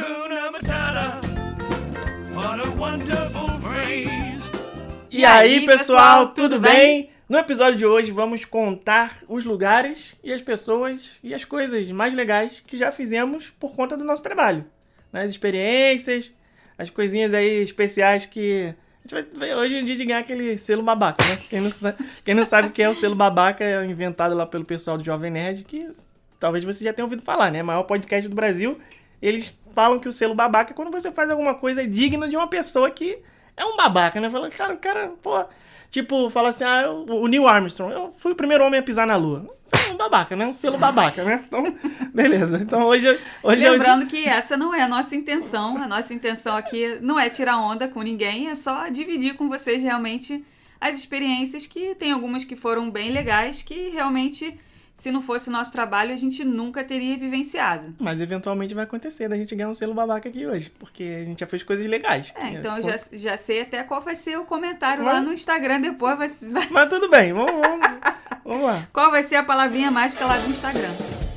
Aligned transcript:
Hakuna 0.00 0.50
Matata. 0.50 1.20
What 2.34 2.66
a 2.66 2.70
wonderful 2.70 3.48
phrase. 3.60 4.50
E 5.10 5.24
aí, 5.26 5.66
pessoal, 5.66 6.30
tudo 6.30 6.58
bem? 6.58 7.10
No 7.28 7.36
episódio 7.36 7.76
de 7.76 7.84
hoje 7.84 8.10
vamos 8.10 8.46
contar 8.46 9.18
os 9.28 9.44
lugares 9.44 10.16
e 10.24 10.32
as 10.32 10.40
pessoas 10.40 11.18
e 11.22 11.34
as 11.34 11.44
coisas 11.44 11.90
mais 11.90 12.14
legais 12.14 12.62
que 12.66 12.78
já 12.78 12.90
fizemos 12.90 13.50
por 13.60 13.76
conta 13.76 13.94
do 13.94 14.02
nosso 14.02 14.22
trabalho. 14.22 14.64
Né? 15.12 15.22
As 15.22 15.30
experiências, 15.30 16.32
as 16.78 16.88
coisinhas 16.88 17.34
aí 17.34 17.62
especiais 17.62 18.24
que. 18.24 18.74
A 19.04 19.08
gente 19.16 19.38
vai 19.38 19.54
hoje 19.54 19.76
em 19.76 19.84
dia 19.84 19.96
de 19.96 20.04
ganhar 20.06 20.20
aquele 20.20 20.56
selo 20.56 20.82
babaca, 20.82 21.22
né? 21.24 21.38
Quem 21.48 21.60
não, 21.60 21.70
sabe, 21.70 21.98
quem 22.24 22.34
não 22.34 22.44
sabe 22.44 22.68
o 22.68 22.70
que 22.70 22.82
é 22.82 22.88
o 22.88 22.94
selo 22.94 23.14
babaca 23.14 23.64
é 23.64 23.84
inventado 23.84 24.34
lá 24.34 24.46
pelo 24.46 24.64
pessoal 24.64 24.96
do 24.98 25.04
Jovem 25.04 25.30
Nerd, 25.30 25.64
que 25.64 25.88
talvez 26.38 26.64
você 26.64 26.84
já 26.84 26.92
tenha 26.92 27.04
ouvido 27.04 27.22
falar, 27.22 27.50
né? 27.50 27.62
Maior 27.62 27.82
podcast 27.84 28.28
do 28.28 28.34
Brasil. 28.34 28.78
Eles 29.20 29.54
falam 29.74 29.98
que 29.98 30.08
o 30.08 30.12
selo 30.12 30.34
babaca 30.34 30.72
é 30.72 30.74
quando 30.74 30.90
você 30.90 31.10
faz 31.10 31.30
alguma 31.30 31.54
coisa 31.54 31.86
digna 31.86 32.28
de 32.28 32.36
uma 32.36 32.48
pessoa 32.48 32.90
que 32.90 33.18
é 33.56 33.64
um 33.64 33.76
babaca, 33.76 34.20
né? 34.20 34.30
Fala, 34.30 34.48
cara, 34.50 34.74
o 34.74 34.78
cara, 34.78 35.12
pô. 35.22 35.44
Tipo, 35.90 36.30
fala 36.30 36.50
assim, 36.50 36.62
ah, 36.62 36.88
o 36.88 37.26
Neil 37.26 37.48
Armstrong, 37.48 37.92
eu 37.92 38.14
fui 38.16 38.30
o 38.32 38.36
primeiro 38.36 38.64
homem 38.64 38.78
a 38.78 38.82
pisar 38.82 39.06
na 39.06 39.16
lua. 39.16 39.44
É 39.72 39.92
um 39.92 39.96
babaca, 39.96 40.36
né? 40.36 40.46
Um 40.46 40.52
selo 40.52 40.78
babaca, 40.78 41.24
né? 41.24 41.44
Então, 41.46 41.64
beleza. 42.14 42.58
Então 42.62 42.84
hoje, 42.84 43.18
hoje 43.42 43.68
Lembrando 43.68 44.06
que 44.06 44.24
essa 44.24 44.56
não 44.56 44.72
é 44.72 44.82
a 44.82 44.88
nossa 44.88 45.16
intenção. 45.16 45.76
A 45.76 45.88
nossa 45.88 46.14
intenção 46.14 46.56
aqui 46.56 46.98
não 47.00 47.18
é 47.18 47.28
tirar 47.28 47.58
onda 47.58 47.88
com 47.88 48.02
ninguém, 48.02 48.48
é 48.48 48.54
só 48.54 48.88
dividir 48.88 49.34
com 49.34 49.48
vocês 49.48 49.82
realmente 49.82 50.44
as 50.80 50.96
experiências 50.96 51.66
que 51.66 51.94
tem 51.96 52.12
algumas 52.12 52.44
que 52.44 52.54
foram 52.54 52.88
bem 52.88 53.10
legais, 53.10 53.62
que 53.62 53.90
realmente 53.90 54.58
se 55.00 55.10
não 55.10 55.22
fosse 55.22 55.48
o 55.48 55.52
nosso 55.52 55.72
trabalho, 55.72 56.12
a 56.12 56.16
gente 56.16 56.44
nunca 56.44 56.84
teria 56.84 57.16
vivenciado. 57.16 57.94
Mas 57.98 58.20
eventualmente 58.20 58.74
vai 58.74 58.84
acontecer 58.84 59.28
da 59.30 59.36
gente 59.36 59.54
ganhar 59.54 59.70
um 59.70 59.74
selo 59.74 59.94
babaca 59.94 60.28
aqui 60.28 60.46
hoje, 60.46 60.70
porque 60.78 61.22
a 61.22 61.24
gente 61.24 61.40
já 61.40 61.46
fez 61.46 61.62
coisas 61.62 61.86
legais. 61.86 62.34
É, 62.36 62.48
então 62.50 62.76
eu 62.76 62.82
já, 62.82 62.96
já 63.12 63.36
sei 63.38 63.62
até 63.62 63.82
qual 63.82 64.02
vai 64.02 64.14
ser 64.14 64.38
o 64.38 64.44
comentário 64.44 65.02
Mas... 65.02 65.14
lá 65.14 65.20
no 65.22 65.32
Instagram 65.32 65.80
depois. 65.80 66.44
Vai... 66.44 66.68
Mas 66.70 66.90
tudo 66.90 67.08
bem, 67.08 67.32
vamos, 67.32 67.52
vamos, 67.52 67.86
vamos 68.44 68.64
lá. 68.66 68.86
Qual 68.92 69.10
vai 69.10 69.22
ser 69.22 69.36
a 69.36 69.42
palavrinha 69.42 69.90
mágica 69.90 70.26
lá 70.26 70.36
do 70.36 70.50
Instagram? 70.50 71.29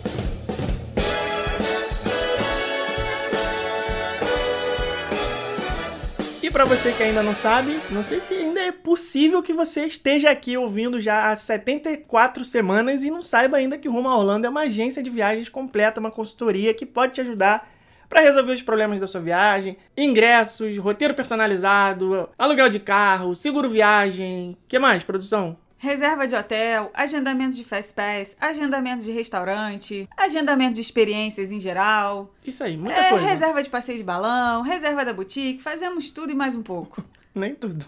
Para 6.53 6.65
você 6.65 6.91
que 6.93 7.01
ainda 7.01 7.23
não 7.23 7.33
sabe, 7.33 7.79
não 7.89 8.03
sei 8.03 8.19
se 8.19 8.35
ainda 8.35 8.61
é 8.61 8.71
possível 8.71 9.41
que 9.41 9.51
você 9.51 9.87
esteja 9.87 10.29
aqui 10.29 10.55
ouvindo 10.55 11.01
já 11.01 11.31
há 11.31 11.35
74 11.35 12.45
semanas 12.45 13.01
e 13.01 13.09
não 13.09 13.23
saiba 13.23 13.57
ainda 13.57 13.75
que 13.75 13.89
Rumo 13.89 14.07
a 14.07 14.15
Orlando 14.15 14.45
é 14.45 14.49
uma 14.49 14.61
agência 14.61 15.01
de 15.01 15.09
viagens 15.09 15.49
completa, 15.49 15.99
uma 15.99 16.11
consultoria 16.11 16.71
que 16.71 16.85
pode 16.85 17.13
te 17.13 17.21
ajudar 17.21 17.67
para 18.07 18.21
resolver 18.21 18.53
os 18.53 18.61
problemas 18.61 19.01
da 19.01 19.07
sua 19.07 19.19
viagem, 19.19 19.75
ingressos, 19.97 20.77
roteiro 20.77 21.15
personalizado, 21.15 22.29
aluguel 22.37 22.69
de 22.69 22.79
carro, 22.79 23.33
seguro 23.33 23.67
viagem, 23.67 24.55
que 24.67 24.77
mais, 24.77 25.03
produção? 25.03 25.57
Reserva 25.84 26.26
de 26.26 26.34
hotel, 26.34 26.89
agendamento 26.94 27.58
de 27.58 27.64
fast 27.66 27.94
pass, 27.94 28.38
agendamento 28.39 29.03
de 29.03 29.12
restaurante, 29.12 30.08
agendamento 30.16 30.76
de 30.76 30.81
experiências 30.81 31.52
em 31.52 31.59
geral. 31.59 32.34
Isso 32.45 32.64
aí, 32.64 32.78
muita 32.78 32.98
é, 32.98 33.09
coisa. 33.09 33.26
Reserva 33.26 33.62
de 33.62 33.70
passeio 33.70 33.98
de 33.98 34.04
balão, 34.04 34.61
reserva 34.61 35.04
da 35.04 35.14
boutique, 35.14 35.61
fazemos 35.61 36.09
tudo 36.09 36.31
e 36.31 36.36
mais 36.36 36.56
um 36.56 36.64
pouco. 36.64 37.04
Nem 37.36 37.54
tudo, 37.54 37.86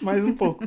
mais 0.00 0.24
um 0.24 0.34
pouco. 0.34 0.62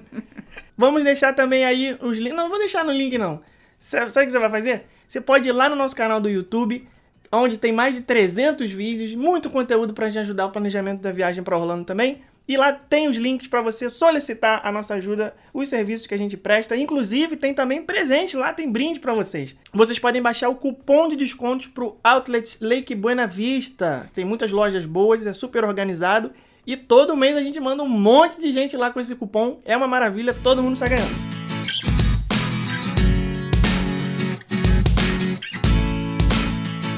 Vamos 0.78 1.02
deixar 1.04 1.32
também 1.34 1.64
aí 1.64 1.98
os 2.02 2.18
links. 2.18 2.36
Não, 2.36 2.50
vou 2.50 2.60
deixar 2.60 2.84
no 2.84 2.92
link 2.92 3.18
não. 3.18 3.42
Sabe 3.78 4.08
o 4.08 4.14
que 4.14 4.32
você 4.32 4.40
vai 4.40 4.50
fazer? 4.50 4.86
Você 5.08 5.22
pode 5.22 5.48
ir 5.48 5.54
lá 5.54 5.70
no 5.70 5.78
nosso 5.78 5.96
canal 5.96 6.20
do 6.20 6.28
YouTube, 6.28 6.86
onde 7.32 7.58
tem 7.58 7.72
mais 7.72 7.96
de 7.96 8.02
300 8.02 8.70
vídeos, 8.70 9.16
muito 9.16 9.50
conteúdo 9.50 9.94
para 9.94 10.12
te 10.12 10.20
ajudar 10.20 10.48
o 10.48 10.52
planejamento 10.52 11.02
da 11.02 11.12
viagem 11.12 11.42
para 11.42 11.58
Orlando 11.58 11.86
também. 11.86 12.22
E 12.50 12.58
lá 12.58 12.74
tem 12.74 13.08
os 13.08 13.16
links 13.16 13.48
para 13.48 13.62
você 13.62 13.92
solicitar 13.92 14.62
a 14.64 14.72
nossa 14.72 14.96
ajuda, 14.96 15.36
os 15.54 15.70
serviços 15.70 16.08
que 16.08 16.16
a 16.16 16.18
gente 16.18 16.36
presta. 16.36 16.76
Inclusive, 16.76 17.36
tem 17.36 17.54
também 17.54 17.84
presente 17.84 18.36
lá, 18.36 18.52
tem 18.52 18.68
brinde 18.68 19.00
para 19.00 19.14
vocês. 19.14 19.56
Vocês 19.72 20.00
podem 20.00 20.20
baixar 20.20 20.50
o 20.50 20.56
cupom 20.56 21.08
de 21.08 21.16
desconto 21.16 21.70
pro 21.70 21.98
Outlet 22.04 22.58
Lake 22.60 22.96
Buena 22.96 23.28
Vista. 23.28 24.10
Tem 24.16 24.26
muitas 24.26 24.52
lojas 24.52 24.84
boas, 24.84 25.28
é 25.28 25.32
super 25.32 25.64
organizado. 25.64 26.32
E 26.66 26.76
todo 26.76 27.16
mês 27.16 27.38
a 27.38 27.44
gente 27.44 27.60
manda 27.60 27.84
um 27.84 27.88
monte 27.88 28.42
de 28.42 28.52
gente 28.52 28.76
lá 28.76 28.90
com 28.90 29.00
esse 29.00 29.14
cupom. 29.14 29.60
É 29.64 29.78
uma 29.78 29.88
maravilha, 29.88 30.34
todo 30.34 30.64
mundo 30.64 30.74
está 30.74 30.88
ganhando. 30.88 31.14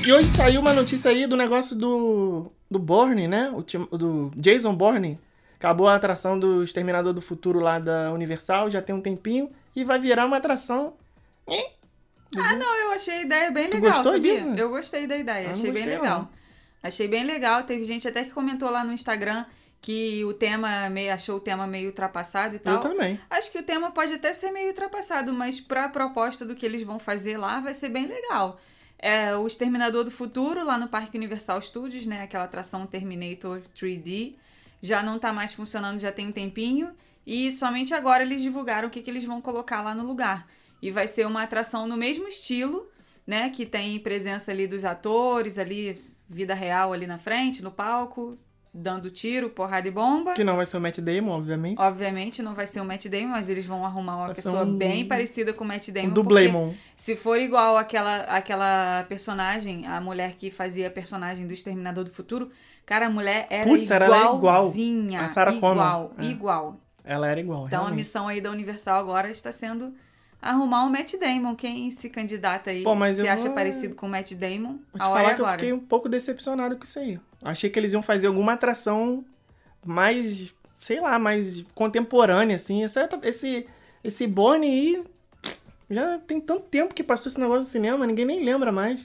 E 0.08 0.14
hoje 0.14 0.30
saiu 0.30 0.62
uma 0.62 0.72
notícia 0.72 1.12
aí 1.12 1.28
do 1.28 1.36
negócio 1.36 1.76
do, 1.76 2.50
do 2.70 2.80
Bourne, 2.80 3.28
né? 3.28 3.52
O, 3.54 3.98
do 3.98 4.32
Jason 4.38 4.74
Bourne 4.74 5.20
Acabou 5.62 5.88
a 5.88 5.94
atração 5.94 6.40
do 6.40 6.64
Exterminador 6.64 7.14
do 7.14 7.22
Futuro 7.22 7.60
lá 7.60 7.78
da 7.78 8.12
Universal, 8.12 8.72
já 8.72 8.82
tem 8.82 8.96
um 8.96 9.00
tempinho, 9.00 9.52
e 9.76 9.84
vai 9.84 10.00
virar 10.00 10.26
uma 10.26 10.38
atração. 10.38 10.96
Ah, 12.36 12.56
não, 12.56 12.76
eu 12.80 12.92
achei 12.94 13.14
a 13.14 13.22
ideia 13.22 13.52
bem 13.52 13.66
legal. 13.66 13.80
Tu 13.80 13.86
gostou 13.86 14.14
sabia? 14.14 14.34
disso? 14.34 14.50
Eu 14.58 14.70
gostei 14.70 15.06
da 15.06 15.16
ideia, 15.16 15.46
eu 15.46 15.52
achei 15.52 15.72
bem 15.72 15.86
legal. 15.86 16.22
Não. 16.22 16.30
Achei 16.82 17.08
bem 17.08 17.24
legal. 17.24 17.62
Teve 17.62 17.86
gente 17.86 18.08
até 18.08 18.24
que 18.24 18.32
comentou 18.32 18.72
lá 18.72 18.84
no 18.84 18.92
Instagram 18.92 19.46
que 19.80 20.26
o 20.26 20.34
tema 20.34 20.90
meio 20.90 21.14
achou 21.14 21.38
o 21.38 21.40
tema 21.40 21.68
meio 21.68 21.90
ultrapassado 21.90 22.56
e 22.56 22.60
tal. 22.60 22.78
Eu 22.78 22.80
também. 22.80 23.20
Acho 23.30 23.52
que 23.52 23.60
o 23.60 23.64
tema 23.64 23.92
pode 23.92 24.14
até 24.14 24.34
ser 24.34 24.50
meio 24.50 24.70
ultrapassado, 24.70 25.32
mas 25.32 25.62
para 25.62 25.86
a 25.86 25.90
proposta 25.90 26.44
do 26.44 26.56
que 26.56 26.66
eles 26.66 26.82
vão 26.82 26.98
fazer 26.98 27.38
lá 27.38 27.60
vai 27.60 27.76
ser 27.76 27.90
bem 27.90 28.08
legal. 28.08 28.60
É 28.98 29.36
o 29.36 29.46
Exterminador 29.46 30.04
do 30.04 30.10
Futuro 30.10 30.66
lá 30.66 30.76
no 30.76 30.88
Parque 30.88 31.16
Universal 31.16 31.62
Studios, 31.62 32.08
né? 32.08 32.24
Aquela 32.24 32.46
atração 32.46 32.88
Terminator 32.88 33.62
3D 33.76 34.34
já 34.82 35.04
não 35.04 35.20
tá 35.20 35.32
mais 35.32 35.54
funcionando 35.54 36.00
já 36.00 36.12
tem 36.12 36.28
um 36.28 36.32
tempinho. 36.32 36.92
E 37.26 37.52
somente 37.52 37.94
agora 37.94 38.24
eles 38.24 38.42
divulgaram 38.42 38.88
o 38.88 38.92
que, 38.92 39.02
que 39.02 39.10
eles 39.10 39.24
vão 39.24 39.40
colocar 39.42 39.82
lá 39.82 39.94
no 39.94 40.06
lugar. 40.06 40.48
E 40.82 40.90
vai 40.90 41.08
ser 41.08 41.28
uma 41.28 41.44
atração 41.44 41.88
no 41.88 41.96
mesmo 41.96 42.28
estilo, 42.28 42.90
né? 43.26 43.50
Que 43.52 43.66
tem 43.66 44.00
presença 44.00 44.52
ali 44.52 44.66
dos 44.66 44.84
atores, 44.84 45.60
ali, 45.60 45.96
vida 46.28 46.56
real 46.56 46.92
ali 46.92 47.06
na 47.06 47.20
frente, 47.20 47.62
no 47.62 47.70
palco, 47.70 48.38
dando 48.74 49.12
tiro, 49.12 49.50
porrada 49.50 49.88
e 49.88 49.92
bomba. 49.92 50.34
Que 50.34 50.44
não 50.44 50.56
vai 50.56 50.66
ser 50.66 50.78
o 50.78 50.82
Matt 50.82 51.00
Damon, 51.00 51.32
obviamente. 51.32 51.80
Obviamente 51.80 52.42
não 52.42 52.56
vai 52.56 52.66
ser 52.66 52.82
o 52.82 52.86
Matt 52.86 53.06
Damon, 53.08 53.28
mas 53.28 53.50
eles 53.50 53.66
vão 53.66 53.86
arrumar 53.86 54.18
uma 54.18 54.26
vai 54.28 54.36
pessoa 54.36 54.64
um... 54.64 54.76
bem 54.76 55.06
parecida 55.06 55.54
com 55.54 55.64
o 55.64 55.68
Matt 55.68 55.90
Damon. 55.90 56.08
Um 56.08 56.14
dublemon. 56.14 56.74
Se 56.96 57.16
for 57.16 57.40
igual 57.40 57.78
aquela, 57.78 58.22
aquela 58.22 59.04
personagem, 59.10 59.86
a 59.86 60.02
mulher 60.02 60.36
que 60.38 60.50
fazia 60.50 60.88
a 60.88 60.92
personagem 60.92 61.46
do 61.46 61.54
Exterminador 61.54 62.04
do 62.04 62.12
Futuro, 62.12 62.50
Cara, 62.92 63.08
a 63.08 63.10
mulher 63.10 63.48
era 63.50 63.64
Puts, 63.64 63.90
igualzinha. 63.90 65.20
Era 65.20 65.24
igual. 65.24 65.24
A 65.24 65.28
Sarah 65.30 65.54
igual, 65.54 66.10
Connor. 66.10 66.12
É. 66.18 66.30
igual. 66.30 66.78
Ela 67.06 67.28
era 67.30 67.40
igual, 67.40 67.68
Então 67.68 67.80
realmente. 67.80 67.94
a 67.94 67.96
missão 67.96 68.28
aí 68.28 68.42
da 68.42 68.52
Universal 68.52 69.00
agora 69.00 69.32
está 69.32 69.50
sendo 69.50 69.94
arrumar 70.42 70.84
um 70.84 70.90
Matt 70.90 71.14
Damon. 71.18 71.56
Quem 71.56 71.90
se 71.90 72.10
candidata 72.10 72.70
aí 72.70 72.84
Pô, 72.84 72.94
mas 72.94 73.16
se 73.16 73.26
acha 73.26 73.46
vou... 73.46 73.54
parecido 73.54 73.96
com 73.96 74.08
o 74.08 74.10
Matt 74.10 74.34
Damon, 74.34 74.76
a 75.00 75.08
hora 75.08 75.20
falar 75.20 75.32
é 75.32 75.36
que 75.36 75.42
agora. 75.42 75.54
eu 75.54 75.60
fiquei 75.60 75.72
um 75.72 75.80
pouco 75.80 76.10
decepcionado 76.10 76.76
com 76.76 76.84
isso 76.84 77.00
aí. 77.00 77.18
Achei 77.46 77.70
que 77.70 77.80
eles 77.80 77.94
iam 77.94 78.02
fazer 78.02 78.28
alguma 78.28 78.52
atração 78.52 79.24
mais, 79.86 80.54
sei 80.82 81.00
lá, 81.00 81.18
mais 81.18 81.64
contemporânea, 81.74 82.58
assim. 82.58 82.84
Esse, 82.84 83.00
esse, 83.24 83.68
esse 84.04 84.28
Bonnie 84.28 84.70
aí... 84.70 85.04
Já 85.90 86.20
tem 86.20 86.42
tanto 86.42 86.64
tempo 86.64 86.94
que 86.94 87.04
passou 87.04 87.30
esse 87.30 87.40
negócio 87.40 87.62
no 87.62 87.68
cinema, 87.68 88.06
ninguém 88.06 88.26
nem 88.26 88.44
lembra 88.44 88.70
mais. 88.70 89.00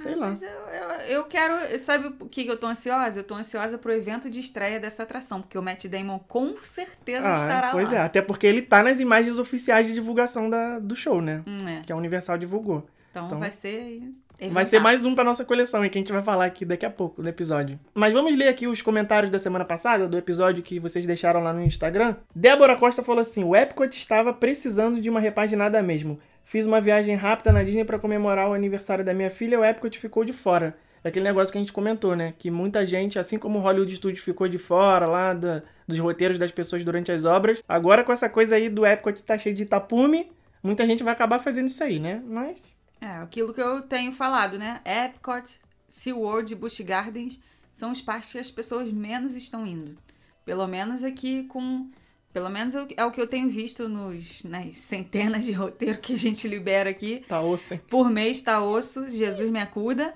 Sei 0.00 0.14
ah, 0.14 0.16
lá. 0.16 0.28
Mas 0.28 0.42
eu, 0.42 0.48
eu, 0.48 0.88
eu, 1.08 1.24
quero. 1.24 1.78
Sabe 1.78 2.14
o 2.18 2.28
que 2.28 2.46
eu 2.46 2.56
tô 2.56 2.66
ansiosa? 2.66 3.20
Eu 3.20 3.24
tô 3.24 3.34
ansiosa 3.34 3.76
pro 3.76 3.92
evento 3.92 4.30
de 4.30 4.40
estreia 4.40 4.80
dessa 4.80 5.02
atração, 5.02 5.42
porque 5.42 5.58
o 5.58 5.62
Matt 5.62 5.86
Damon 5.86 6.18
com 6.20 6.56
certeza 6.62 7.26
ah, 7.26 7.40
estará 7.42 7.70
pois 7.70 7.84
lá. 7.84 7.90
Pois 7.90 8.00
é, 8.00 8.02
até 8.02 8.22
porque 8.22 8.46
ele 8.46 8.62
tá 8.62 8.82
nas 8.82 9.00
imagens 9.00 9.38
oficiais 9.38 9.86
de 9.86 9.92
divulgação 9.92 10.48
da, 10.48 10.78
do 10.78 10.96
show, 10.96 11.20
né? 11.20 11.42
Hum, 11.46 11.68
é. 11.68 11.82
Que 11.82 11.92
a 11.92 11.96
Universal 11.96 12.38
divulgou. 12.38 12.86
Então, 13.10 13.26
então 13.26 13.38
vai 13.38 13.52
ser. 13.52 14.02
Vai 14.50 14.64
ser 14.64 14.80
mais 14.80 15.04
um 15.04 15.14
pra 15.14 15.22
nossa 15.22 15.44
coleção 15.44 15.84
e 15.84 15.90
que 15.90 15.98
a 15.98 16.00
gente 16.00 16.10
vai 16.10 16.22
falar 16.22 16.46
aqui 16.46 16.64
daqui 16.64 16.84
a 16.84 16.90
pouco 16.90 17.22
no 17.22 17.28
episódio. 17.28 17.78
Mas 17.94 18.12
vamos 18.12 18.36
ler 18.36 18.48
aqui 18.48 18.66
os 18.66 18.82
comentários 18.82 19.30
da 19.30 19.38
semana 19.38 19.64
passada, 19.64 20.08
do 20.08 20.18
episódio 20.18 20.64
que 20.64 20.80
vocês 20.80 21.06
deixaram 21.06 21.42
lá 21.42 21.52
no 21.52 21.62
Instagram. 21.62 22.16
Débora 22.34 22.76
Costa 22.76 23.04
falou 23.04 23.20
assim: 23.20 23.44
o 23.44 23.54
Epcot 23.54 23.96
estava 23.96 24.32
precisando 24.32 25.00
de 25.00 25.08
uma 25.08 25.20
repaginada 25.20 25.80
mesmo. 25.80 26.18
Fiz 26.44 26.66
uma 26.66 26.80
viagem 26.80 27.14
rápida 27.14 27.52
na 27.52 27.62
Disney 27.62 27.84
para 27.84 27.98
comemorar 27.98 28.48
o 28.48 28.52
aniversário 28.52 29.04
da 29.04 29.14
minha 29.14 29.30
filha, 29.30 29.58
o 29.58 29.64
Epcot 29.64 29.98
ficou 29.98 30.24
de 30.24 30.32
fora. 30.32 30.76
Aquele 31.04 31.24
negócio 31.24 31.50
que 31.50 31.58
a 31.58 31.60
gente 31.60 31.72
comentou, 31.72 32.14
né? 32.14 32.34
Que 32.38 32.50
muita 32.50 32.86
gente, 32.86 33.18
assim 33.18 33.38
como 33.38 33.58
o 33.58 33.62
Hollywood 33.62 33.94
Studios 33.96 34.24
ficou 34.24 34.46
de 34.46 34.58
fora 34.58 35.06
lá 35.06 35.34
da, 35.34 35.62
dos 35.86 35.98
roteiros 35.98 36.38
das 36.38 36.52
pessoas 36.52 36.84
durante 36.84 37.10
as 37.10 37.24
obras, 37.24 37.62
agora 37.68 38.04
com 38.04 38.12
essa 38.12 38.28
coisa 38.28 38.54
aí 38.54 38.68
do 38.68 38.86
Epcot 38.86 39.22
tá 39.24 39.36
cheio 39.36 39.54
de 39.54 39.66
tapume, 39.66 40.30
muita 40.62 40.86
gente 40.86 41.02
vai 41.02 41.12
acabar 41.12 41.40
fazendo 41.40 41.66
isso 41.66 41.82
aí, 41.82 41.98
né? 41.98 42.22
Mas... 42.24 42.62
É, 43.00 43.16
aquilo 43.16 43.52
que 43.52 43.60
eu 43.60 43.82
tenho 43.82 44.12
falado, 44.12 44.58
né? 44.58 44.80
Epcot, 44.84 45.58
SeaWorld 45.88 46.52
e 46.52 46.56
Busch 46.56 46.80
Gardens 46.80 47.42
são 47.72 47.90
os 47.90 48.00
parques 48.00 48.32
que 48.32 48.38
as 48.38 48.50
pessoas 48.50 48.92
menos 48.92 49.34
estão 49.34 49.66
indo. 49.66 49.98
Pelo 50.44 50.66
menos 50.68 51.02
aqui 51.02 51.44
com 51.44 51.90
pelo 52.32 52.48
menos 52.48 52.74
é 52.74 53.04
o 53.04 53.10
que 53.10 53.20
eu 53.20 53.26
tenho 53.26 53.48
visto 53.50 53.88
nos, 53.88 54.42
nas 54.42 54.76
centenas 54.76 55.44
de 55.44 55.52
roteiros 55.52 56.00
que 56.00 56.14
a 56.14 56.18
gente 56.18 56.48
libera 56.48 56.90
aqui. 56.90 57.22
Tá 57.28 57.40
osso, 57.40 57.74
hein? 57.74 57.80
Por 57.88 58.10
mês 58.10 58.40
tá 58.40 58.62
osso, 58.62 59.10
Jesus 59.10 59.50
me 59.50 59.60
acuda. 59.60 60.14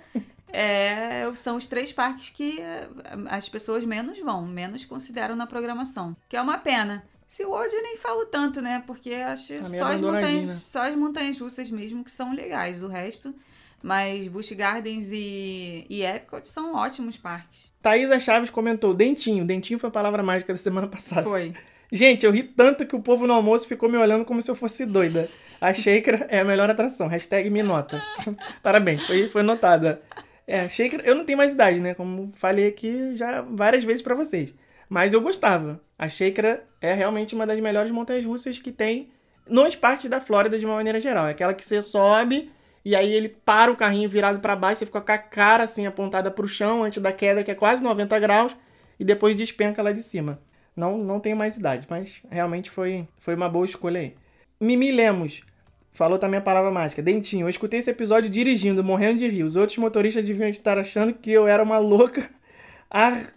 é, 0.52 1.30
são 1.34 1.56
os 1.56 1.66
três 1.66 1.92
parques 1.92 2.30
que 2.30 2.60
é, 2.60 2.88
as 3.28 3.48
pessoas 3.48 3.84
menos 3.84 4.18
vão, 4.18 4.46
menos 4.46 4.84
consideram 4.84 5.36
na 5.36 5.46
programação. 5.46 6.16
Que 6.28 6.36
é 6.36 6.40
uma 6.40 6.58
pena. 6.58 7.04
Se 7.28 7.44
hoje 7.44 7.74
eu 7.74 7.82
nem 7.82 7.96
falo 7.96 8.24
tanto, 8.26 8.62
né? 8.62 8.82
Porque 8.86 9.12
acho 9.14 9.52
só 9.70 9.88
as, 9.92 10.00
montanhas, 10.00 10.62
só 10.62 10.82
as 10.84 10.94
montanhas 10.94 11.38
russas 11.38 11.68
mesmo 11.68 12.04
que 12.04 12.10
são 12.10 12.32
legais. 12.32 12.82
O 12.82 12.86
resto, 12.86 13.34
mas 13.82 14.26
Busch 14.28 14.52
Gardens 14.52 15.10
e, 15.12 15.84
e 15.90 16.02
Epcot 16.02 16.48
são 16.48 16.74
ótimos 16.74 17.16
parques. 17.16 17.72
Thaisa 17.82 18.18
Chaves 18.20 18.48
comentou: 18.48 18.94
dentinho. 18.94 19.44
Dentinho 19.44 19.78
foi 19.78 19.88
a 19.88 19.92
palavra 19.92 20.22
mágica 20.22 20.52
da 20.52 20.58
semana 20.58 20.86
passada. 20.86 21.24
Foi. 21.24 21.52
Gente, 21.90 22.26
eu 22.26 22.32
ri 22.32 22.42
tanto 22.42 22.86
que 22.86 22.96
o 22.96 23.00
povo 23.00 23.26
no 23.26 23.32
almoço 23.32 23.68
ficou 23.68 23.88
me 23.88 23.96
olhando 23.96 24.24
como 24.24 24.42
se 24.42 24.50
eu 24.50 24.54
fosse 24.54 24.84
doida. 24.84 25.28
A 25.60 25.72
Shaker 25.72 26.26
é 26.28 26.40
a 26.40 26.44
melhor 26.44 26.68
atração. 26.68 27.06
Hashtag 27.06 27.48
me 27.48 27.62
nota. 27.62 28.02
Parabéns, 28.62 29.06
foi, 29.06 29.28
foi 29.28 29.42
notada. 29.42 30.02
É, 30.46 30.68
Shaker, 30.68 31.00
eu 31.04 31.14
não 31.14 31.24
tenho 31.24 31.38
mais 31.38 31.54
idade, 31.54 31.80
né? 31.80 31.94
Como 31.94 32.32
falei 32.36 32.68
aqui 32.68 33.16
já 33.16 33.42
várias 33.42 33.84
vezes 33.84 34.02
pra 34.02 34.14
vocês. 34.14 34.54
Mas 34.88 35.12
eu 35.12 35.20
gostava. 35.20 35.80
A 35.98 36.08
Shaker 36.08 36.62
é 36.80 36.92
realmente 36.92 37.34
uma 37.34 37.46
das 37.46 37.58
melhores 37.60 37.90
montanhas 37.90 38.24
russas 38.24 38.58
que 38.58 38.70
tem 38.70 39.10
nos 39.48 39.74
parques 39.74 40.10
da 40.10 40.20
Flórida 40.20 40.58
de 40.58 40.66
uma 40.66 40.74
maneira 40.74 41.00
geral. 41.00 41.26
É 41.26 41.30
aquela 41.30 41.54
que 41.54 41.64
você 41.64 41.80
sobe 41.82 42.50
e 42.86 42.94
aí 42.94 43.12
ele 43.12 43.28
para 43.28 43.68
o 43.72 43.76
carrinho 43.76 44.08
virado 44.08 44.38
pra 44.38 44.54
baixo, 44.54 44.78
você 44.78 44.86
fica 44.86 45.00
com 45.00 45.10
a 45.10 45.18
cara 45.18 45.64
assim 45.64 45.88
apontada 45.88 46.30
pro 46.30 46.46
chão 46.46 46.84
antes 46.84 47.02
da 47.02 47.12
queda, 47.12 47.42
que 47.42 47.50
é 47.50 47.54
quase 47.54 47.82
90 47.82 48.16
graus, 48.20 48.56
e 48.96 49.04
depois 49.04 49.34
despenca 49.34 49.82
lá 49.82 49.90
de 49.90 50.04
cima. 50.04 50.38
Não, 50.76 50.98
não 50.98 51.18
tenho 51.18 51.36
mais 51.36 51.56
idade, 51.56 51.86
mas 51.88 52.20
realmente 52.30 52.70
foi, 52.70 53.08
foi 53.18 53.34
uma 53.34 53.48
boa 53.48 53.64
escolha 53.64 53.98
aí. 53.98 54.14
Mimi 54.60 54.92
Lemos 54.92 55.42
falou 55.96 56.18
também 56.18 56.38
a 56.38 56.42
palavra 56.42 56.70
mágica. 56.70 57.02
Dentinho, 57.02 57.46
eu 57.46 57.48
escutei 57.48 57.80
esse 57.80 57.90
episódio 57.90 58.28
dirigindo, 58.28 58.84
morrendo 58.84 59.18
de 59.20 59.28
rir. 59.28 59.42
Os 59.42 59.56
outros 59.56 59.78
motoristas 59.78 60.22
deviam 60.22 60.48
estar 60.48 60.78
achando 60.78 61.14
que 61.14 61.32
eu 61.32 61.48
era 61.48 61.62
uma 61.62 61.78
louca. 61.78 62.28
Ar... 62.90 63.32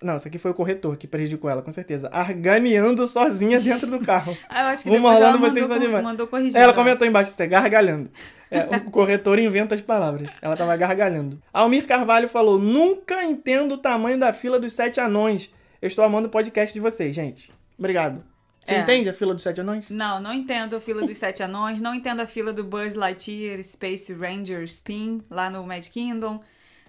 Não, 0.00 0.16
isso 0.16 0.28
aqui 0.28 0.38
foi 0.38 0.50
o 0.50 0.54
corretor 0.54 0.96
que 0.96 1.06
prejudicou 1.08 1.50
ela, 1.50 1.62
com 1.62 1.72
certeza. 1.72 2.08
Arganeando 2.12 3.06
sozinha 3.08 3.60
dentro 3.60 3.90
do 3.90 3.98
carro. 3.98 4.36
Ah, 4.48 4.62
eu 4.62 4.66
acho 4.68 4.84
que 4.84 4.90
depois 4.90 5.18
ela 5.18 5.36
vocês 5.38 5.68
mandou, 5.68 5.86
demais. 5.86 6.04
mandou 6.04 6.26
corrigir. 6.26 6.56
Ela 6.56 6.72
né? 6.72 6.78
comentou 6.78 7.06
embaixo, 7.06 7.32
até 7.32 7.46
gargalhando. 7.46 8.10
É, 8.50 8.76
o 8.76 8.90
corretor 8.90 9.38
inventa 9.38 9.74
as 9.74 9.80
palavras. 9.80 10.30
Ela 10.42 10.54
tava 10.54 10.76
gargalhando. 10.76 11.40
Almir 11.52 11.86
Carvalho 11.86 12.28
falou: 12.28 12.58
Nunca 12.58 13.24
entendo 13.24 13.72
o 13.72 13.78
tamanho 13.78 14.18
da 14.18 14.32
fila 14.32 14.60
dos 14.60 14.74
sete 14.74 15.00
anões. 15.00 15.50
Eu 15.82 15.88
estou 15.88 16.04
amando 16.04 16.28
o 16.28 16.30
podcast 16.30 16.72
de 16.72 16.78
vocês, 16.78 17.12
gente. 17.12 17.52
Obrigado. 17.76 18.22
Você 18.64 18.74
É. 18.74 18.80
entende 18.82 19.08
a 19.08 19.12
fila 19.12 19.34
dos 19.34 19.42
sete 19.42 19.60
anões? 19.60 19.90
Não, 19.90 20.20
não 20.20 20.32
entendo 20.32 20.76
a 20.76 20.80
fila 20.80 21.04
dos 21.04 21.16
Sete 21.16 21.42
Anões, 21.42 21.80
não 21.80 21.92
entendo 21.92 22.20
a 22.20 22.26
fila 22.26 22.52
do 22.52 22.62
Buzz 22.62 22.94
Lightyear 22.94 23.60
Space 23.64 24.14
Ranger 24.14 24.62
Spin 24.62 25.20
lá 25.28 25.50
no 25.50 25.66
Magic 25.66 25.90
Kingdom. 25.92 26.40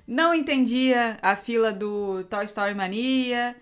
Não 0.06 0.36
entendia 0.36 1.18
a 1.20 1.36
fila 1.36 1.74
do 1.74 2.24
Toy 2.26 2.46
Story 2.46 2.76
Mania. 2.76 3.56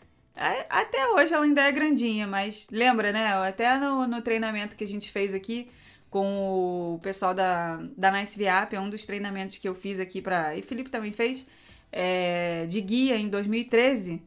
Até 0.70 1.08
hoje 1.12 1.34
ela 1.34 1.46
ainda 1.46 1.62
é 1.62 1.72
grandinha, 1.72 2.28
mas 2.28 2.68
lembra, 2.70 3.14
né? 3.14 3.28
Até 3.48 3.78
no, 3.78 4.06
no 4.06 4.22
treinamento 4.22 4.76
que 4.76 4.84
a 4.84 4.88
gente 4.88 5.10
fez 5.10 5.34
aqui 5.34 5.70
com 6.10 6.96
o 6.96 7.00
pessoal 7.02 7.34
da, 7.34 7.80
da 7.96 8.12
Nice 8.12 8.38
VAP, 8.44 8.74
é 8.74 8.80
um 8.82 8.90
dos 8.90 9.06
treinamentos 9.06 9.58
que 9.58 9.70
eu 9.70 9.74
fiz 9.74 10.02
aqui 10.02 10.22
para. 10.22 10.54
E 10.58 10.60
o 10.60 10.64
Felipe 10.64 10.90
também 10.90 11.14
fez, 11.14 11.46
é, 11.90 12.66
de 12.66 12.82
guia 12.82 13.16
em 13.16 13.30
2013 13.30 14.22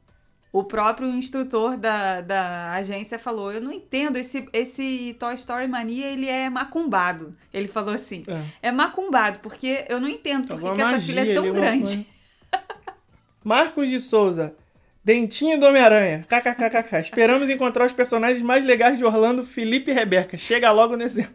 o 0.55 0.62
próprio 0.62 1.09
instrutor 1.09 1.77
da, 1.77 2.21
da 2.21 2.71
agência 2.75 3.19
falou: 3.19 3.53
Eu 3.53 3.61
não 3.61 3.73
entendo, 3.73 4.17
esse, 4.17 4.49
esse 4.53 5.17
Toy 5.19 5.35
Story 5.35 5.67
Mania 5.67 6.06
ele 6.06 6.29
é 6.29 6.49
macumbado. 6.49 7.37
Ele 7.53 7.67
falou 7.67 7.93
assim: 7.93 8.23
É. 8.62 8.69
É 8.69 8.73
macumbado, 8.73 9.41
porque 9.41 9.85
eu 9.89 9.99
não 9.99 10.09
entendo 10.09 10.47
por 10.47 10.61
que 10.77 10.81
essa 10.81 11.01
filha 11.01 11.29
é 11.29 11.35
tão 11.35 11.47
alguma 11.47 11.61
grande. 11.61 11.83
coisa. 11.83 12.06
Marcos 13.43 13.89
de 13.89 13.99
Souza. 13.99 14.55
Dentinho 15.05 15.59
do 15.59 15.67
Homem-Aranha. 15.67 16.25
KKKKK. 16.29 17.01
Esperamos 17.01 17.51
encontrar 17.51 17.85
os 17.85 17.93
personagens 17.93 18.41
mais 18.41 18.65
legais 18.65 18.97
de 18.97 19.05
Orlando, 19.05 19.45
Felipe 19.45 19.91
e 19.91 19.95
Rebeca. 19.95 20.39
Chega 20.39 20.71
logo 20.71 20.97
nesse. 20.97 21.29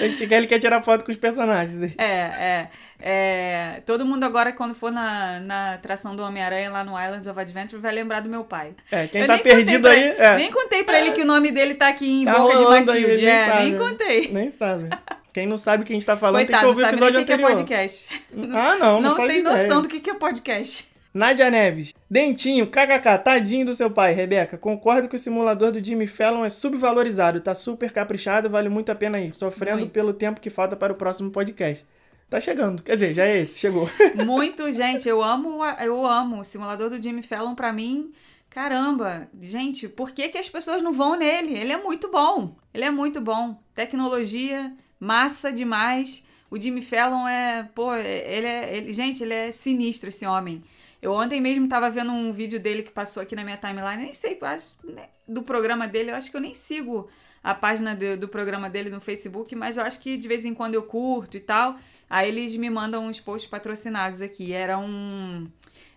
A 0.00 0.08
gente 0.08 0.26
quer, 0.26 0.38
ele 0.38 0.46
quer 0.46 0.58
tirar 0.58 0.82
foto 0.82 1.04
com 1.04 1.12
os 1.12 1.16
personagens. 1.16 1.94
É, 1.98 2.04
é, 2.04 2.70
é. 3.00 3.82
Todo 3.86 4.04
mundo 4.04 4.24
agora, 4.24 4.52
quando 4.52 4.74
for 4.74 4.90
na, 4.90 5.40
na 5.40 5.74
atração 5.74 6.14
do 6.16 6.22
Homem-Aranha 6.22 6.70
lá 6.70 6.84
no 6.84 6.92
Islands 7.00 7.26
of 7.26 7.38
Adventure, 7.38 7.80
vai 7.80 7.92
lembrar 7.92 8.20
do 8.20 8.28
meu 8.28 8.44
pai. 8.44 8.74
É, 8.90 9.06
quem 9.06 9.22
Eu 9.22 9.26
tá 9.26 9.38
perdido 9.38 9.82
pra- 9.82 9.92
aí. 9.92 10.14
É, 10.18 10.36
Nem 10.36 10.50
contei 10.52 10.82
pra 10.84 11.00
ele 11.00 11.12
que 11.12 11.22
o 11.22 11.26
nome 11.26 11.50
dele 11.52 11.74
tá 11.74 11.88
aqui 11.88 12.22
em 12.22 12.24
Tá 12.24 12.32
Boca 12.38 12.56
de 12.56 12.64
aí, 12.64 12.70
Matilde. 12.70 13.16
nem 13.22 13.26
é, 13.28 13.46
sabe. 13.46 13.62
nem 13.64 13.76
contei. 13.76 14.28
nem 14.32 14.50
sabe. 14.50 14.88
Quem 15.32 15.46
não 15.46 15.58
sabe 15.58 15.82
o 15.82 15.86
que 15.86 15.92
a 15.92 15.96
gente 15.96 16.06
tá 16.06 16.16
falando 16.16 16.44
Coitado, 16.44 16.52
tem 16.52 16.60
que 16.60 16.66
ouvir 16.66 16.82
o 16.82 16.84
sabe 16.84 16.96
nem 16.96 17.04
o 17.04 17.08
episódio 17.08 17.20
que 17.20 17.24
que 17.26 17.32
é 17.32 17.34
anterior. 17.34 17.56
podcast. 17.56 18.24
Ah, 18.52 18.76
não, 18.76 19.00
não, 19.00 19.10
Não, 19.10 19.16
tem 19.26 19.38
ideia. 19.40 19.42
noção 19.44 19.82
do 19.82 19.88
que 19.88 20.00
que 20.00 20.10
é 20.10 20.14
podcast. 20.14 20.88
Nádia 21.14 21.50
Neves. 21.50 21.94
Dentinho, 22.10 22.66
kkk, 22.66 23.18
tadinho 23.24 23.64
do 23.64 23.74
seu 23.74 23.90
pai, 23.90 24.12
Rebeca. 24.12 24.58
Concordo 24.58 25.08
que 25.08 25.16
o 25.16 25.18
simulador 25.18 25.72
do 25.72 25.82
Jimmy 25.82 26.06
Fallon 26.06 26.44
é 26.44 26.48
subvalorizado, 26.50 27.40
tá 27.40 27.54
super 27.54 27.90
caprichado, 27.92 28.50
vale 28.50 28.68
muito 28.68 28.90
a 28.92 28.94
pena 28.94 29.18
ir. 29.20 29.34
Sofrendo 29.34 29.78
Muito. 29.80 29.92
pelo 29.92 30.12
tempo 30.12 30.40
que 30.40 30.50
falta 30.50 30.76
para 30.76 30.92
o 30.92 30.96
próximo 30.96 31.30
podcast. 31.30 31.84
Tá 32.28 32.40
chegando. 32.40 32.82
Quer 32.82 32.94
dizer, 32.94 33.14
já 33.14 33.24
é 33.24 33.40
esse, 33.40 33.58
chegou. 33.58 33.88
Muito, 34.26 34.70
gente, 34.70 35.08
eu 35.08 35.22
amo, 35.22 35.64
eu 35.80 36.06
amo 36.06 36.40
o 36.40 36.44
simulador 36.44 36.90
do 36.90 37.00
Jimmy 37.00 37.22
Fallon 37.22 37.54
pra 37.54 37.72
mim. 37.72 38.12
Caramba, 38.50 39.28
gente, 39.40 39.88
por 39.88 40.10
que, 40.10 40.28
que 40.28 40.38
as 40.38 40.48
pessoas 40.48 40.82
não 40.82 40.92
vão 40.92 41.16
nele? 41.16 41.56
Ele 41.56 41.72
é 41.72 41.76
muito 41.76 42.10
bom. 42.10 42.56
Ele 42.72 42.84
é 42.84 42.90
muito 42.90 43.20
bom. 43.20 43.58
Tecnologia, 43.74 44.72
massa 45.00 45.50
demais. 45.50 46.22
O 46.50 46.58
Jimmy 46.58 46.82
Fallon 46.82 47.26
é, 47.26 47.68
pô, 47.74 47.94
ele 47.94 48.46
é, 48.46 48.76
ele, 48.76 48.92
gente, 48.92 49.22
ele 49.22 49.34
é 49.34 49.52
sinistro 49.52 50.08
esse 50.08 50.26
homem. 50.26 50.62
Eu 51.00 51.12
ontem 51.12 51.40
mesmo 51.40 51.68
tava 51.68 51.90
vendo 51.90 52.10
um 52.10 52.32
vídeo 52.32 52.58
dele 52.58 52.82
que 52.82 52.90
passou 52.90 53.22
aqui 53.22 53.36
na 53.36 53.44
minha 53.44 53.56
timeline, 53.56 54.02
nem 54.02 54.14
sei, 54.14 54.36
acho, 54.42 54.74
né, 54.82 55.08
do 55.26 55.42
programa 55.42 55.86
dele, 55.86 56.10
eu 56.10 56.14
acho 56.16 56.30
que 56.30 56.36
eu 56.36 56.40
nem 56.40 56.54
sigo 56.54 57.08
a 57.42 57.54
página 57.54 57.94
do, 57.94 58.16
do 58.16 58.28
programa 58.28 58.68
dele 58.68 58.90
no 58.90 59.00
Facebook, 59.00 59.54
mas 59.54 59.76
eu 59.76 59.84
acho 59.84 60.00
que 60.00 60.16
de 60.16 60.26
vez 60.26 60.44
em 60.44 60.54
quando 60.54 60.74
eu 60.74 60.82
curto 60.82 61.36
e 61.36 61.40
tal. 61.40 61.76
Aí 62.08 62.28
eles 62.28 62.56
me 62.56 62.70
mandam 62.70 63.06
uns 63.06 63.20
posts 63.20 63.50
patrocinados 63.50 64.20
aqui. 64.22 64.52
Era 64.52 64.78
um. 64.78 65.46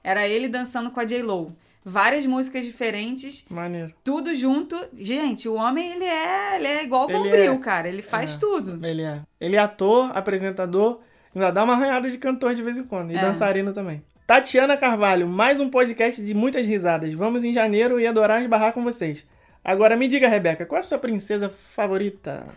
Era 0.04 0.28
ele 0.28 0.48
dançando 0.48 0.92
com 0.92 1.00
a 1.00 1.06
J-Lo. 1.06 1.56
Várias 1.84 2.28
músicas 2.28 2.63
diferentes, 2.63 3.44
Maneiro. 3.50 3.92
tudo 4.04 4.36
junto. 4.36 4.78
Gente, 4.96 5.50
o 5.50 5.56
homem, 5.56 5.94
ele 5.94 6.03
é, 6.06 6.58
ele 6.58 6.68
é 6.68 6.84
igual 6.84 7.06
o 7.06 7.08
Bombril, 7.08 7.53
é- 7.53 7.58
cara. 7.58 7.88
Ele 7.88 8.03
faz 8.03 8.36
é. 8.36 8.39
tudo. 8.39 8.86
Ele 8.86 9.01
é. 9.01 9.22
Ele 9.39 9.56
é 9.56 9.60
ator, 9.60 10.15
apresentador, 10.15 11.00
ainda 11.34 11.50
dá 11.50 11.63
uma 11.63 11.74
arranhada 11.74 12.12
de 12.12 12.20
cantor 12.20 12.53
de 12.53 12.62
vez 12.62 12.77
em 12.77 12.84
quando. 12.84 13.12
E 13.12 13.18
É. 13.18 13.22
dançarino 13.22 13.74
também. 13.74 14.03
Tatiana 14.27 14.77
Carvalho, 14.77 15.27
mais 15.27 15.60
um 15.60 15.70
podcast 15.72 16.24
de 16.24 16.34
muitas 16.36 16.68
risadas. 16.68 17.12
Vamos 17.13 17.44
em 17.44 17.51
janeiro 17.51 18.00
e 18.00 18.06
adorar 18.06 18.41
esbarrar 18.44 18.74
com 18.74 18.84
vocês. 18.84 19.25
Agora 19.63 19.98
me 19.98 20.08
diga, 20.08 20.27
Rebeca, 20.27 20.65
qual 20.68 20.77
é 20.77 20.82
a 20.82 20.84
sua 20.84 21.00
princesa 21.00 21.50
favorita? 21.50 22.48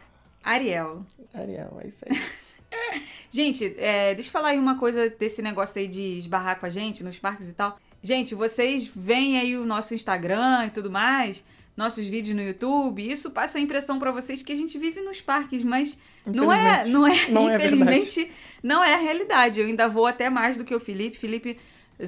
Ariel. 0.42 1.04
Ariel, 1.32 1.78
é 1.82 1.86
isso 1.88 2.04
aí. 2.08 2.14
Gente, 3.30 3.74
é, 3.78 4.14
deixa 4.14 4.28
eu 4.28 4.32
falar 4.32 4.50
aí 4.50 4.58
uma 4.58 4.78
coisa 4.78 5.10
desse 5.10 5.42
negócio 5.42 5.80
aí 5.80 5.88
de 5.88 6.18
esbarrar 6.18 6.60
com 6.60 6.66
a 6.66 6.70
gente 6.70 7.02
nos 7.02 7.18
parques 7.18 7.48
e 7.48 7.52
tal. 7.52 7.78
Gente, 8.02 8.34
vocês 8.34 8.90
veem 8.94 9.38
aí 9.38 9.56
o 9.56 9.64
nosso 9.64 9.94
Instagram 9.94 10.66
e 10.66 10.70
tudo 10.70 10.90
mais, 10.90 11.44
nossos 11.76 12.06
vídeos 12.06 12.36
no 12.36 12.42
YouTube, 12.42 13.10
isso 13.10 13.30
passa 13.30 13.58
a 13.58 13.60
impressão 13.60 13.98
pra 13.98 14.12
vocês 14.12 14.42
que 14.42 14.52
a 14.52 14.56
gente 14.56 14.78
vive 14.78 15.00
nos 15.00 15.20
parques, 15.20 15.64
mas 15.64 15.98
não 16.26 16.52
é, 16.52 16.86
não 16.86 17.06
é, 17.06 17.28
não 17.28 17.50
é 17.50 17.56
infelizmente, 17.56 18.30
não 18.62 18.84
é 18.84 18.94
a 18.94 18.98
realidade. 18.98 19.60
Eu 19.60 19.66
ainda 19.66 19.88
vou 19.88 20.06
até 20.06 20.30
mais 20.30 20.56
do 20.56 20.64
que 20.64 20.74
o 20.74 20.80
Felipe. 20.80 21.16
Felipe 21.16 21.58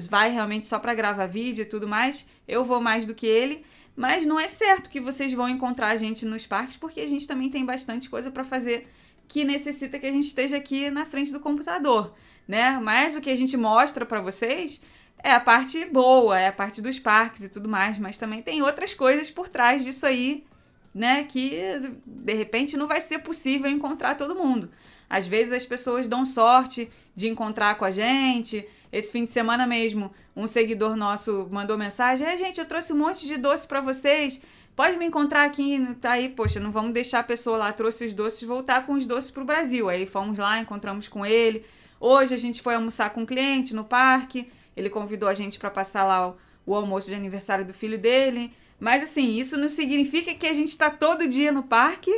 vai 0.09 0.31
realmente 0.31 0.67
só 0.67 0.79
pra 0.79 0.93
gravar 0.93 1.27
vídeo 1.27 1.63
e 1.63 1.65
tudo 1.65 1.87
mais. 1.87 2.25
Eu 2.47 2.63
vou 2.63 2.79
mais 2.79 3.05
do 3.05 3.13
que 3.13 3.25
ele. 3.25 3.65
Mas 3.95 4.25
não 4.25 4.39
é 4.39 4.47
certo 4.47 4.91
que 4.91 5.01
vocês 5.01 5.33
vão 5.33 5.49
encontrar 5.49 5.87
a 5.87 5.97
gente 5.97 6.23
nos 6.23 6.45
parques, 6.45 6.77
porque 6.77 7.01
a 7.01 7.07
gente 7.07 7.27
também 7.27 7.49
tem 7.49 7.65
bastante 7.65 8.07
coisa 8.07 8.29
pra 8.29 8.43
fazer 8.43 8.87
que 9.27 9.43
necessita 9.43 9.99
que 9.99 10.05
a 10.05 10.11
gente 10.11 10.27
esteja 10.27 10.57
aqui 10.57 10.89
na 10.89 11.05
frente 11.05 11.31
do 11.31 11.39
computador, 11.39 12.13
né? 12.47 12.79
Mas 12.81 13.15
o 13.15 13.21
que 13.21 13.29
a 13.29 13.35
gente 13.35 13.57
mostra 13.57 14.05
pra 14.05 14.21
vocês 14.21 14.81
é 15.23 15.31
a 15.31 15.39
parte 15.39 15.85
boa, 15.85 16.39
é 16.39 16.47
a 16.47 16.51
parte 16.51 16.81
dos 16.81 16.99
parques 16.99 17.43
e 17.43 17.49
tudo 17.49 17.67
mais, 17.67 17.97
mas 17.97 18.17
também 18.17 18.41
tem 18.41 18.61
outras 18.61 18.93
coisas 18.93 19.29
por 19.31 19.49
trás 19.49 19.83
disso 19.83 20.05
aí, 20.05 20.45
né? 20.93 21.23
Que 21.23 21.79
de 22.05 22.33
repente 22.33 22.77
não 22.77 22.87
vai 22.87 23.01
ser 23.01 23.19
possível 23.19 23.69
encontrar 23.69 24.15
todo 24.15 24.35
mundo. 24.35 24.69
Às 25.09 25.27
vezes 25.27 25.53
as 25.53 25.65
pessoas 25.65 26.07
dão 26.07 26.25
sorte 26.25 26.89
de 27.15 27.27
encontrar 27.27 27.75
com 27.75 27.85
a 27.85 27.91
gente. 27.91 28.67
Esse 28.91 29.11
fim 29.11 29.25
de 29.25 29.31
semana 29.31 29.65
mesmo, 29.67 30.11
um 30.35 30.47
seguidor 30.47 30.95
nosso 30.95 31.47
mandou 31.51 31.77
mensagem: 31.77 32.25
"É, 32.27 32.37
gente, 32.37 32.59
eu 32.59 32.65
trouxe 32.65 32.93
um 32.93 32.97
monte 32.97 33.25
de 33.25 33.37
doce 33.37 33.67
pra 33.67 33.81
vocês. 33.81 34.39
Pode 34.77 34.95
me 34.95 35.05
encontrar 35.05 35.43
aqui, 35.43 35.79
tá 35.99 36.11
aí, 36.11 36.29
poxa, 36.29 36.59
não 36.59 36.71
vamos 36.71 36.93
deixar 36.93 37.19
a 37.19 37.23
pessoa 37.23 37.57
lá 37.57 37.73
trouxe 37.73 38.05
os 38.05 38.13
doces 38.13 38.47
voltar 38.47 38.85
com 38.85 38.93
os 38.93 39.05
doces 39.07 39.31
pro 39.31 39.43
Brasil. 39.43 39.89
Aí 39.89 40.05
fomos 40.05 40.37
lá, 40.37 40.59
encontramos 40.59 41.07
com 41.07 41.25
ele. 41.25 41.65
Hoje 41.99 42.33
a 42.35 42.37
gente 42.37 42.61
foi 42.61 42.75
almoçar 42.75 43.09
com 43.09 43.21
um 43.21 43.25
cliente 43.25 43.75
no 43.75 43.83
parque. 43.83 44.47
Ele 44.75 44.87
convidou 44.89 45.27
a 45.27 45.33
gente 45.33 45.57
para 45.57 45.71
passar 45.71 46.03
lá 46.05 46.29
o, 46.29 46.35
o 46.63 46.75
almoço 46.75 47.09
de 47.09 47.15
aniversário 47.15 47.65
do 47.65 47.73
filho 47.73 47.97
dele. 47.97 48.53
Mas 48.79 49.01
assim, 49.01 49.39
isso 49.39 49.57
não 49.57 49.67
significa 49.67 50.31
que 50.35 50.45
a 50.45 50.53
gente 50.53 50.69
está 50.69 50.91
todo 50.91 51.27
dia 51.27 51.51
no 51.51 51.63
parque 51.63 52.11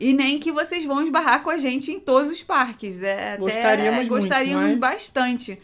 E 0.00 0.14
nem 0.14 0.38
que 0.38 0.50
vocês 0.50 0.82
vão 0.86 1.02
esbarrar 1.02 1.42
com 1.42 1.50
a 1.50 1.58
gente 1.58 1.92
em 1.92 2.00
todos 2.00 2.30
os 2.30 2.42
parques. 2.42 3.02
É, 3.02 3.34
até- 3.34 3.36
Gostaríamos 3.36 3.96
muito, 3.98 4.08
gostaríamos 4.08 4.70
mas- 4.70 4.78
bastante. 4.78 5.60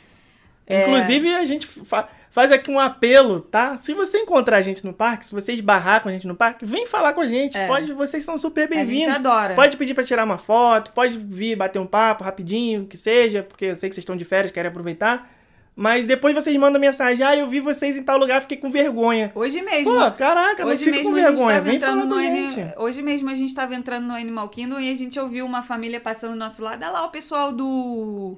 É. 0.66 0.82
Inclusive, 0.82 1.34
a 1.34 1.44
gente 1.46 1.66
fa- 1.66 2.08
faz 2.36 2.52
aqui 2.52 2.70
um 2.70 2.78
apelo, 2.78 3.40
tá? 3.40 3.78
Se 3.78 3.94
você 3.94 4.18
encontrar 4.18 4.58
a 4.58 4.60
gente 4.60 4.84
no 4.84 4.92
parque, 4.92 5.24
se 5.24 5.34
você 5.34 5.54
esbarrar 5.54 6.02
com 6.02 6.10
a 6.10 6.12
gente 6.12 6.26
no 6.26 6.36
parque, 6.36 6.66
vem 6.66 6.84
falar 6.84 7.14
com 7.14 7.22
a 7.22 7.26
gente. 7.26 7.56
É. 7.56 7.66
Pode, 7.66 7.94
vocês 7.94 8.26
são 8.26 8.36
super 8.36 8.64
A 8.64 8.74
gente 8.74 8.88
bem-vindos. 8.88 9.14
adora. 9.14 9.54
Pode 9.54 9.74
pedir 9.78 9.94
pra 9.94 10.04
tirar 10.04 10.22
uma 10.22 10.36
foto, 10.36 10.92
pode 10.92 11.16
vir 11.16 11.56
bater 11.56 11.78
um 11.78 11.86
papo 11.86 12.22
rapidinho, 12.22 12.84
que 12.84 12.98
seja, 12.98 13.42
porque 13.42 13.64
eu 13.64 13.74
sei 13.74 13.88
que 13.88 13.94
vocês 13.94 14.02
estão 14.02 14.14
de 14.14 14.26
férias, 14.26 14.52
querem 14.52 14.68
aproveitar. 14.68 15.30
Mas 15.74 16.06
depois 16.06 16.34
vocês 16.34 16.54
mandam 16.58 16.78
mensagem, 16.78 17.24
ah, 17.24 17.34
eu 17.34 17.48
vi 17.48 17.58
vocês 17.58 17.96
em 17.96 18.02
tal 18.02 18.18
lugar, 18.18 18.42
fiquei 18.42 18.58
com 18.58 18.68
vergonha. 18.68 19.32
Hoje 19.34 19.62
mesmo. 19.62 19.94
Pô, 19.94 20.10
caraca, 20.10 20.66
Hoje 20.66 20.90
mesmo 20.90 21.04
com 21.04 21.16
a 21.16 21.20
gente 21.20 21.28
vergonha, 21.30 21.56
tava 21.56 21.72
entrando 21.74 22.04
no. 22.04 22.82
Hoje 22.82 23.00
mesmo 23.00 23.30
a 23.30 23.34
gente 23.34 23.48
estava 23.48 23.74
entrando 23.74 24.08
no 24.08 24.14
Animal 24.14 24.50
Kingdom 24.50 24.78
e 24.78 24.92
a 24.92 24.94
gente 24.94 25.18
ouviu 25.18 25.46
uma 25.46 25.62
família 25.62 26.00
passando 26.00 26.32
do 26.32 26.38
nosso 26.38 26.62
lado. 26.62 26.82
Olha 26.82 26.90
lá 26.92 27.06
o 27.06 27.10
pessoal 27.10 27.50
do. 27.50 28.36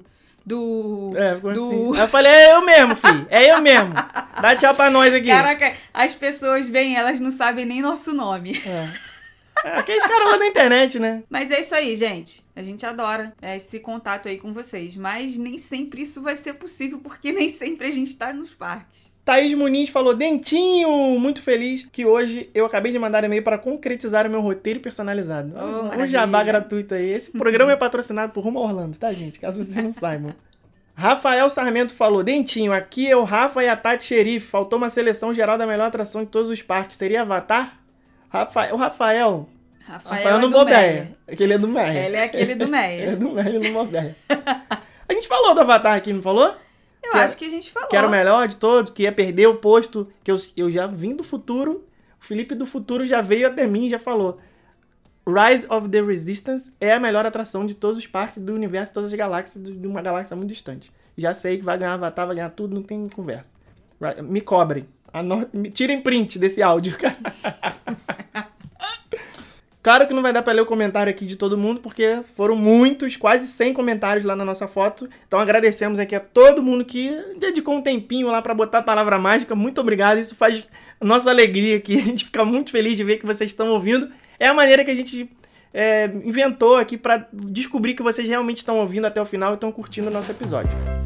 Do. 0.49 1.13
É, 1.15 1.35
ficou 1.35 1.53
do... 1.53 1.91
assim. 1.91 2.01
Eu 2.01 2.07
falei, 2.07 2.31
é 2.31 2.53
eu 2.55 2.65
mesmo, 2.65 2.95
filho, 2.95 3.27
é 3.29 3.51
eu 3.51 3.61
mesmo. 3.61 3.93
Dá 4.41 4.55
tchau 4.55 4.73
pra 4.73 4.89
nós 4.89 5.13
aqui. 5.13 5.27
Caraca, 5.27 5.73
as 5.93 6.15
pessoas 6.15 6.67
vêm, 6.67 6.95
elas 6.95 7.19
não 7.19 7.29
sabem 7.29 7.67
nem 7.67 7.83
nosso 7.83 8.13
nome. 8.13 8.59
É. 8.65 9.09
É, 9.63 9.77
aqueles 9.77 10.05
caras 10.07 10.31
lá 10.31 10.37
da 10.37 10.47
internet, 10.47 10.97
né? 10.97 11.21
Mas 11.29 11.51
é 11.51 11.59
isso 11.59 11.75
aí, 11.75 11.95
gente. 11.95 12.41
A 12.55 12.63
gente 12.63 12.85
adora 12.85 13.31
é, 13.41 13.57
esse 13.57 13.79
contato 13.79 14.27
aí 14.27 14.39
com 14.39 14.53
vocês. 14.53 14.95
Mas 14.95 15.37
nem 15.37 15.57
sempre 15.57 16.01
isso 16.01 16.21
vai 16.21 16.37
ser 16.37 16.53
possível, 16.53 16.99
porque 16.99 17.31
nem 17.31 17.51
sempre 17.51 17.85
a 17.85 17.91
gente 17.91 18.15
tá 18.15 18.33
nos 18.33 18.51
parques. 18.51 19.08
Thaís 19.29 19.53
Muniz 19.53 19.89
falou, 19.89 20.15
Dentinho, 20.15 20.89
muito 21.19 21.39
feliz 21.39 21.87
que 21.91 22.03
hoje 22.03 22.49
eu 22.51 22.65
acabei 22.65 22.91
de 22.91 22.97
mandar 22.97 23.23
e-mail 23.23 23.43
para 23.43 23.59
concretizar 23.59 24.25
o 24.25 24.29
meu 24.29 24.41
roteiro 24.41 24.79
personalizado. 24.79 25.53
Oh, 25.55 26.01
um 26.01 26.07
jabá 26.07 26.43
gratuito 26.43 26.95
aí. 26.95 27.11
Esse 27.11 27.37
programa 27.37 27.71
é 27.71 27.75
patrocinado 27.75 28.33
por 28.33 28.43
Rumo 28.43 28.57
Orlando, 28.57 28.97
tá, 28.97 29.13
gente? 29.13 29.39
Caso 29.39 29.61
vocês 29.61 29.83
não 29.83 29.91
saibam. 29.91 30.33
Rafael 30.97 31.47
Sarmento 31.47 31.93
falou, 31.93 32.23
Dentinho, 32.23 32.73
aqui 32.73 33.07
é 33.07 33.15
o 33.15 33.23
Rafa 33.23 33.63
e 33.63 33.69
a 33.69 33.75
Tati 33.77 34.03
Xerife. 34.03 34.47
Faltou 34.47 34.79
uma 34.79 34.89
seleção 34.89 35.31
geral 35.31 35.59
da 35.59 35.67
melhor 35.67 35.85
atração 35.85 36.23
de 36.23 36.31
todos 36.31 36.49
os 36.49 36.63
parques. 36.63 36.97
Seria 36.97 37.21
Avatar? 37.21 37.79
Rafael, 38.29 38.73
o 38.73 38.77
Rafael. 38.79 39.47
Rafael, 39.85 40.15
Rafael 40.15 40.37
é 40.37 40.41
não. 40.41 41.07
Aquele 41.31 41.53
é 41.53 41.57
do 41.59 41.67
Meia. 41.67 42.05
Ele 42.07 42.15
é 42.15 42.23
aquele 42.23 42.55
do 42.55 42.65
Ele 43.03 43.11
é 43.11 43.15
do 43.15 43.29
Meia, 43.29 43.47
ele 43.47 43.69
não 43.69 43.73
bobeia. 43.85 44.15
A 44.27 45.13
gente 45.13 45.27
falou 45.27 45.53
do 45.53 45.61
Avatar 45.61 45.95
aqui, 45.95 46.11
não 46.11 46.23
falou? 46.23 46.55
Eu 47.09 47.11
Que 47.11 47.17
era- 47.17 47.25
acho 47.25 47.37
que 47.37 47.45
a 47.45 47.49
gente 47.49 47.71
falou. 47.71 47.89
que 47.89 47.95
era 47.95 48.07
o 48.07 48.11
melhor 48.11 48.47
de 48.47 48.55
todos, 48.57 48.91
que 48.91 49.03
ia 49.03 49.11
perder 49.11 49.47
o 49.47 49.55
posto, 49.55 50.07
que 50.23 50.29
eu, 50.31 50.35
eu 50.55 50.69
já 50.69 50.85
vim 50.85 51.15
do 51.15 51.23
futuro, 51.23 51.83
o 52.21 52.23
Felipe 52.25 52.53
do 52.53 52.65
futuro 52.65 53.05
já 53.05 53.19
veio 53.21 53.47
até 53.47 53.65
mim 53.65 53.87
e 53.87 53.89
já 53.89 53.97
falou. 53.99 54.39
Rise 55.27 55.65
of 55.69 55.89
the 55.89 56.01
Resistance 56.01 56.71
é 56.79 56.93
a 56.93 56.99
melhor 56.99 57.25
atração 57.25 57.65
de 57.65 57.73
todos 57.75 57.97
os 57.97 58.07
parques 58.07 58.41
do 58.41 58.53
universo, 58.53 58.93
todas 58.93 59.11
as 59.11 59.17
galáxias, 59.17 59.63
de 59.63 59.87
uma 59.87 60.01
galáxia 60.01 60.35
muito 60.35 60.49
distante. 60.49 60.91
Já 61.17 61.33
sei 61.33 61.57
que 61.57 61.63
vai 61.63 61.77
ganhar 61.77 61.93
Avatar, 61.93 62.25
vai 62.27 62.35
ganhar 62.35 62.49
tudo, 62.51 62.73
não 62.75 62.83
tem 62.83 63.07
conversa. 63.09 63.53
Me 64.23 64.39
cobrem. 64.41 64.85
Ano- 65.13 65.47
me- 65.51 65.69
Tirem 65.71 66.01
print 66.01 66.37
desse 66.39 66.61
áudio, 66.61 66.95
cara. 66.97 67.17
Claro 69.81 70.05
que 70.05 70.13
não 70.13 70.21
vai 70.21 70.33
dar 70.33 70.41
pra 70.41 70.51
ler 70.51 70.61
o 70.61 70.65
comentário 70.65 71.09
aqui 71.09 71.25
de 71.25 71.37
todo 71.37 71.57
mundo, 71.57 71.79
porque 71.79 72.19
foram 72.35 72.55
muitos, 72.55 73.15
quase 73.15 73.47
100 73.47 73.73
comentários 73.73 74.25
lá 74.25 74.35
na 74.35 74.43
nossa 74.43 74.67
foto. 74.67 75.09
Então 75.25 75.39
agradecemos 75.39 75.99
aqui 75.99 76.13
a 76.13 76.19
todo 76.19 76.61
mundo 76.61 76.83
que 76.83 77.15
dedicou 77.37 77.75
um 77.75 77.81
tempinho 77.81 78.27
lá 78.27 78.41
pra 78.41 78.53
botar 78.53 78.79
a 78.79 78.83
palavra 78.83 79.17
mágica. 79.17 79.55
Muito 79.55 79.79
obrigado, 79.79 80.19
isso 80.19 80.35
faz 80.35 80.65
nossa 81.01 81.29
alegria 81.29 81.77
aqui. 81.77 81.95
A 81.99 82.01
gente 82.03 82.25
fica 82.25 82.43
muito 82.43 82.71
feliz 82.71 82.97
de 82.97 83.03
ver 83.05 83.17
que 83.17 83.25
vocês 83.25 83.51
estão 83.51 83.69
ouvindo. 83.69 84.09
É 84.37 84.47
a 84.47 84.53
maneira 84.53 84.83
que 84.83 84.91
a 84.91 84.95
gente 84.95 85.29
é, 85.73 86.05
inventou 86.23 86.77
aqui 86.77 86.97
pra 86.97 87.27
descobrir 87.33 87.93
que 87.93 88.03
vocês 88.03 88.27
realmente 88.27 88.57
estão 88.57 88.77
ouvindo 88.77 89.05
até 89.05 89.21
o 89.21 89.25
final 89.25 89.51
e 89.51 89.55
estão 89.55 89.71
curtindo 89.71 90.07
o 90.07 90.11
nosso 90.11 90.31
episódio. 90.31 90.98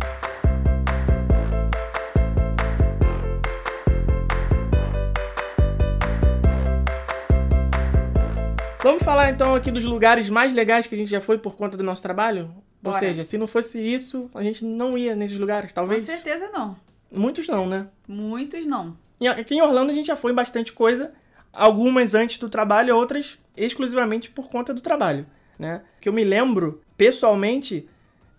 Vamos 8.83 9.01
falar 9.01 9.29
então 9.29 9.55
aqui 9.55 9.71
dos 9.71 9.85
lugares 9.85 10.29
mais 10.29 10.53
legais 10.53 10.85
que 10.85 10.93
a 10.93 10.97
gente 10.97 11.09
já 11.09 11.21
foi 11.21 11.37
por 11.37 11.55
conta 11.55 11.77
do 11.77 11.83
nosso 11.85 12.03
trabalho? 12.03 12.53
Ou 12.83 12.91
Bora. 12.91 12.97
seja, 12.97 13.23
se 13.23 13.37
não 13.37 13.47
fosse 13.47 13.79
isso, 13.81 14.29
a 14.33 14.43
gente 14.43 14.65
não 14.65 14.97
ia 14.97 15.15
nesses 15.15 15.39
lugares, 15.39 15.71
Com 15.71 15.75
talvez. 15.75 16.03
certeza 16.03 16.49
não. 16.51 16.75
Muitos 17.09 17.47
não, 17.47 17.65
né? 17.65 17.87
Muitos 18.05 18.65
não. 18.65 18.97
E 19.21 19.27
aqui 19.29 19.55
em 19.55 19.61
Orlando 19.61 19.89
a 19.89 19.95
gente 19.95 20.07
já 20.07 20.17
foi 20.17 20.33
em 20.33 20.35
bastante 20.35 20.73
coisa, 20.73 21.13
algumas 21.53 22.13
antes 22.13 22.37
do 22.37 22.49
trabalho, 22.49 22.93
outras 22.93 23.39
exclusivamente 23.55 24.29
por 24.29 24.49
conta 24.49 24.73
do 24.73 24.81
trabalho, 24.81 25.25
né? 25.57 25.81
Que 26.01 26.09
eu 26.09 26.13
me 26.13 26.25
lembro, 26.25 26.81
pessoalmente, 26.97 27.87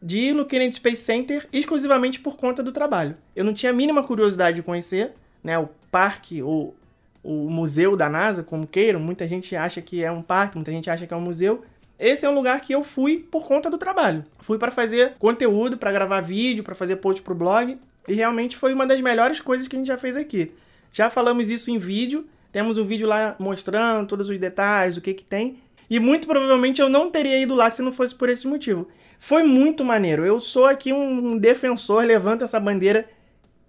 de 0.03 0.19
ir 0.19 0.35
no 0.35 0.45
Kennedy 0.45 0.75
Space 0.75 1.01
Center 1.03 1.49
exclusivamente 1.55 2.21
por 2.21 2.37
conta 2.37 2.63
do 2.63 2.71
trabalho. 2.71 3.17
Eu 3.35 3.45
não 3.47 3.55
tinha 3.55 3.71
a 3.71 3.75
mínima 3.75 4.03
curiosidade 4.05 4.57
de 4.57 4.63
conhecer, 4.63 5.15
né, 5.43 5.59
o 5.59 5.71
parque 5.91 6.43
ou 6.43 6.77
o 7.25 7.49
museu 7.51 7.97
da 7.97 8.09
NASA, 8.09 8.43
como 8.43 8.67
queiram. 8.67 9.01
Muita 9.01 9.27
gente 9.27 9.57
acha 9.57 9.81
que 9.81 10.05
é 10.05 10.13
um 10.13 10.23
parque, 10.23 10.57
muita 10.57 10.71
gente 10.71 10.91
acha 10.91 11.07
que 11.07 11.15
é 11.15 11.17
um 11.17 11.21
museu. 11.21 11.65
Esse 11.99 12.27
é 12.27 12.29
um 12.29 12.35
lugar 12.35 12.61
que 12.61 12.75
eu 12.75 12.85
fui 12.85 13.19
por 13.19 13.47
conta 13.47 13.71
do 13.71 13.79
trabalho. 13.79 14.25
Fui 14.41 14.59
para 14.59 14.71
fazer 14.71 15.15
conteúdo, 15.19 15.79
para 15.79 15.91
gravar 15.91 16.21
vídeo, 16.21 16.63
para 16.63 16.75
fazer 16.75 16.97
post 16.97 17.23
pro 17.23 17.35
blog, 17.35 17.79
e 18.07 18.13
realmente 18.13 18.57
foi 18.57 18.75
uma 18.75 18.87
das 18.87 19.01
melhores 19.01 19.41
coisas 19.41 19.67
que 19.67 19.75
a 19.75 19.79
gente 19.79 19.89
já 19.89 19.97
fez 19.97 20.17
aqui. 20.17 20.53
Já 20.93 21.09
falamos 21.09 21.51
isso 21.51 21.71
em 21.71 21.79
vídeo, 21.79 22.27
temos 22.53 22.79
um 22.79 22.85
vídeo 22.85 23.07
lá 23.07 23.35
mostrando 23.39 24.07
todos 24.07 24.29
os 24.29 24.39
detalhes, 24.39 24.97
o 24.97 25.01
que 25.01 25.15
que 25.15 25.25
tem. 25.25 25.59
E 25.89 25.99
muito 25.99 26.27
provavelmente 26.27 26.81
eu 26.81 26.89
não 26.89 27.11
teria 27.11 27.39
ido 27.39 27.55
lá 27.55 27.71
se 27.71 27.83
não 27.83 27.93
fosse 27.93 28.15
por 28.15 28.29
esse 28.29 28.47
motivo. 28.47 28.87
Foi 29.19 29.43
muito 29.43 29.85
maneiro. 29.85 30.27
Eu 30.27 30.41
sou 30.41 30.67
aqui 30.67 30.93
um 30.93 31.39
defensor, 31.39 32.05
levanto 32.05 32.45
essa 32.45 32.61
bandeira. 32.61 33.09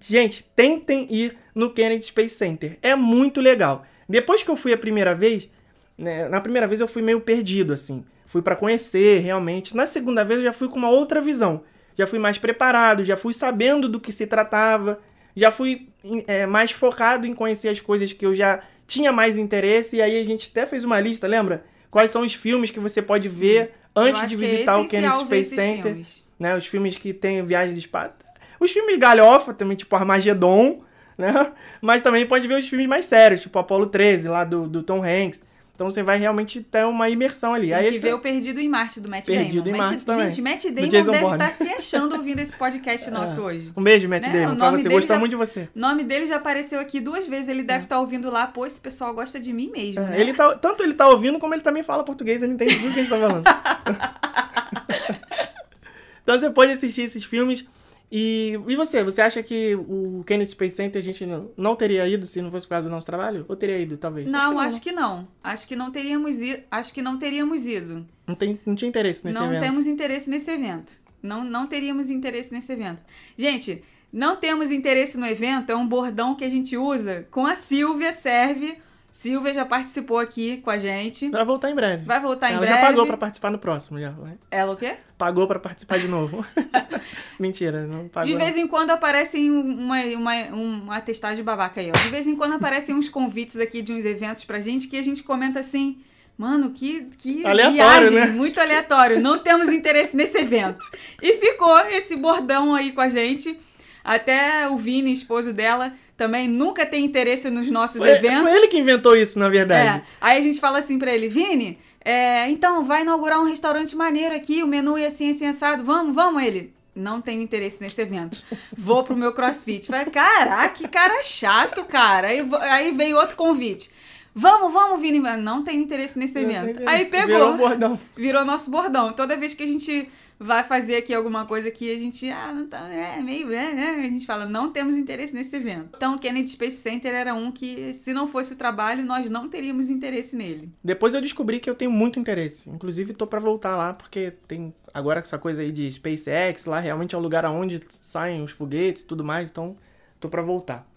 Gente, 0.08 0.44
tentem 0.56 1.08
ir 1.10 1.38
no 1.54 1.70
Kennedy 1.72 2.06
Space 2.06 2.36
Center. 2.36 2.78
É 2.82 2.96
muito 2.96 3.42
legal. 3.42 3.86
Depois 4.08 4.44
que 4.44 4.50
eu 4.50 4.56
fui 4.56 4.72
a 4.74 4.78
primeira 4.78 5.16
vez, 5.16 5.50
né, 5.98 6.28
na 6.30 6.40
primeira 6.42 6.68
vez 6.68 6.80
eu 6.80 6.88
fui 6.88 7.02
meio 7.02 7.22
perdido, 7.22 7.74
assim. 7.74 8.06
Fui 8.28 8.42
pra 8.42 8.56
conhecer, 8.56 9.20
realmente. 9.22 9.76
Na 9.76 9.86
segunda 9.86 10.24
vez 10.24 10.40
eu 10.40 10.46
já 10.46 10.54
fui 10.54 10.68
com 10.68 10.78
uma 10.78 10.90
outra 10.90 11.22
visão. 11.22 11.64
Já 11.98 12.06
fui 12.06 12.20
mais 12.20 12.38
preparado, 12.38 13.04
já 13.04 13.16
fui 13.16 13.34
sabendo 13.34 13.88
do 13.88 14.00
que 14.00 14.12
se 14.12 14.28
tratava. 14.28 15.00
Já 15.36 15.52
fui 15.52 15.88
é, 16.28 16.46
mais 16.46 16.72
focado 16.72 17.26
em 17.26 17.34
conhecer 17.34 17.70
as 17.70 17.80
coisas 17.80 18.12
que 18.14 18.26
eu 18.26 18.36
já 18.36 18.62
tinha 18.86 19.12
mais 19.12 19.38
interesse. 19.38 19.98
E 19.98 20.02
aí 20.02 20.20
a 20.20 20.24
gente 20.26 20.50
até 20.52 20.66
fez 20.66 20.84
uma 20.84 21.00
lista, 21.00 21.28
lembra? 21.28 21.64
Quais 21.90 22.12
são 22.12 22.24
os 22.24 22.34
filmes 22.34 22.72
que 22.72 22.80
você 22.80 23.02
pode 23.02 23.30
ver 23.30 23.72
antes 23.96 24.30
de 24.30 24.38
que 24.38 24.44
é 24.44 24.48
visitar 24.48 24.78
o 24.78 24.88
Kennedy 24.88 25.20
Space 25.20 25.56
Center 25.56 25.84
filmes. 25.84 26.24
né? 26.38 26.58
Os 26.58 26.68
filmes 26.68 26.96
que 26.96 27.14
tem 27.14 27.44
viagem 27.46 27.74
de 27.74 27.80
espaço. 27.80 28.25
Os 28.60 28.72
filmes 28.72 28.98
galhofa 28.98 29.54
também, 29.54 29.76
tipo 29.78 29.96
Armagedon, 29.96 30.82
né? 31.18 31.52
Mas 31.82 32.02
também 32.02 32.26
pode 32.26 32.48
ver 32.48 32.58
os 32.60 32.68
filmes 32.68 32.88
mais 32.88 33.06
sérios, 33.06 33.42
tipo 33.42 33.58
Apollo 33.60 33.88
13, 33.88 34.28
lá 34.28 34.44
do, 34.44 34.68
do 34.68 34.82
Tom 34.84 35.04
Hanks. 35.04 35.44
Então 35.74 35.92
você 35.92 36.02
vai 36.02 36.18
realmente 36.18 36.62
ter 36.62 36.86
uma 36.86 37.10
imersão 37.10 37.54
ali. 37.54 37.68
Tem 37.68 37.76
Aí 37.76 37.92
que 37.92 38.00
ver 38.00 38.14
o 38.16 38.20
Perdido 38.20 38.62
em 38.62 38.70
Marte 38.70 39.02
do 39.02 39.10
Matt 39.10 39.26
Perdido 39.26 39.62
Damon. 39.66 39.76
em 39.76 39.80
Matt- 39.82 39.90
Marte 39.90 40.06
também. 40.06 40.32
Gente, 40.32 40.42
Matt 40.42 40.64
Damon 40.68 40.88
deve 40.90 41.20
Bourne. 41.20 41.44
estar 41.44 41.52
se 41.52 41.68
achando 41.68 42.16
ouvindo 42.16 42.40
esse 42.40 42.56
podcast 42.56 43.12
nosso 43.12 43.42
hoje. 43.42 43.74
Um 43.76 43.84
beijo, 43.84 44.08
Matt 44.08 44.24
Né? 44.26 44.46
Damon, 44.46 44.56
pra 44.56 44.72
você. 44.72 44.88
Gostou 44.88 45.16
já- 45.16 45.20
muito 45.20 45.32
de 45.32 45.36
você. 45.36 45.68
O 45.76 45.78
nome 45.80 46.06
dele 46.06 46.28
já 46.28 46.38
apareceu 46.38 46.80
aqui 46.80 47.02
duas 47.02 47.28
vezes. 47.28 47.50
Ele 47.50 47.62
deve 47.62 47.84
estar 47.84 48.00
ouvindo 48.00 48.30
lá. 48.32 48.48
Pô, 48.48 48.66
esse 48.66 48.80
pessoal 48.80 49.14
gosta 49.14 49.38
de 49.38 49.52
mim 49.52 49.70
mesmo, 49.70 50.02
É, 50.02 50.12
né? 50.12 50.22
ele 50.22 50.34
tá, 50.34 50.56
tanto 50.56 50.82
ele 50.82 50.94
tá 50.94 51.10
ouvindo, 51.10 51.38
como 51.40 51.54
ele 51.54 51.62
também 51.62 51.84
fala 51.84 52.06
português, 52.06 52.42
ele 52.42 52.54
entende 52.54 52.76
tudo 52.80 52.94
que 52.94 53.00
a 53.02 53.04
gente 53.04 53.10
tá 53.10 53.20
falando. 53.20 53.44
então 56.24 56.40
você 56.40 56.50
pode 56.50 56.72
assistir 56.72 57.02
esses 57.02 57.24
filmes. 57.26 57.68
E, 58.12 58.60
e 58.68 58.76
você? 58.76 59.04
Você 59.04 59.22
acha 59.22 59.42
que 59.42 59.76
o 59.76 60.24
Kennedy 60.26 60.52
Space 60.52 60.76
Center 60.76 61.02
a 61.02 61.04
gente 61.04 61.26
não, 61.26 61.52
não 61.58 61.76
teria 61.76 62.08
ido 62.08 62.26
se 62.26 62.42
não 62.42 62.52
fosse 62.52 62.66
por 62.66 62.72
causa 62.72 62.88
do 62.88 62.92
nosso 62.92 63.06
trabalho? 63.06 63.46
Ou 63.48 63.56
teria 63.56 63.78
ido, 63.78 63.98
talvez? 63.98 64.30
Não, 64.30 64.60
acho 64.60 64.82
que 64.82 64.92
não. 64.92 65.28
Acho 65.44 65.68
que 65.68 65.76
não 65.76 65.92
teríamos 65.92 66.40
ido. 66.40 66.64
Acho 66.70 66.94
que 66.94 67.02
não 67.02 67.18
teríamos 67.18 67.68
ido. 67.68 68.06
Não, 68.28 68.36
tem, 68.36 68.60
não 68.66 68.76
tinha 68.76 68.90
interesse 68.90 69.26
nesse 69.26 69.40
não 69.40 69.48
evento. 69.48 69.62
temos 69.62 69.88
interesse 69.88 70.30
nesse 70.30 70.52
evento. 70.52 70.94
Não, 71.22 71.44
não 71.44 71.68
teríamos 71.68 72.10
interesse 72.10 72.54
nesse 72.54 72.72
evento. 72.72 73.02
Gente, 73.36 73.84
não 74.14 74.38
temos 74.38 74.72
interesse 74.72 75.18
no 75.18 75.26
evento 75.26 75.72
é 75.72 75.76
um 75.76 75.88
bordão 75.88 76.36
que 76.36 76.46
a 76.46 76.50
gente 76.50 76.78
usa 76.78 77.28
com 77.30 77.46
a 77.46 77.56
Silvia 77.56 78.14
Serve. 78.14 78.78
Silvia 79.16 79.54
já 79.54 79.64
participou 79.64 80.20
aqui 80.20 80.58
com 80.58 80.70
a 80.70 80.78
gente. 80.78 81.30
Vai 81.30 81.46
voltar 81.46 81.72
em 81.72 81.74
breve. 81.74 82.04
Vai 82.04 82.20
voltar 82.20 82.50
em 82.50 82.56
Ela 82.56 82.66
breve. 82.66 82.82
já 82.82 82.86
pagou 82.86 83.06
pra 83.08 83.16
participar 83.16 83.50
no 83.50 83.58
próximo, 83.58 83.98
já. 83.98 84.14
Ela 84.52 84.74
o 84.74 84.76
quê? 84.76 84.98
Pagou 85.18 85.48
pra 85.48 85.58
participar 85.58 86.00
de 86.00 86.10
novo. 86.10 86.46
Mentira, 87.40 87.88
não 87.88 88.10
pagou. 88.10 88.30
De 88.30 88.38
vez 88.38 88.58
em 88.58 88.68
quando 88.68 88.92
aparecem 88.92 89.50
uma, 89.50 90.02
uma, 90.02 90.34
um 90.54 90.92
atestado 90.92 91.34
de 91.34 91.44
babaca 91.44 91.80
aí, 91.80 91.92
ó. 91.96 91.98
De 91.98 92.10
vez 92.10 92.28
em 92.28 92.36
quando 92.36 92.56
aparecem 92.56 92.94
uns 92.94 93.08
convites 93.08 93.56
aqui 93.56 93.82
de 93.82 93.94
uns 93.94 94.04
eventos 94.04 94.44
pra 94.44 94.60
gente 94.60 94.90
que 94.90 94.98
a 94.98 95.02
gente 95.02 95.24
comenta 95.24 95.62
assim. 95.62 96.02
Mano, 96.38 96.72
que, 96.72 97.04
que 97.18 97.46
Aleatório, 97.46 97.74
viagem, 97.74 98.20
né? 98.20 98.26
muito 98.28 98.60
aleatório. 98.60 99.22
Não 99.22 99.40
temos 99.40 99.70
interesse 99.70 100.14
nesse 100.14 100.38
evento. 100.40 100.82
E 101.22 101.38
ficou 101.38 101.80
esse 101.88 102.18
bordão 102.18 102.76
aí 102.76 102.92
com 102.92 103.00
a 103.00 103.08
gente. 103.08 103.58
Até 104.04 104.70
o 104.70 104.76
Vini, 104.76 105.14
esposo 105.14 105.54
dela, 105.54 105.94
também 106.18 106.48
nunca 106.48 106.86
tem 106.86 107.04
interesse 107.04 107.50
nos 107.50 107.70
nossos 107.70 107.98
Foi, 107.98 108.10
eventos. 108.12 108.44
foi 108.44 108.56
ele 108.56 108.68
que 108.68 108.78
inventou 108.78 109.16
isso, 109.16 109.38
na 109.38 109.50
verdade. 109.50 110.00
É. 110.00 110.04
Aí 110.22 110.38
a 110.38 110.42
gente 110.42 110.60
fala 110.60 110.80
assim 110.80 110.98
pra 110.98 111.14
ele, 111.14 111.28
Vini, 111.28 111.78
É, 112.04 112.48
então, 112.50 112.84
vai 112.86 113.02
inaugurar 113.02 113.40
um 113.40 113.46
restaurante 113.46 113.96
maneiro 113.96 114.36
aqui, 114.36 114.62
o 114.62 114.68
menu 114.68 114.96
é 114.98 115.08
assim, 115.08 115.32
assim, 115.32 115.48
assado. 115.48 115.84
Vamos, 115.84 116.14
vamos, 116.14 116.44
ele. 116.44 116.72
Não 116.96 117.20
tenho 117.20 117.42
interesse 117.42 117.82
nesse 117.82 118.00
evento. 118.00 118.42
Vou 118.78 119.04
pro 119.04 119.18
meu 119.18 119.34
crossfit. 119.34 119.90
Vai, 119.90 120.06
caraca, 120.06 120.76
que 120.76 120.88
cara 120.88 121.22
chato, 121.24 121.84
cara. 121.84 122.28
Aí, 122.28 122.48
aí 122.62 122.92
veio 122.92 123.18
outro 123.18 123.36
convite. 123.36 123.90
Vamos, 124.34 124.72
vamos, 124.72 125.02
Vini. 125.02 125.20
Não 125.20 125.64
tenho 125.64 125.82
interesse 125.82 126.18
nesse 126.20 126.38
evento. 126.38 126.80
Aí 126.86 127.06
pegou. 127.06 127.28
Virou 127.28 127.54
um 127.54 127.58
bordão. 127.58 128.00
virou 128.16 128.46
nosso 128.46 128.70
bordão. 128.70 129.12
Toda 129.12 129.36
vez 129.36 129.54
que 129.54 129.64
a 129.64 129.68
gente 129.68 130.10
vai 130.40 130.64
fazer 130.64 130.98
aqui 130.98 131.14
alguma 131.14 131.46
coisa 131.46 131.72
que 131.72 131.94
a 131.94 131.98
gente, 131.98 132.30
ah, 132.30 132.52
não 132.54 132.68
tá, 132.68 132.88
é 132.90 133.22
meio, 133.22 133.52
é, 133.52 133.72
é, 133.72 133.90
a 134.06 134.10
gente 134.10 134.26
fala, 134.26 134.46
não 134.46 134.72
temos 134.72 134.96
interesse 134.96 135.34
nesse 135.34 135.56
evento. 135.56 135.92
Então, 135.96 136.16
o 136.16 136.20
Kennedy 136.20 136.52
Space 136.52 136.78
Center 136.78 137.14
era 137.14 137.34
um 137.34 137.52
que, 137.52 137.94
se 137.94 138.14
não 138.14 138.28
fosse 138.28 138.54
o 138.54 138.58
trabalho, 138.58 139.06
nós 139.06 139.30
não 139.30 139.48
teríamos 139.48 139.90
interesse 139.90 140.36
nele. 140.36 140.72
Depois 140.84 141.14
eu 141.14 141.22
descobri 141.22 141.60
que 141.60 141.70
eu 141.70 141.76
tenho 141.76 141.92
muito 141.92 142.20
interesse. 142.20 142.70
Inclusive, 142.70 143.14
tô 143.14 143.26
pra 143.26 143.40
voltar 143.40 143.76
lá, 143.76 143.94
porque 143.94 144.32
tem 144.48 144.74
agora 144.94 145.20
essa 145.20 145.38
coisa 145.38 145.62
aí 145.62 145.72
de 145.72 145.92
SpaceX, 145.92 146.66
lá 146.66 146.80
realmente 146.80 147.16
é 147.16 147.18
o 147.18 147.22
lugar 147.22 147.46
aonde 147.46 147.82
saem 147.90 148.42
os 148.42 148.52
foguetes 148.52 149.04
e 149.04 149.08
tudo 149.08 149.24
mais, 149.24 149.50
então 149.50 149.76
tô 150.20 150.30
pra 150.30 150.42
voltar. 150.42 150.88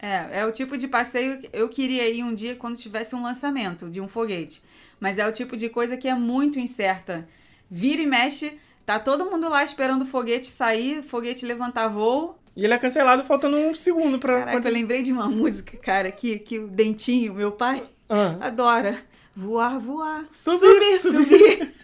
É, 0.00 0.40
é 0.40 0.46
o 0.46 0.52
tipo 0.52 0.78
de 0.78 0.86
passeio 0.86 1.40
que 1.40 1.50
eu 1.52 1.68
queria 1.68 2.08
ir 2.08 2.22
um 2.22 2.32
dia 2.32 2.54
quando 2.54 2.76
tivesse 2.76 3.16
um 3.16 3.22
lançamento 3.22 3.90
de 3.90 4.00
um 4.00 4.06
foguete. 4.06 4.62
Mas 5.00 5.18
é 5.18 5.26
o 5.26 5.32
tipo 5.32 5.56
de 5.56 5.68
coisa 5.68 5.96
que 5.96 6.08
é 6.08 6.14
muito 6.14 6.58
incerta. 6.58 7.28
Vira 7.70 8.00
e 8.00 8.06
mexe, 8.06 8.58
tá 8.88 8.98
todo 8.98 9.26
mundo 9.26 9.50
lá 9.50 9.62
esperando 9.62 10.00
o 10.00 10.06
foguete 10.06 10.46
sair, 10.46 11.00
o 11.00 11.02
foguete 11.02 11.44
levantar 11.44 11.88
voo. 11.88 12.38
E 12.56 12.64
ele 12.64 12.72
é 12.72 12.78
cancelado 12.78 13.22
faltando 13.22 13.58
um 13.58 13.74
segundo 13.74 14.18
pra. 14.18 14.46
Caraca, 14.46 14.66
eu 14.66 14.72
lembrei 14.72 15.02
de 15.02 15.12
uma 15.12 15.28
música, 15.28 15.76
cara, 15.76 16.10
que, 16.10 16.38
que 16.38 16.58
o 16.58 16.68
Dentinho, 16.68 17.34
meu 17.34 17.52
pai, 17.52 17.82
Ah, 18.08 18.36
adora. 18.40 18.98
Voar, 19.36 19.78
voar. 19.78 20.24
Subir, 20.32 20.98
subir. 20.98 20.98
subir. 20.98 21.74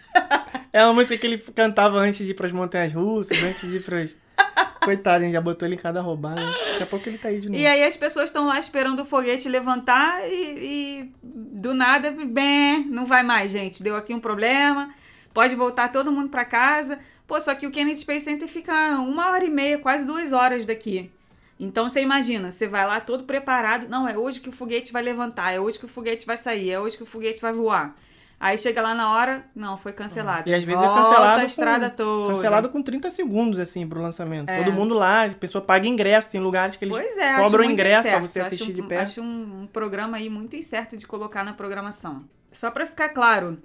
é 0.73 0.83
uma 0.83 0.93
música 0.95 1.15
que 1.15 1.27
ele 1.27 1.37
cantava 1.37 1.99
antes 1.99 2.25
de 2.25 2.31
ir 2.31 2.33
pras 2.33 2.51
montanhas 2.51 2.91
russas, 2.91 3.37
antes 3.43 3.69
de 3.69 3.77
ir 3.77 3.83
pras. 3.83 4.09
Coitado, 4.83 5.17
a 5.17 5.25
gente 5.25 5.33
já 5.33 5.41
botou 5.41 5.67
ele 5.67 5.75
em 5.75 5.79
cada 5.79 6.01
roubada. 6.01 6.41
Daqui 6.41 6.83
a 6.83 6.87
pouco 6.87 7.07
ele 7.07 7.19
tá 7.19 7.27
aí 7.27 7.39
de 7.39 7.49
novo. 7.49 7.61
E 7.61 7.67
aí 7.67 7.83
as 7.83 7.95
pessoas 7.95 8.25
estão 8.25 8.47
lá 8.47 8.59
esperando 8.59 9.03
o 9.03 9.05
foguete 9.05 9.47
levantar 9.47 10.27
e, 10.27 10.33
e 10.33 11.11
do 11.23 11.75
nada, 11.75 12.09
bem, 12.11 12.83
não 12.87 13.05
vai 13.05 13.21
mais, 13.21 13.51
gente. 13.51 13.83
Deu 13.83 13.95
aqui 13.95 14.11
um 14.11 14.19
problema. 14.19 14.91
Pode 15.35 15.53
voltar 15.53 15.91
todo 15.91 16.13
mundo 16.13 16.29
pra 16.29 16.45
casa. 16.45 16.97
Pô, 17.27 17.37
só 17.41 17.53
que 17.53 17.67
o 17.67 17.71
Kennedy 17.71 17.99
Space 17.99 18.23
Center 18.23 18.47
fica 18.47 18.71
uma 19.01 19.31
hora 19.31 19.43
e 19.43 19.49
meia, 19.49 19.77
quase 19.77 20.05
duas 20.05 20.31
horas 20.31 20.65
daqui. 20.65 21.11
Então 21.59 21.89
você 21.89 22.01
imagina, 22.01 22.51
você 22.51 22.69
vai 22.69 22.87
lá 22.87 23.01
todo 23.01 23.25
preparado. 23.25 23.89
Não, 23.89 24.07
é 24.07 24.17
hoje 24.17 24.39
que 24.39 24.47
o 24.47 24.51
foguete 24.53 24.93
vai 24.93 25.03
levantar, 25.03 25.51
é 25.51 25.59
hoje 25.59 25.77
que 25.77 25.83
o 25.83 25.89
foguete 25.89 26.25
vai 26.25 26.37
sair, 26.37 26.71
é 26.71 26.79
hoje 26.79 26.95
que 26.95 27.03
o 27.03 27.05
foguete 27.05 27.41
vai 27.41 27.51
voar. 27.51 27.93
Aí 28.39 28.57
chega 28.57 28.81
lá 28.81 28.93
na 28.93 29.11
hora, 29.11 29.45
não, 29.53 29.75
foi 29.75 29.91
cancelado. 29.91 30.49
E 30.49 30.53
às 30.53 30.63
vezes 30.63 30.81
Volta 30.81 30.99
é 30.99 31.03
cancelado. 31.03 31.41
a 31.41 31.43
estrada 31.45 31.89
com, 31.89 31.95
toda. 31.97 32.33
Cancelado 32.33 32.69
com 32.69 32.81
30 32.81 33.09
segundos, 33.09 33.59
assim, 33.59 33.85
pro 33.85 34.01
lançamento. 34.01 34.49
É. 34.49 34.63
Todo 34.63 34.73
mundo 34.73 34.93
lá, 34.93 35.25
a 35.25 35.29
pessoa 35.31 35.61
paga 35.61 35.85
ingresso, 35.85 36.29
tem 36.29 36.39
lugares 36.39 36.77
que 36.77 36.85
eles 36.85 36.95
Pois 36.95 37.17
é, 37.17 37.35
cobram 37.41 37.65
ingresso 37.65 38.03
pra 38.03 38.21
incerto. 38.21 38.27
você 38.27 38.39
assistir 38.39 38.71
de 38.73 38.81
perto. 38.83 39.03
Acho 39.03 39.21
um, 39.21 39.63
um 39.63 39.67
programa 39.67 40.15
aí 40.15 40.29
muito 40.29 40.55
incerto 40.55 40.95
de 40.95 41.05
colocar 41.05 41.43
na 41.43 41.51
programação. 41.51 42.23
Só 42.53 42.71
pra 42.71 42.85
ficar 42.85 43.09
claro, 43.09 43.57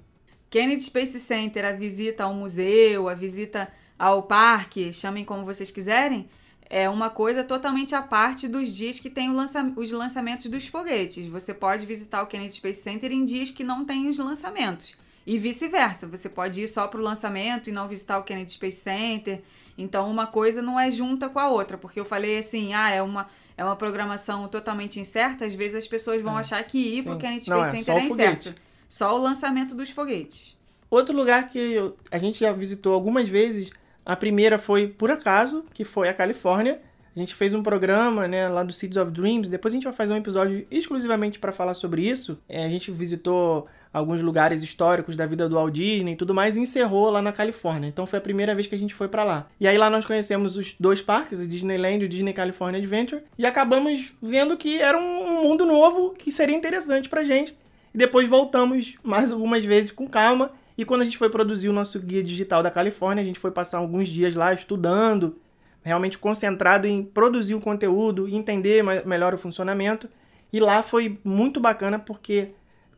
Kennedy 0.50 0.82
Space 0.82 1.18
Center, 1.20 1.64
a 1.64 1.72
visita 1.72 2.24
ao 2.24 2.34
museu, 2.34 3.08
a 3.08 3.14
visita 3.14 3.68
ao 3.96 4.24
parque, 4.24 4.92
chamem 4.92 5.24
como 5.24 5.44
vocês 5.44 5.70
quiserem, 5.70 6.28
é 6.68 6.88
uma 6.88 7.08
coisa 7.08 7.44
totalmente 7.44 7.94
à 7.94 8.02
parte 8.02 8.48
dos 8.48 8.74
dias 8.74 8.98
que 8.98 9.08
tem 9.10 9.30
o 9.30 9.32
lança- 9.34 9.72
os 9.76 9.92
lançamentos 9.92 10.46
dos 10.46 10.66
foguetes. 10.66 11.28
Você 11.28 11.54
pode 11.54 11.86
visitar 11.86 12.22
o 12.22 12.26
Kennedy 12.26 12.54
Space 12.54 12.82
Center 12.82 13.12
em 13.12 13.24
dias 13.24 13.50
que 13.50 13.62
não 13.64 13.84
tem 13.84 14.08
os 14.08 14.18
lançamentos. 14.18 14.94
E 15.26 15.36
vice-versa, 15.38 16.06
você 16.06 16.28
pode 16.28 16.62
ir 16.62 16.68
só 16.68 16.88
pro 16.88 17.02
lançamento 17.02 17.68
e 17.68 17.72
não 17.72 17.86
visitar 17.86 18.18
o 18.18 18.24
Kennedy 18.24 18.52
Space 18.52 18.80
Center. 18.80 19.42
Então, 19.76 20.10
uma 20.10 20.26
coisa 20.26 20.62
não 20.62 20.78
é 20.78 20.90
junta 20.90 21.28
com 21.28 21.38
a 21.38 21.48
outra, 21.48 21.76
porque 21.78 22.00
eu 22.00 22.04
falei 22.04 22.38
assim, 22.38 22.72
ah, 22.72 22.90
é 22.90 23.02
uma, 23.02 23.28
é 23.56 23.64
uma 23.64 23.76
programação 23.76 24.48
totalmente 24.48 24.98
incerta, 24.98 25.44
às 25.44 25.54
vezes 25.54 25.76
as 25.76 25.86
pessoas 25.86 26.22
vão 26.22 26.36
achar 26.36 26.62
que 26.64 26.78
ir 26.78 27.04
pro 27.04 27.12
Sim. 27.14 27.18
Kennedy 27.18 27.50
Não, 27.50 27.64
Space 27.64 27.76
é 27.76 27.78
Center 27.78 27.94
só 27.94 28.00
é 28.00 28.06
o 28.06 28.08
foguete. 28.08 28.54
Só 28.90 29.14
o 29.16 29.22
lançamento 29.22 29.72
dos 29.72 29.90
foguetes. 29.90 30.56
Outro 30.90 31.16
lugar 31.16 31.48
que 31.48 31.58
eu- 31.58 31.96
a 32.10 32.18
gente 32.18 32.40
já 32.40 32.52
visitou 32.52 32.92
algumas 32.92 33.28
vezes, 33.28 33.70
a 34.04 34.16
primeira 34.16 34.58
foi 34.58 34.88
por 34.88 35.12
acaso, 35.12 35.64
que 35.72 35.84
foi 35.84 36.08
a 36.08 36.12
Califórnia. 36.12 36.80
A 37.14 37.18
gente 37.20 37.32
fez 37.36 37.54
um 37.54 37.62
programa, 37.62 38.26
né, 38.26 38.48
lá 38.48 38.64
do 38.64 38.72
Seeds 38.72 38.96
of 38.96 39.12
Dreams. 39.12 39.48
Depois 39.48 39.72
a 39.72 39.76
gente 39.76 39.84
vai 39.84 39.92
fazer 39.92 40.12
um 40.12 40.16
episódio 40.16 40.66
exclusivamente 40.70 41.38
para 41.38 41.52
falar 41.52 41.74
sobre 41.74 42.02
isso. 42.08 42.36
É, 42.48 42.64
a 42.64 42.68
gente 42.68 42.90
visitou 42.90 43.68
alguns 43.92 44.20
lugares 44.22 44.60
históricos 44.62 45.16
da 45.16 45.24
vida 45.26 45.48
do 45.48 45.54
Walt 45.54 45.72
Disney 45.72 46.12
e 46.12 46.16
tudo 46.16 46.34
mais 46.34 46.56
e 46.56 46.60
encerrou 46.60 47.10
lá 47.10 47.22
na 47.22 47.30
Califórnia. 47.32 47.86
Então 47.88 48.06
foi 48.06 48.18
a 48.18 48.22
primeira 48.22 48.54
vez 48.56 48.66
que 48.66 48.74
a 48.74 48.78
gente 48.78 48.94
foi 48.94 49.06
para 49.06 49.22
lá. 49.22 49.48
E 49.60 49.68
aí 49.68 49.78
lá 49.78 49.88
nós 49.88 50.04
conhecemos 50.04 50.56
os 50.56 50.74
dois 50.80 51.00
parques, 51.00 51.38
o 51.38 51.46
Disneyland 51.46 52.02
e 52.02 52.06
o 52.06 52.08
Disney 52.08 52.32
California 52.32 52.78
Adventure, 52.78 53.22
e 53.38 53.46
acabamos 53.46 54.12
vendo 54.20 54.56
que 54.56 54.80
era 54.80 54.98
um 54.98 55.42
mundo 55.42 55.64
novo 55.64 56.10
que 56.10 56.32
seria 56.32 56.56
interessante 56.56 57.08
pra 57.08 57.22
gente. 57.22 57.56
E 57.94 57.98
depois 57.98 58.28
voltamos 58.28 58.94
mais 59.02 59.32
algumas 59.32 59.64
vezes 59.64 59.90
com 59.90 60.08
calma. 60.08 60.52
E 60.78 60.84
quando 60.84 61.02
a 61.02 61.04
gente 61.04 61.18
foi 61.18 61.28
produzir 61.28 61.68
o 61.68 61.72
nosso 61.72 61.98
guia 62.00 62.22
digital 62.22 62.62
da 62.62 62.70
Califórnia, 62.70 63.22
a 63.22 63.26
gente 63.26 63.38
foi 63.38 63.50
passar 63.50 63.78
alguns 63.78 64.08
dias 64.08 64.34
lá 64.34 64.54
estudando, 64.54 65.36
realmente 65.82 66.16
concentrado 66.18 66.86
em 66.86 67.02
produzir 67.02 67.54
o 67.54 67.60
conteúdo, 67.60 68.28
entender 68.28 68.82
melhor 69.04 69.34
o 69.34 69.38
funcionamento. 69.38 70.08
E 70.52 70.58
lá 70.58 70.82
foi 70.82 71.18
muito 71.24 71.60
bacana 71.60 71.98
porque 71.98 72.52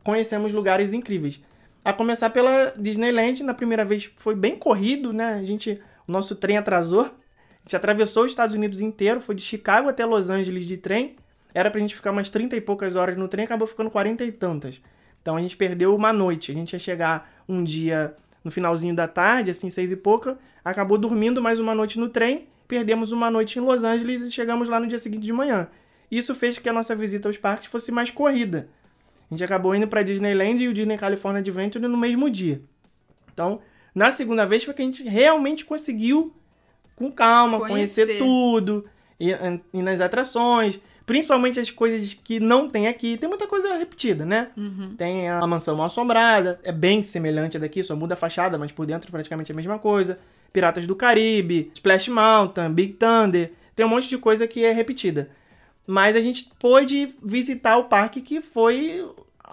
conhecemos 0.04 0.52
lugares 0.52 0.92
incríveis. 0.92 1.40
A 1.84 1.92
começar 1.92 2.30
pela 2.30 2.72
Disneyland, 2.76 3.42
na 3.42 3.54
primeira 3.54 3.84
vez 3.84 4.10
foi 4.16 4.36
bem 4.36 4.56
corrido, 4.56 5.12
né? 5.12 5.34
A 5.34 5.44
gente, 5.44 5.80
o 6.06 6.12
nosso 6.12 6.36
trem 6.36 6.56
atrasou. 6.56 7.02
A 7.02 7.64
gente 7.64 7.76
atravessou 7.76 8.24
os 8.24 8.30
Estados 8.30 8.54
Unidos 8.54 8.80
inteiro, 8.80 9.20
foi 9.20 9.34
de 9.34 9.42
Chicago 9.42 9.88
até 9.88 10.04
Los 10.04 10.30
Angeles 10.30 10.66
de 10.66 10.76
trem. 10.76 11.16
Era 11.54 11.70
pra 11.70 11.80
gente 11.80 11.94
ficar 11.94 12.10
umas 12.10 12.30
30 12.30 12.56
e 12.56 12.60
poucas 12.60 12.96
horas 12.96 13.16
no 13.16 13.28
trem, 13.28 13.44
acabou 13.44 13.66
ficando 13.66 13.90
40 13.90 14.24
e 14.24 14.32
tantas. 14.32 14.80
Então 15.20 15.36
a 15.36 15.40
gente 15.40 15.56
perdeu 15.56 15.94
uma 15.94 16.12
noite. 16.12 16.50
A 16.50 16.54
gente 16.54 16.72
ia 16.72 16.78
chegar 16.78 17.30
um 17.48 17.62
dia 17.62 18.14
no 18.42 18.50
finalzinho 18.50 18.94
da 18.94 19.06
tarde, 19.06 19.50
assim, 19.50 19.70
seis 19.70 19.92
e 19.92 19.96
pouca, 19.96 20.36
acabou 20.64 20.98
dormindo 20.98 21.40
mais 21.40 21.60
uma 21.60 21.74
noite 21.74 21.98
no 21.98 22.08
trem, 22.08 22.48
perdemos 22.66 23.12
uma 23.12 23.30
noite 23.30 23.58
em 23.58 23.62
Los 23.62 23.84
Angeles 23.84 24.22
e 24.22 24.32
chegamos 24.32 24.68
lá 24.68 24.80
no 24.80 24.86
dia 24.88 24.98
seguinte 24.98 25.22
de 25.22 25.32
manhã. 25.32 25.68
Isso 26.10 26.34
fez 26.34 26.58
que 26.58 26.68
a 26.68 26.72
nossa 26.72 26.94
visita 26.96 27.28
aos 27.28 27.38
parques 27.38 27.68
fosse 27.68 27.92
mais 27.92 28.10
corrida. 28.10 28.68
A 29.30 29.34
gente 29.34 29.44
acabou 29.44 29.74
indo 29.74 29.86
para 29.86 30.02
Disneyland 30.02 30.62
e 30.62 30.68
o 30.68 30.74
Disney 30.74 30.98
California 30.98 31.40
Adventure 31.40 31.86
no 31.86 31.96
mesmo 31.96 32.28
dia. 32.28 32.60
Então, 33.32 33.60
na 33.94 34.10
segunda 34.10 34.44
vez 34.44 34.64
foi 34.64 34.74
que 34.74 34.82
a 34.82 34.84
gente 34.84 35.02
realmente 35.04 35.64
conseguiu, 35.64 36.34
com 36.96 37.10
calma, 37.10 37.58
conhecer, 37.60 38.06
Conhecer. 38.06 38.18
tudo, 38.18 38.84
ir, 39.18 39.38
ir 39.72 39.82
nas 39.82 40.00
atrações, 40.00 40.80
principalmente 41.06 41.58
as 41.58 41.70
coisas 41.70 42.14
que 42.14 42.38
não 42.40 42.68
tem 42.68 42.88
aqui. 42.88 43.16
Tem 43.16 43.28
muita 43.28 43.46
coisa 43.46 43.74
repetida, 43.76 44.24
né? 44.24 44.48
Tem 44.96 45.28
a 45.28 45.46
mansão 45.46 45.76
mal 45.76 45.86
assombrada, 45.86 46.60
é 46.64 46.72
bem 46.72 47.02
semelhante 47.02 47.56
a 47.56 47.60
daqui, 47.60 47.82
só 47.82 47.96
muda 47.96 48.14
a 48.14 48.16
fachada, 48.16 48.58
mas 48.58 48.72
por 48.72 48.86
dentro 48.86 49.10
praticamente 49.10 49.50
é 49.50 49.54
a 49.54 49.56
mesma 49.56 49.78
coisa. 49.78 50.18
Piratas 50.52 50.86
do 50.86 50.94
Caribe, 50.94 51.70
Splash 51.74 52.08
Mountain, 52.08 52.72
Big 52.72 52.94
Thunder, 52.94 53.52
tem 53.74 53.86
um 53.86 53.88
monte 53.88 54.08
de 54.08 54.18
coisa 54.18 54.46
que 54.46 54.64
é 54.64 54.72
repetida. 54.72 55.30
Mas 55.86 56.14
a 56.14 56.20
gente 56.20 56.50
pôde 56.58 57.14
visitar 57.22 57.76
o 57.76 57.84
parque 57.84 58.20
que 58.20 58.40
foi 58.40 59.04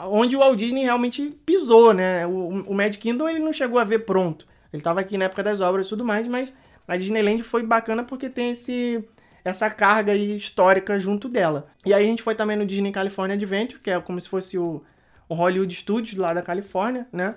onde 0.08 0.36
o 0.36 0.40
Walt 0.40 0.58
Disney 0.58 0.84
realmente 0.84 1.36
pisou, 1.46 1.94
né? 1.94 2.26
O, 2.28 2.64
o 2.68 2.74
Mad 2.74 2.96
Kingdom 2.96 3.28
ele 3.28 3.40
não 3.40 3.54
chegou 3.54 3.80
a 3.80 3.84
ver 3.84 4.00
pronto. 4.00 4.46
Ele 4.72 4.82
estava 4.82 5.00
aqui 5.00 5.18
na 5.18 5.26
época 5.26 5.44
das 5.44 5.62
obras 5.62 5.88
e 5.88 5.90
tudo 5.90 6.06
mais, 6.06 6.28
mas 6.28 6.52
a 6.88 6.96
Disneyland 6.96 7.44
foi 7.44 7.64
bacana 7.64 8.04
porque 8.04 8.30
tem 8.30 8.52
esse 8.52 9.04
essa 9.44 9.70
carga 9.70 10.12
aí 10.12 10.36
histórica 10.38 11.00
junto 11.00 11.28
dela. 11.30 11.70
E 11.86 11.94
aí 11.94 12.04
a 12.04 12.08
gente 12.08 12.22
foi 12.24 12.36
também 12.36 12.58
no 12.58 12.66
Disney 12.66 12.92
California 12.92 13.36
Adventure, 13.36 13.80
que 13.80 13.90
é 13.90 14.00
como 14.00 14.20
se 14.20 14.28
fosse 14.30 14.58
o, 14.58 14.84
o 15.28 15.34
Hollywood 15.34 15.74
Studios 15.74 16.18
lá 16.18 16.34
da 16.34 16.42
Califórnia, 16.42 17.08
né? 17.12 17.36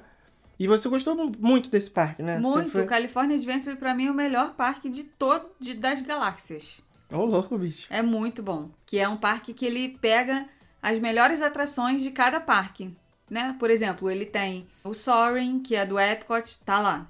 E 0.59 0.69
você 0.69 0.89
gostou 0.89 1.17
muito 1.39 1.71
desse 1.71 1.91
parque, 1.91 2.23
né? 2.23 2.39
Muito. 2.39 2.71
foi- 2.71 2.83
O 2.83 2.87
California 2.87 3.37
Adventure, 3.37 3.77
pra 3.77 3.95
mim, 3.95 4.07
é 4.07 4.11
o 4.11 4.15
melhor 4.15 4.55
parque 4.55 4.89
de 4.89 5.05
todo 5.05 5.51
de- 5.59 5.75
das 5.75 6.01
galáxias. 6.01 6.81
Ô, 7.11 7.25
louco, 7.25 7.59
bicho. 7.59 7.87
É 7.91 8.01
muito 8.01 8.43
bom. 8.43 8.71
Que 8.87 8.99
é 8.99 9.09
um 9.09 9.17
parque 9.17 9.53
que 9.53 9.67
ele 9.67 9.99
pega 10.01 10.47
as 10.81 10.99
melhores 11.01 11.43
atrações 11.43 12.03
de 12.03 12.11
cada 12.11 12.41
parque. 12.41 12.95
Né? 13.29 13.57
Por 13.59 13.71
exemplo, 13.71 14.11
ele 14.11 14.27
tem 14.27 14.67
o 14.85 14.93
Soaring, 14.95 15.61
que 15.61 15.75
é 15.75 15.87
do 15.87 15.99
Epcot, 15.99 16.59
tá 16.65 16.79
lá. 16.81 17.07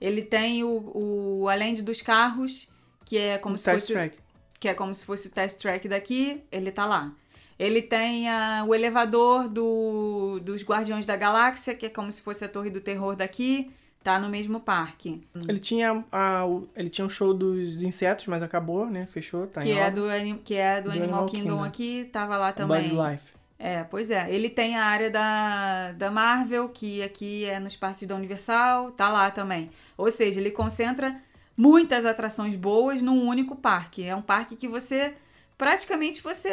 Ele 0.00 0.20
tem 0.22 0.62
o, 0.64 0.92
o 1.42 1.48
Além 1.48 1.74
dos 1.74 2.02
Carros, 2.02 2.68
que 3.04 3.16
é 3.16 3.38
como 3.38 3.56
se 3.56 3.64
Test 3.64 3.80
fosse 3.80 3.92
Track. 3.94 4.16
Que 4.62 4.68
é 4.68 4.74
como 4.74 4.94
se 4.94 5.04
fosse 5.04 5.26
o 5.26 5.30
test 5.32 5.60
track 5.60 5.88
daqui, 5.88 6.40
ele 6.52 6.70
tá 6.70 6.84
lá. 6.86 7.10
Ele 7.58 7.82
tem 7.82 8.28
ah, 8.30 8.64
o 8.64 8.72
elevador 8.72 9.48
do, 9.48 10.38
dos 10.40 10.62
Guardiões 10.62 11.04
da 11.04 11.16
Galáxia, 11.16 11.74
que 11.74 11.86
é 11.86 11.88
como 11.88 12.12
se 12.12 12.22
fosse 12.22 12.44
a 12.44 12.48
Torre 12.48 12.70
do 12.70 12.80
Terror 12.80 13.16
daqui, 13.16 13.72
tá 14.04 14.20
no 14.20 14.28
mesmo 14.28 14.60
parque. 14.60 15.20
Ele 15.48 15.58
tinha, 15.58 16.04
a, 16.12 16.46
o- 16.46 16.68
ele 16.76 16.88
tinha 16.88 17.04
um 17.04 17.08
show 17.08 17.34
dos 17.34 17.82
insetos, 17.82 18.26
mas 18.26 18.40
acabou, 18.40 18.86
né? 18.86 19.08
Fechou, 19.10 19.48
tá 19.48 19.62
que, 19.62 19.70
em 19.70 19.78
é 19.78 19.90
do, 19.90 20.02
que 20.44 20.54
é 20.54 20.80
do, 20.80 20.84
Do 20.84 20.90
Animal, 20.90 21.06
Animal 21.08 21.26
Kingdom, 21.26 21.50
Kingdom. 21.56 21.64
aqui, 21.64 22.08
tava 22.12 22.36
lá 22.38 22.52
também. 22.52 22.88
Bug's 22.88 23.10
Life. 23.10 23.32
É, 23.58 23.82
pois 23.82 24.12
é. 24.12 24.32
Ele 24.32 24.48
tem 24.48 24.76
a 24.76 24.84
área 24.84 25.10
da, 25.10 25.90
da 25.92 26.08
Marvel, 26.08 26.68
que 26.68 27.02
aqui 27.02 27.44
é 27.46 27.58
nos 27.58 27.74
parques 27.74 28.06
da 28.06 28.14
Universal, 28.14 28.92
tá 28.92 29.08
lá 29.08 29.28
também. 29.32 29.70
Ou 29.96 30.08
seja, 30.08 30.38
ele 30.40 30.52
concentra 30.52 31.20
muitas 31.62 32.04
atrações 32.04 32.56
boas 32.56 33.00
num 33.00 33.28
único 33.28 33.54
parque. 33.54 34.02
É 34.02 34.16
um 34.16 34.22
parque 34.22 34.56
que 34.56 34.66
você 34.66 35.14
praticamente 35.56 36.20
você 36.20 36.50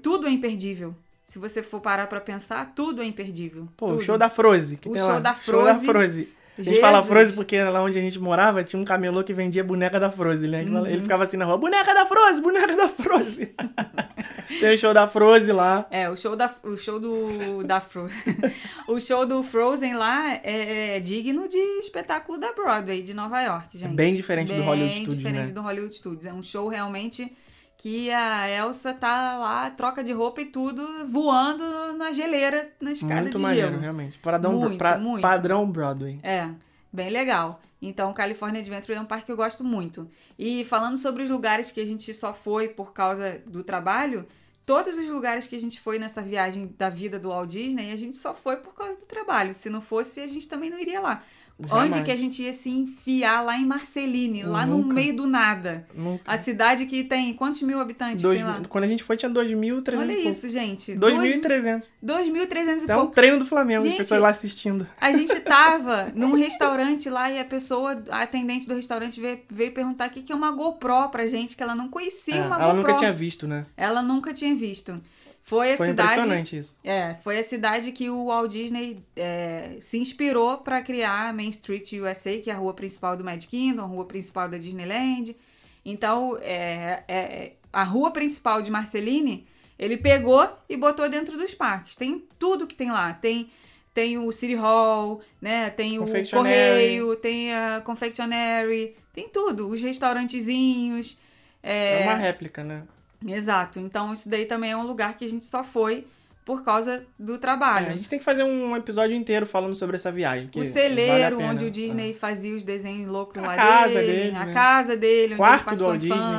tudo 0.00 0.28
é 0.28 0.30
imperdível. 0.30 0.94
Se 1.24 1.40
você 1.40 1.60
for 1.60 1.80
parar 1.80 2.06
pra 2.06 2.20
pensar, 2.20 2.72
tudo 2.72 3.02
é 3.02 3.04
imperdível. 3.04 3.68
Pô, 3.76 3.88
tudo. 3.88 3.98
o 3.98 4.00
show 4.00 4.16
da 4.16 4.30
Froze. 4.30 4.76
Que 4.76 4.88
O 4.88 4.96
show 4.96 5.20
da 5.20 5.34
Show 5.34 5.64
da 5.64 5.74
Froze. 5.74 6.28
A 6.58 6.62
gente 6.62 6.76
Jesus. 6.76 6.80
fala 6.80 7.02
Froze 7.02 7.34
porque 7.34 7.62
lá 7.62 7.82
onde 7.82 7.98
a 7.98 8.02
gente 8.02 8.18
morava 8.18 8.64
tinha 8.64 8.80
um 8.80 8.84
camelô 8.84 9.22
que 9.22 9.34
vendia 9.34 9.62
boneca 9.62 10.00
da 10.00 10.10
Froze, 10.10 10.48
né? 10.48 10.62
Uhum. 10.62 10.86
Ele 10.86 11.02
ficava 11.02 11.24
assim 11.24 11.36
na 11.36 11.44
rua, 11.44 11.58
boneca 11.58 11.92
da 11.92 12.06
Froze, 12.06 12.40
boneca 12.40 12.74
da 12.74 12.88
Froze. 12.88 13.54
tem 14.58 14.72
o 14.72 14.78
show 14.78 14.94
da 14.94 15.06
Froze 15.06 15.52
lá. 15.52 15.86
É, 15.90 16.08
o 16.08 16.16
show 16.16 16.34
da 16.34 16.52
o 16.64 16.76
show 16.78 16.98
do 16.98 17.62
da 17.62 17.78
Fro... 17.78 18.08
o 18.88 18.98
show 18.98 19.26
do 19.26 19.42
Frozen 19.42 19.94
lá 19.94 20.32
é, 20.42 20.96
é 20.96 21.00
digno 21.00 21.46
de 21.46 21.58
espetáculo 21.78 22.38
da 22.38 22.52
Broadway 22.52 23.02
de 23.02 23.12
Nova 23.12 23.42
York, 23.42 23.76
gente. 23.76 23.94
bem 23.94 24.16
diferente 24.16 24.54
do 24.54 24.62
Hollywood 24.62 24.94
Bem 24.94 25.02
Studios, 25.02 25.18
diferente 25.18 25.48
né? 25.48 25.52
do 25.52 25.60
Hollywood 25.60 25.94
Studios. 25.94 26.24
É 26.24 26.32
um 26.32 26.42
show 26.42 26.68
realmente 26.68 27.30
que 27.78 28.10
a 28.10 28.48
Elsa 28.48 28.92
tá 28.94 29.36
lá, 29.38 29.70
troca 29.70 30.02
de 30.02 30.12
roupa 30.12 30.40
e 30.40 30.46
tudo, 30.46 31.06
voando 31.06 31.62
na 31.96 32.12
geleira, 32.12 32.70
na 32.80 32.92
escada 32.92 33.20
Muito 33.22 33.36
de 33.36 33.42
maneiro, 33.42 33.68
gelo. 33.70 33.80
realmente. 33.80 34.18
Padrão, 34.18 34.52
Muito, 34.52 34.78
pra- 34.78 34.98
muito. 34.98 35.22
padrão 35.22 35.70
Broadway. 35.70 36.18
É, 36.22 36.48
bem 36.92 37.10
legal. 37.10 37.60
Então, 37.80 38.12
California 38.14 38.60
Adventure 38.60 38.96
é 38.96 39.00
um 39.00 39.04
parque 39.04 39.26
que 39.26 39.32
eu 39.32 39.36
gosto 39.36 39.62
muito. 39.62 40.08
E 40.38 40.64
falando 40.64 40.96
sobre 40.96 41.22
os 41.22 41.30
lugares 41.30 41.70
que 41.70 41.80
a 41.80 41.84
gente 41.84 42.12
só 42.14 42.32
foi 42.32 42.68
por 42.68 42.92
causa 42.94 43.40
do 43.46 43.62
trabalho, 43.62 44.26
todos 44.64 44.96
os 44.96 45.06
lugares 45.08 45.46
que 45.46 45.54
a 45.54 45.60
gente 45.60 45.78
foi 45.80 45.98
nessa 45.98 46.22
viagem 46.22 46.74
da 46.78 46.88
vida 46.88 47.18
do 47.18 47.28
Walt 47.28 47.50
Disney, 47.50 47.92
a 47.92 47.96
gente 47.96 48.16
só 48.16 48.34
foi 48.34 48.56
por 48.56 48.74
causa 48.74 48.98
do 48.98 49.04
trabalho. 49.04 49.52
Se 49.52 49.68
não 49.68 49.82
fosse, 49.82 50.20
a 50.20 50.26
gente 50.26 50.48
também 50.48 50.70
não 50.70 50.78
iria 50.78 51.00
lá. 51.00 51.22
Jamais. 51.58 51.90
Onde 51.96 52.04
que 52.04 52.10
a 52.10 52.16
gente 52.16 52.42
ia 52.42 52.52
se 52.52 52.68
enfiar 52.68 53.40
lá 53.40 53.56
em 53.56 53.64
Marceline, 53.64 54.42
lá 54.42 54.66
no 54.66 54.76
Nunca. 54.78 54.94
meio 54.94 55.16
do 55.16 55.26
nada? 55.26 55.86
Nunca. 55.94 56.22
A 56.30 56.36
cidade 56.36 56.84
que 56.84 57.02
tem 57.02 57.32
quantos 57.32 57.62
mil 57.62 57.80
habitantes 57.80 58.20
Dois- 58.22 58.38
tem 58.40 58.46
lá? 58.46 58.60
quando 58.68 58.84
a 58.84 58.86
gente 58.86 59.02
foi 59.02 59.16
tinha 59.16 59.30
2.300 59.30 59.98
Olha 59.98 60.12
e 60.12 60.28
isso, 60.28 60.48
gente. 60.50 60.94
Dois- 60.94 61.14
2.300. 61.16 61.88
2.300 62.02 62.84
e 62.86 62.90
É 62.90 62.94
um 62.94 62.98
pouco. 62.98 63.14
treino 63.14 63.38
do 63.38 63.46
Flamengo, 63.46 63.82
Gente, 63.84 63.92
as 63.92 63.98
pessoas 63.98 64.20
lá 64.20 64.28
assistindo. 64.28 64.86
A 65.00 65.10
gente 65.12 65.34
tava 65.40 66.12
num 66.14 66.34
restaurante 66.34 67.08
lá 67.08 67.30
e 67.30 67.38
a 67.38 67.44
pessoa, 67.44 68.02
a 68.10 68.20
atendente 68.20 68.68
do 68.68 68.74
restaurante 68.74 69.18
veio, 69.18 69.40
veio 69.50 69.72
perguntar 69.72 70.08
o 70.08 70.10
que 70.10 70.20
que 70.22 70.32
é 70.32 70.36
uma 70.36 70.50
GoPro 70.50 71.08
pra 71.08 71.26
gente, 71.26 71.56
que 71.56 71.62
ela 71.62 71.74
não 71.74 71.88
conhecia 71.88 72.34
É, 72.36 72.46
uma 72.46 72.56
ela 72.56 72.66
GoPro. 72.74 72.82
nunca 72.88 72.94
tinha 72.98 73.12
visto, 73.14 73.48
né? 73.48 73.64
Ela 73.76 74.02
nunca 74.02 74.34
tinha 74.34 74.54
visto. 74.54 75.00
Foi 75.48 75.74
a 75.74 75.76
Foi 75.76 75.86
cidade. 75.86 76.12
impressionante 76.12 76.58
isso. 76.58 76.76
É, 76.82 77.14
foi 77.14 77.38
a 77.38 77.44
cidade 77.44 77.92
que 77.92 78.10
o 78.10 78.26
Walt 78.26 78.50
Disney 78.50 78.98
é, 79.14 79.76
se 79.78 79.96
inspirou 79.96 80.58
pra 80.58 80.82
criar 80.82 81.28
a 81.28 81.32
Main 81.32 81.50
Street 81.50 81.92
USA, 81.92 82.36
que 82.38 82.50
é 82.50 82.52
a 82.52 82.56
rua 82.56 82.74
principal 82.74 83.16
do 83.16 83.22
Magic 83.22 83.46
Kingdom, 83.46 83.82
a 83.84 83.86
rua 83.86 84.04
principal 84.06 84.48
da 84.48 84.58
Disneyland. 84.58 85.36
Então, 85.84 86.36
é, 86.42 87.04
é, 87.06 87.52
a 87.72 87.84
rua 87.84 88.10
principal 88.10 88.60
de 88.60 88.72
Marceline, 88.72 89.46
ele 89.78 89.96
pegou 89.96 90.50
e 90.68 90.76
botou 90.76 91.08
dentro 91.08 91.38
dos 91.38 91.54
parques. 91.54 91.94
Tem 91.94 92.24
tudo 92.40 92.66
que 92.66 92.74
tem 92.74 92.90
lá. 92.90 93.14
Tem, 93.14 93.48
tem 93.94 94.18
o 94.18 94.32
City 94.32 94.56
Hall, 94.56 95.20
né? 95.40 95.70
Tem 95.70 96.00
o. 96.00 96.06
Correio, 96.28 97.14
tem 97.14 97.54
a 97.54 97.80
Confectionery, 97.84 98.96
tem 99.12 99.28
tudo. 99.28 99.68
Os 99.68 99.80
restaurantezinhos. 99.80 101.16
É, 101.62 102.02
uma 102.02 102.16
réplica, 102.16 102.64
né? 102.64 102.82
Exato. 103.26 103.78
Então, 103.78 104.12
isso 104.12 104.28
daí 104.28 104.44
também 104.46 104.70
é 104.72 104.76
um 104.76 104.86
lugar 104.86 105.16
que 105.16 105.24
a 105.24 105.28
gente 105.28 105.44
só 105.44 105.62
foi 105.62 106.06
por 106.44 106.62
causa 106.62 107.04
do 107.18 107.34
É, 107.34 107.38
trabalho. 107.38 107.88
a 107.88 107.92
gente 107.94 108.08
tem 108.08 108.20
que 108.20 108.24
fazer 108.24 108.44
um 108.44 108.76
episódio 108.76 109.16
inteiro 109.16 109.44
falando 109.44 109.74
sobre 109.74 109.96
essa 109.96 110.12
viagem. 110.12 110.46
o 110.46 110.50
vale 110.58 110.68
a 110.68 110.72
celeiro, 110.72 111.36
pena. 111.38 111.50
onde 111.52 111.64
o 111.64 111.70
Disney 111.72 112.12
fazia 112.14 112.54
os 112.54 112.62
desenhos 112.62 113.08
loucos 113.10 113.36
A 113.42 113.46
lá 113.48 113.56
casa 113.56 113.94
dele, 113.94 114.06
dele, 114.12 114.36
a 114.36 114.46
né? 114.46 114.52
casa 114.52 114.96
dele, 114.96 115.32
É. 115.32 115.34
onde 115.34 115.36
Quarto 115.38 115.62
ele 115.62 115.70
passou 115.70 115.88
do 115.88 115.94
a 115.94 115.96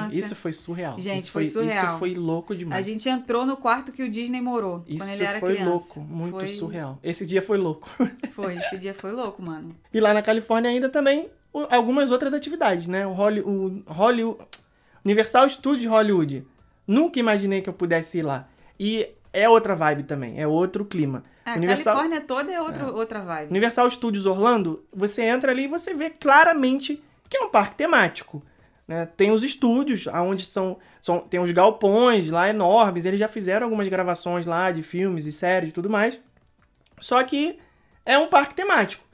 Disney. 0.07 0.17
Isso 0.19 0.33
foi 0.33 0.53
surreal. 0.53 0.97
Gente, 0.97 1.19
isso 1.23 1.31
foi 1.33 1.43
surreal. 1.45 1.85
Isso 1.89 1.99
foi 1.99 2.13
louco 2.13 2.53
A 2.53 2.55
demais. 2.55 2.85
gente 2.85 3.09
entrou 3.09 3.45
no 3.45 3.57
quarto 3.57 3.91
que 3.91 4.01
o 4.01 4.09
Disney 4.09 4.39
morou 4.39 4.81
Isso 4.87 4.99
quando 5.03 5.09
ele 5.11 5.23
era 5.25 5.39
foi 5.41 5.49
criança. 5.55 5.69
louco, 5.71 5.99
muito 5.99 6.35
Foi- 6.39 6.47
surreal. 6.47 6.97
Esse 7.03 7.25
dia 7.25 7.41
foi 7.41 7.57
louco. 7.57 7.89
Foi, 8.31 8.55
esse 8.55 8.77
dia 8.77 8.93
foi 8.93 9.11
louco, 9.11 9.41
mano. 9.41 9.75
E 9.93 9.99
lá 9.99 10.13
na 10.13 10.21
Califórnia 10.21 10.69
ainda 10.71 10.87
também 10.87 11.27
algumas 11.69 12.11
outras 12.11 12.33
atividades, 12.33 12.87
né? 12.87 13.05
O 13.05 13.11
Hollywood, 13.11 13.83
Universal 15.03 15.49
Studios 15.49 15.85
Hollywood. 15.91 16.45
Nunca 16.87 17.19
imaginei 17.19 17.61
que 17.61 17.69
eu 17.69 17.73
pudesse 17.73 18.19
ir 18.19 18.23
lá. 18.23 18.47
E 18.79 19.09
é 19.33 19.49
outra 19.49 19.75
vibe 19.75 20.03
também, 20.03 20.39
é 20.41 20.47
outro 20.47 20.85
clima. 20.85 21.23
A 21.45 21.55
Universal, 21.55 21.95
Califórnia 21.95 22.21
toda 22.21 22.51
é 22.51 22.61
outro, 22.61 22.95
outra 22.95 23.19
vibe. 23.21 23.49
Universal 23.49 23.89
Studios 23.89 24.25
Orlando, 24.25 24.85
você 24.93 25.23
entra 25.23 25.51
ali 25.51 25.63
e 25.63 25.67
você 25.67 25.93
vê 25.93 26.09
claramente 26.09 27.01
que 27.29 27.37
é 27.37 27.41
um 27.41 27.49
parque 27.49 27.75
temático. 27.75 28.41
né? 28.87 29.07
Tem 29.17 29.31
os 29.31 29.43
estúdios, 29.43 30.07
onde 30.07 30.45
são, 30.45 30.77
são. 31.01 31.19
Tem 31.19 31.39
os 31.39 31.51
galpões 31.51 32.29
lá 32.29 32.49
enormes. 32.49 33.05
Eles 33.05 33.19
já 33.19 33.27
fizeram 33.27 33.65
algumas 33.65 33.87
gravações 33.87 34.45
lá 34.45 34.71
de 34.71 34.81
filmes 34.81 35.25
e 35.25 35.31
séries 35.31 35.69
e 35.69 35.73
tudo 35.73 35.89
mais. 35.89 36.19
Só 36.99 37.21
que 37.23 37.59
é 38.05 38.17
um 38.17 38.27
parque 38.27 38.55
temático. 38.55 39.05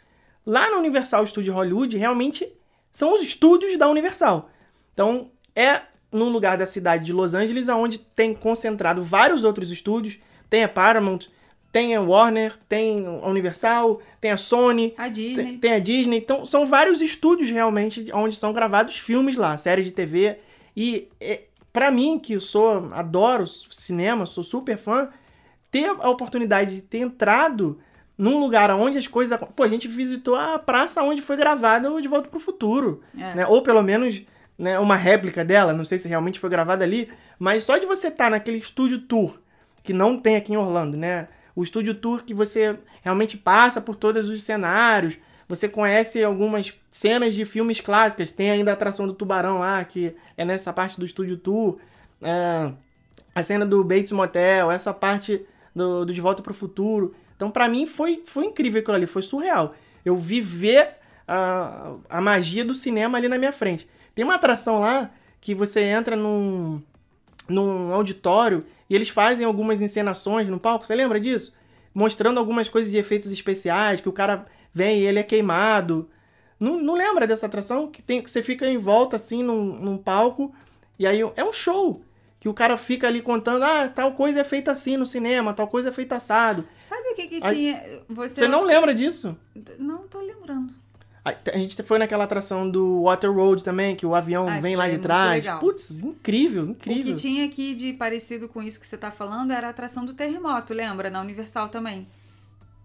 Lá 0.45 0.69
no 0.69 0.77
Universal 0.77 1.25
Studios 1.25 1.55
Hollywood, 1.55 1.97
realmente 1.97 2.51
são 2.91 3.13
os 3.13 3.21
estúdios 3.23 3.77
da 3.77 3.87
Universal. 3.87 4.49
Então, 4.93 5.31
é 5.55 5.81
num 6.13 6.29
lugar 6.29 6.57
da 6.57 6.65
cidade 6.65 7.05
de 7.05 7.11
Los 7.11 7.33
Angeles, 7.33 7.67
onde 7.69 7.97
tem 7.97 8.33
concentrado 8.33 9.03
vários 9.03 9.43
outros 9.43 9.71
estúdios. 9.71 10.17
Tem 10.49 10.63
a 10.63 10.69
Paramount, 10.69 11.27
tem 11.71 11.95
a 11.95 12.01
Warner, 12.01 12.55
tem 12.69 13.05
a 13.05 13.27
Universal, 13.27 13.99
tem 14.21 14.29
a 14.29 14.37
Sony, 14.37 14.93
A 14.95 15.05
tem, 15.05 15.11
Disney. 15.11 15.57
tem 15.57 15.73
a 15.73 15.79
Disney. 15.79 16.17
Então, 16.17 16.45
são 16.45 16.67
vários 16.67 17.01
estúdios 17.01 17.49
realmente 17.49 18.09
onde 18.13 18.35
são 18.35 18.53
gravados 18.53 18.97
filmes 18.97 19.35
lá, 19.35 19.57
séries 19.57 19.85
de 19.85 19.91
TV. 19.91 20.37
E 20.77 21.09
é, 21.19 21.41
para 21.73 21.89
mim, 21.89 22.19
que 22.19 22.39
sou 22.39 22.91
adoro 22.93 23.47
cinema, 23.47 24.27
sou 24.27 24.43
super 24.43 24.77
fã, 24.77 25.09
ter 25.71 25.87
a 25.87 26.09
oportunidade 26.11 26.75
de 26.75 26.81
ter 26.83 26.99
entrado 26.99 27.79
num 28.15 28.39
lugar 28.39 28.69
onde 28.69 28.99
as 28.99 29.07
coisas. 29.07 29.37
Pô, 29.55 29.63
a 29.63 29.67
gente 29.67 29.87
visitou 29.87 30.35
a 30.35 30.59
praça 30.59 31.01
onde 31.01 31.23
foi 31.23 31.35
gravada 31.35 31.91
o 31.91 31.99
De 31.99 32.07
Volta 32.07 32.29
pro 32.29 32.39
Futuro. 32.39 33.01
É. 33.17 33.35
Né? 33.35 33.47
Ou 33.47 33.63
pelo 33.63 33.81
menos 33.81 34.21
né, 34.63 34.79
uma 34.79 34.95
réplica 34.95 35.43
dela, 35.43 35.73
não 35.73 35.83
sei 35.83 35.99
se 35.99 36.07
realmente 36.07 36.39
foi 36.39 36.49
gravada 36.49 36.85
ali, 36.85 37.09
mas 37.37 37.65
só 37.65 37.77
de 37.77 37.85
você 37.85 38.07
estar 38.07 38.31
naquele 38.31 38.57
estúdio 38.57 38.99
tour, 38.99 39.37
que 39.83 39.91
não 39.91 40.17
tem 40.17 40.37
aqui 40.37 40.53
em 40.53 40.57
Orlando, 40.57 40.95
né? 40.95 41.27
O 41.53 41.61
estúdio 41.61 41.93
tour 41.93 42.23
que 42.23 42.33
você 42.33 42.79
realmente 43.01 43.37
passa 43.37 43.81
por 43.81 43.95
todos 43.95 44.29
os 44.29 44.41
cenários, 44.41 45.15
você 45.49 45.67
conhece 45.67 46.23
algumas 46.23 46.73
cenas 46.89 47.33
de 47.33 47.43
filmes 47.43 47.81
clássicas, 47.81 48.31
tem 48.31 48.49
ainda 48.49 48.71
a 48.71 48.73
atração 48.73 49.05
do 49.05 49.13
tubarão 49.13 49.59
lá, 49.59 49.83
que 49.83 50.15
é 50.37 50.45
nessa 50.45 50.71
parte 50.71 50.97
do 50.97 51.05
estúdio 51.05 51.37
tour, 51.37 51.77
é, 52.21 52.71
a 53.35 53.43
cena 53.43 53.65
do 53.65 53.83
Bates 53.83 54.13
Motel, 54.13 54.71
essa 54.71 54.93
parte 54.93 55.45
do, 55.75 56.05
do 56.05 56.13
De 56.13 56.21
Volta 56.21 56.41
pro 56.41 56.53
Futuro. 56.53 57.13
Então, 57.35 57.51
pra 57.51 57.67
mim, 57.67 57.85
foi, 57.85 58.23
foi 58.25 58.45
incrível 58.45 58.79
aquilo 58.79 58.95
ali, 58.95 59.05
foi 59.05 59.21
surreal. 59.21 59.75
Eu 60.05 60.15
vi 60.15 60.39
ver 60.39 60.91
a, 61.27 61.95
a 62.09 62.21
magia 62.21 62.63
do 62.63 62.73
cinema 62.73 63.17
ali 63.17 63.27
na 63.27 63.37
minha 63.37 63.51
frente. 63.51 63.87
Tem 64.15 64.23
uma 64.23 64.35
atração 64.35 64.79
lá 64.79 65.09
que 65.41 65.53
você 65.55 65.81
entra 65.81 66.15
num, 66.15 66.81
num 67.49 67.93
auditório 67.93 68.65
e 68.89 68.95
eles 68.95 69.09
fazem 69.09 69.45
algumas 69.45 69.81
encenações 69.81 70.47
no 70.49 70.59
palco, 70.59 70.85
você 70.85 70.95
lembra 70.95 71.19
disso? 71.19 71.55
Mostrando 71.93 72.39
algumas 72.39 72.69
coisas 72.69 72.91
de 72.91 72.97
efeitos 72.97 73.31
especiais, 73.31 74.01
que 74.01 74.09
o 74.09 74.13
cara 74.13 74.45
vem 74.73 74.99
e 75.01 75.05
ele 75.05 75.19
é 75.19 75.23
queimado. 75.23 76.09
Não, 76.59 76.79
não 76.79 76.95
lembra 76.95 77.27
dessa 77.27 77.45
atração? 77.45 77.89
Que, 77.91 78.01
tem, 78.01 78.21
que 78.21 78.29
você 78.31 78.41
fica 78.41 78.67
em 78.67 78.77
volta 78.77 79.15
assim 79.15 79.43
num, 79.43 79.63
num 79.79 79.97
palco 79.97 80.53
e 80.97 81.05
aí 81.05 81.19
é 81.35 81.43
um 81.43 81.53
show. 81.53 82.03
Que 82.39 82.49
o 82.49 82.53
cara 82.53 82.75
fica 82.75 83.07
ali 83.07 83.21
contando, 83.21 83.63
ah, 83.63 83.87
tal 83.87 84.13
coisa 84.15 84.41
é 84.41 84.43
feita 84.43 84.71
assim 84.71 84.97
no 84.97 85.05
cinema, 85.05 85.53
tal 85.53 85.67
coisa 85.67 85.89
é 85.89 85.91
feita 85.93 86.15
assado. 86.17 86.67
Sabe 86.77 87.09
o 87.09 87.15
que 87.15 87.27
que 87.27 87.39
tinha? 87.41 87.81
Você, 88.09 88.35
Você 88.35 88.47
não 88.49 88.59
acha- 88.59 88.67
lembra 88.67 88.93
disso? 88.93 89.37
Não 89.79 90.07
tô 90.09 90.19
lembrando. 90.19 90.73
A 91.25 91.57
gente 91.57 91.81
foi 91.83 91.97
naquela 91.99 92.25
atração 92.25 92.69
do 92.69 93.03
Water 93.03 93.31
Road 93.31 93.63
também, 93.63 93.95
que 93.95 94.05
o 94.05 94.13
avião 94.13 94.45
Ah, 94.47 94.59
vem 94.59 94.75
lá 94.75 94.89
de 94.89 94.95
é 94.95 94.97
trás. 94.97 95.45
Putz, 95.59 96.03
incrível, 96.03 96.65
O 96.65 96.69
incrível. 96.71 97.03
que 97.03 97.13
tinha 97.13 97.45
aqui 97.45 97.73
de 97.73 97.93
parecido 97.93 98.49
com 98.49 98.61
isso 98.61 98.77
que 98.77 98.85
você 98.85 98.97
tá 98.97 99.09
falando 99.09 99.51
era 99.51 99.67
a 99.67 99.69
atração 99.69 100.03
do 100.05 100.13
terremoto, 100.13 100.73
lembra? 100.73 101.09
Na 101.09 101.21
Universal 101.21 101.69
também. 101.69 102.07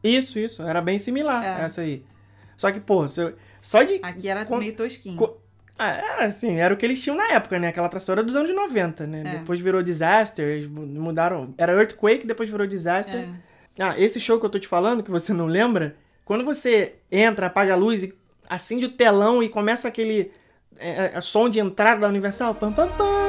Isso, 0.05 0.39
isso. 0.39 0.63
Era 0.63 0.81
bem 0.81 0.99
similar 1.01 1.43
É. 1.45 1.65
essa 1.65 1.81
aí. 1.81 2.05
Só 2.57 2.71
que, 2.71 2.79
pô, 2.79 3.03
você- 3.09 3.35
só 3.61 3.83
de. 3.83 3.99
Aqui 4.03 4.29
era 4.29 4.45
Com- 4.45 4.59
meio 4.59 4.75
tosquinho. 4.77 5.17
co- 5.17 5.37
Ah, 5.81 5.91
é, 5.93 6.25
assim, 6.25 6.57
era 6.59 6.75
o 6.75 6.77
que 6.77 6.85
eles 6.85 7.01
tinham 7.01 7.17
na 7.17 7.29
época, 7.33 7.57
né? 7.59 7.69
Aquela 7.69 7.87
atração 7.87 8.13
era 8.13 8.23
dos 8.25 8.35
anos 8.35 8.53
90, 8.55 9.07
né? 9.07 9.23
É. 9.25 9.39
Depois 9.39 9.61
virou 9.61 9.81
Disaster, 9.83 10.45
eles 10.45 10.67
mu- 10.67 10.85
mudaram. 10.87 11.55
Era 11.57 11.73
Earthquake, 11.73 12.27
depois 12.27 12.51
virou 12.51 12.67
Disaster. 12.67 13.29
É. 13.77 13.83
Ah, 13.83 13.95
esse 13.99 14.19
show 14.21 14.41
que 14.41 14.47
eu 14.47 14.51
tô 14.51 14.59
te 14.59 14.67
falando, 14.67 15.05
que 15.05 15.11
você 15.11 15.33
não 15.33 15.47
lembra, 15.47 15.95
quando 16.25 16.45
você 16.45 16.95
entra, 17.13 17.47
apaga 17.47 17.75
a 17.75 17.77
luz 17.77 18.03
e 18.03 18.13
acende 18.49 18.87
o 18.87 18.91
telão 18.91 19.43
e 19.43 19.49
começa 19.49 19.89
aquele 19.89 20.33
é, 20.79 20.91
é, 20.91 21.13
é, 21.15 21.21
som 21.21 21.49
de 21.49 21.61
entrada 21.61 22.01
da 22.01 22.09
Universal. 22.09 22.55
Pam, 22.55 22.73
pam, 22.73 22.89
pam. 22.89 23.29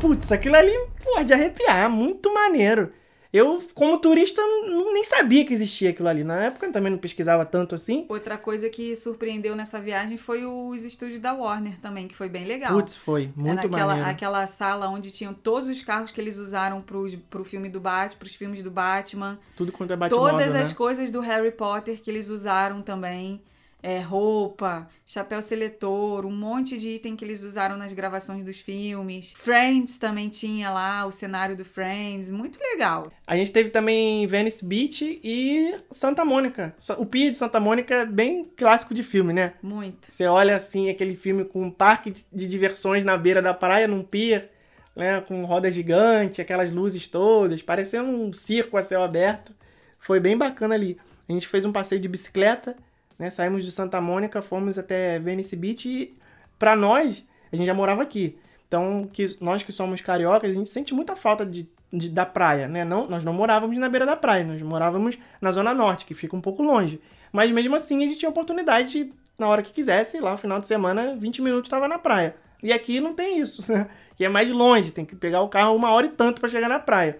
Putz, 0.00 0.30
aquilo 0.32 0.56
ali, 0.56 0.72
pô, 1.02 1.22
de 1.24 1.32
arrepiar, 1.32 1.84
é 1.84 1.88
muito 1.88 2.32
maneiro. 2.34 2.92
Eu, 3.32 3.62
como 3.74 3.98
turista, 3.98 4.42
não- 4.42 4.92
nem 4.92 5.02
sabia 5.04 5.42
que 5.44 5.54
existia 5.54 5.88
aquilo 5.88 6.06
ali. 6.08 6.22
Na 6.22 6.44
época 6.44 6.66
eu 6.66 6.72
também 6.72 6.92
não 6.92 6.98
pesquisava 6.98 7.46
tanto 7.46 7.74
assim. 7.74 8.04
Outra 8.08 8.36
coisa 8.36 8.68
que 8.68 8.94
surpreendeu 8.94 9.56
nessa 9.56 9.80
viagem 9.80 10.18
foi 10.18 10.44
os 10.44 10.84
estúdios 10.84 11.18
da 11.18 11.32
Warner 11.32 11.78
também, 11.80 12.06
que 12.06 12.14
foi 12.14 12.28
bem 12.28 12.44
legal. 12.44 12.72
Putz, 12.74 12.94
foi 12.94 13.30
muito 13.34 13.68
naquela, 13.68 13.86
maneiro. 13.86 14.10
aquela 14.10 14.46
sala 14.46 14.86
onde 14.88 15.10
tinham 15.10 15.32
todos 15.32 15.66
os 15.68 15.82
carros 15.82 16.10
que 16.10 16.20
eles 16.20 16.36
usaram 16.36 16.82
pros, 16.82 17.14
pro 17.30 17.42
filme 17.42 17.70
do 17.70 17.80
Batman, 17.80 18.18
pros 18.18 18.34
filmes 18.34 18.62
do 18.62 18.70
Batman. 18.70 19.38
Tudo 19.56 19.72
quanto 19.72 19.92
é 19.92 19.96
Batmóvel, 19.96 20.32
Todas 20.32 20.52
né? 20.52 20.60
as 20.60 20.72
coisas 20.74 21.10
do 21.10 21.20
Harry 21.20 21.52
Potter 21.52 22.02
que 22.02 22.10
eles 22.10 22.28
usaram 22.28 22.82
também. 22.82 23.40
É, 23.82 23.98
roupa, 23.98 24.88
chapéu 25.04 25.42
seletor, 25.42 26.24
um 26.24 26.30
monte 26.30 26.78
de 26.78 26.90
item 26.90 27.16
que 27.16 27.24
eles 27.24 27.42
usaram 27.42 27.76
nas 27.76 27.92
gravações 27.92 28.44
dos 28.44 28.58
filmes. 28.60 29.32
Friends 29.36 29.98
também 29.98 30.28
tinha 30.28 30.70
lá, 30.70 31.04
o 31.04 31.10
cenário 31.10 31.56
do 31.56 31.64
Friends. 31.64 32.30
Muito 32.30 32.60
legal. 32.60 33.10
A 33.26 33.34
gente 33.36 33.50
teve 33.50 33.70
também 33.70 34.24
Venice 34.28 34.64
Beach 34.64 35.20
e 35.24 35.74
Santa 35.90 36.24
Mônica. 36.24 36.76
O 36.96 37.04
Pier 37.04 37.32
de 37.32 37.36
Santa 37.36 37.58
Mônica 37.58 37.92
é 37.92 38.06
bem 38.06 38.44
clássico 38.56 38.94
de 38.94 39.02
filme, 39.02 39.32
né? 39.32 39.54
Muito. 39.60 40.06
Você 40.12 40.26
olha 40.26 40.54
assim, 40.54 40.88
aquele 40.88 41.16
filme 41.16 41.44
com 41.44 41.62
um 41.64 41.70
parque 41.70 42.12
de- 42.32 42.46
diversões 42.46 43.02
na 43.02 43.16
beira 43.18 43.42
da 43.42 43.52
praia, 43.52 43.88
num 43.88 44.04
pier, 44.04 44.48
né? 44.94 45.20
Com 45.22 45.44
roda 45.44 45.68
gigante, 45.72 46.40
aquelas 46.40 46.70
luzes 46.70 47.08
todas, 47.08 47.60
parecendo 47.62 48.08
um 48.10 48.32
circo 48.32 48.76
a 48.76 48.82
céu 48.82 49.02
aberto. 49.02 49.52
Foi 49.98 50.20
bem 50.20 50.38
bacana 50.38 50.76
ali. 50.76 50.96
A 51.28 51.32
gente 51.32 51.48
fez 51.48 51.64
um 51.64 51.72
passeio 51.72 52.00
de 52.00 52.06
bicicleta, 52.08 52.76
né? 53.18 53.30
Saímos 53.30 53.64
de 53.64 53.72
Santa 53.72 54.00
Mônica, 54.00 54.40
fomos 54.42 54.78
até 54.78 55.18
Venice 55.18 55.56
Beach 55.56 55.88
e, 55.88 56.14
pra 56.58 56.74
nós, 56.76 57.24
a 57.52 57.56
gente 57.56 57.66
já 57.66 57.74
morava 57.74 58.02
aqui. 58.02 58.36
Então, 58.68 59.08
que 59.12 59.26
nós 59.40 59.62
que 59.62 59.72
somos 59.72 60.00
cariocas, 60.00 60.50
a 60.50 60.54
gente 60.54 60.68
sente 60.70 60.94
muita 60.94 61.14
falta 61.14 61.44
de, 61.44 61.68
de- 61.92 62.08
da 62.08 62.24
praia, 62.24 62.66
né? 62.66 62.84
Não, 62.84 63.06
nós 63.06 63.22
não 63.24 63.32
morávamos 63.34 63.76
na 63.78 63.88
beira 63.88 64.06
da 64.06 64.16
praia, 64.16 64.44
nós 64.44 64.60
morávamos 64.62 65.18
na 65.40 65.50
Zona 65.52 65.74
Norte, 65.74 66.06
que 66.06 66.14
fica 66.14 66.34
um 66.36 66.40
pouco 66.40 66.62
longe. 66.62 67.00
Mas 67.30 67.50
mesmo 67.50 67.76
assim, 67.76 68.02
a 68.02 68.06
gente 68.06 68.18
tinha 68.18 68.30
oportunidade 68.30 68.90
de, 68.92 69.12
na 69.38 69.46
hora 69.48 69.62
que 69.62 69.72
quisesse, 69.72 70.20
lá 70.20 70.32
no 70.32 70.38
final 70.38 70.58
de 70.60 70.66
semana, 70.66 71.14
20 71.16 71.42
minutos 71.42 71.66
estava 71.68 71.86
na 71.86 71.98
praia. 71.98 72.34
E 72.62 72.72
aqui 72.72 73.00
não 73.00 73.12
tem 73.12 73.40
isso, 73.40 73.70
né? 73.72 73.88
Que 74.16 74.24
é 74.24 74.28
mais 74.28 74.50
longe, 74.50 74.90
tem 74.92 75.04
que 75.04 75.16
pegar 75.16 75.42
o 75.42 75.48
carro 75.48 75.74
uma 75.76 75.90
hora 75.90 76.06
e 76.06 76.10
tanto 76.10 76.40
para 76.40 76.48
chegar 76.48 76.68
na 76.68 76.78
praia. 76.78 77.18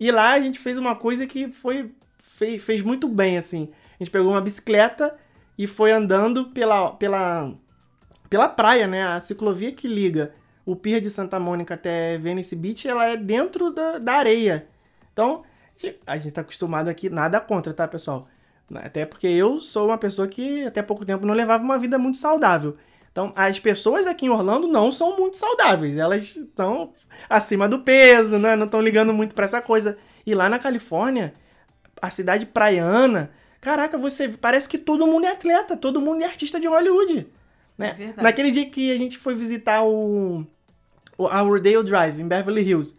E 0.00 0.10
lá 0.10 0.32
a 0.32 0.40
gente 0.40 0.58
fez 0.58 0.78
uma 0.78 0.94
coisa 0.94 1.26
que 1.26 1.48
foi 1.48 1.90
fez, 2.22 2.62
fez 2.62 2.82
muito 2.82 3.08
bem, 3.08 3.36
assim. 3.38 3.68
A 3.98 4.04
gente 4.04 4.10
pegou 4.12 4.30
uma 4.32 4.40
bicicleta 4.42 5.14
e 5.58 5.66
foi 5.66 5.92
andando 5.92 6.46
pela, 6.46 6.90
pela, 6.92 7.52
pela 8.28 8.48
praia, 8.48 8.86
né? 8.86 9.06
A 9.06 9.20
ciclovia 9.20 9.72
que 9.72 9.88
liga 9.88 10.32
o 10.64 10.74
Pier 10.74 11.00
de 11.00 11.08
Santa 11.08 11.38
Mônica 11.38 11.74
até 11.74 12.18
Venice 12.18 12.56
Beach, 12.56 12.88
ela 12.88 13.06
é 13.06 13.16
dentro 13.16 13.70
da, 13.70 13.98
da 13.98 14.14
areia. 14.14 14.66
Então, 15.12 15.44
a 16.06 16.16
gente 16.16 16.32
tá 16.32 16.40
acostumado 16.40 16.88
aqui, 16.88 17.08
nada 17.08 17.40
contra, 17.40 17.72
tá, 17.72 17.86
pessoal? 17.86 18.28
Até 18.74 19.06
porque 19.06 19.28
eu 19.28 19.60
sou 19.60 19.86
uma 19.86 19.96
pessoa 19.96 20.26
que 20.26 20.64
até 20.64 20.82
pouco 20.82 21.04
tempo 21.04 21.24
não 21.24 21.34
levava 21.34 21.62
uma 21.62 21.78
vida 21.78 21.98
muito 21.98 22.18
saudável. 22.18 22.76
Então, 23.12 23.32
as 23.36 23.58
pessoas 23.60 24.06
aqui 24.06 24.26
em 24.26 24.28
Orlando 24.28 24.66
não 24.66 24.90
são 24.90 25.16
muito 25.16 25.36
saudáveis. 25.36 25.96
Elas 25.96 26.36
estão 26.36 26.92
acima 27.30 27.68
do 27.68 27.78
peso, 27.78 28.38
né? 28.38 28.56
Não 28.56 28.66
estão 28.66 28.80
ligando 28.80 29.14
muito 29.14 29.34
pra 29.34 29.44
essa 29.44 29.62
coisa. 29.62 29.96
E 30.26 30.34
lá 30.34 30.48
na 30.48 30.58
Califórnia, 30.58 31.32
a 32.02 32.10
cidade 32.10 32.44
praiana, 32.44 33.30
caraca, 33.66 33.98
você 33.98 34.28
parece 34.28 34.68
que 34.68 34.78
todo 34.78 35.08
mundo 35.08 35.26
é 35.26 35.32
atleta, 35.32 35.76
todo 35.76 36.00
mundo 36.00 36.22
é 36.22 36.24
artista 36.24 36.60
de 36.60 36.68
Hollywood. 36.68 37.26
Né? 37.76 37.88
É 37.88 37.94
verdade. 37.94 38.22
Naquele 38.22 38.52
dia 38.52 38.70
que 38.70 38.92
a 38.92 38.96
gente 38.96 39.18
foi 39.18 39.34
visitar 39.34 39.82
o, 39.82 40.46
o 41.18 41.26
a 41.26 41.40
Rodeo 41.40 41.82
Drive 41.82 42.20
em 42.20 42.28
Beverly 42.28 42.62
Hills, 42.62 42.96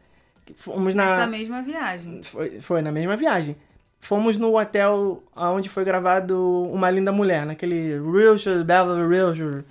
fomos 0.57 0.93
na 0.93 1.15
Essa 1.15 1.27
mesma 1.27 1.61
viagem. 1.61 2.21
foi, 2.21 2.59
foi 2.59 2.81
na 2.81 2.91
mesma 2.91 3.15
viagem. 3.15 3.55
Fomos 4.01 4.35
no 4.35 4.59
hotel 4.59 5.23
onde 5.37 5.69
foi 5.69 5.85
gravado 5.85 6.37
Uma 6.69 6.91
Linda 6.91 7.13
Mulher, 7.13 7.45
naquele 7.45 7.97
Wilshire, 7.99 8.61
Beverly 8.65 9.03
Wilshire. 9.03 9.63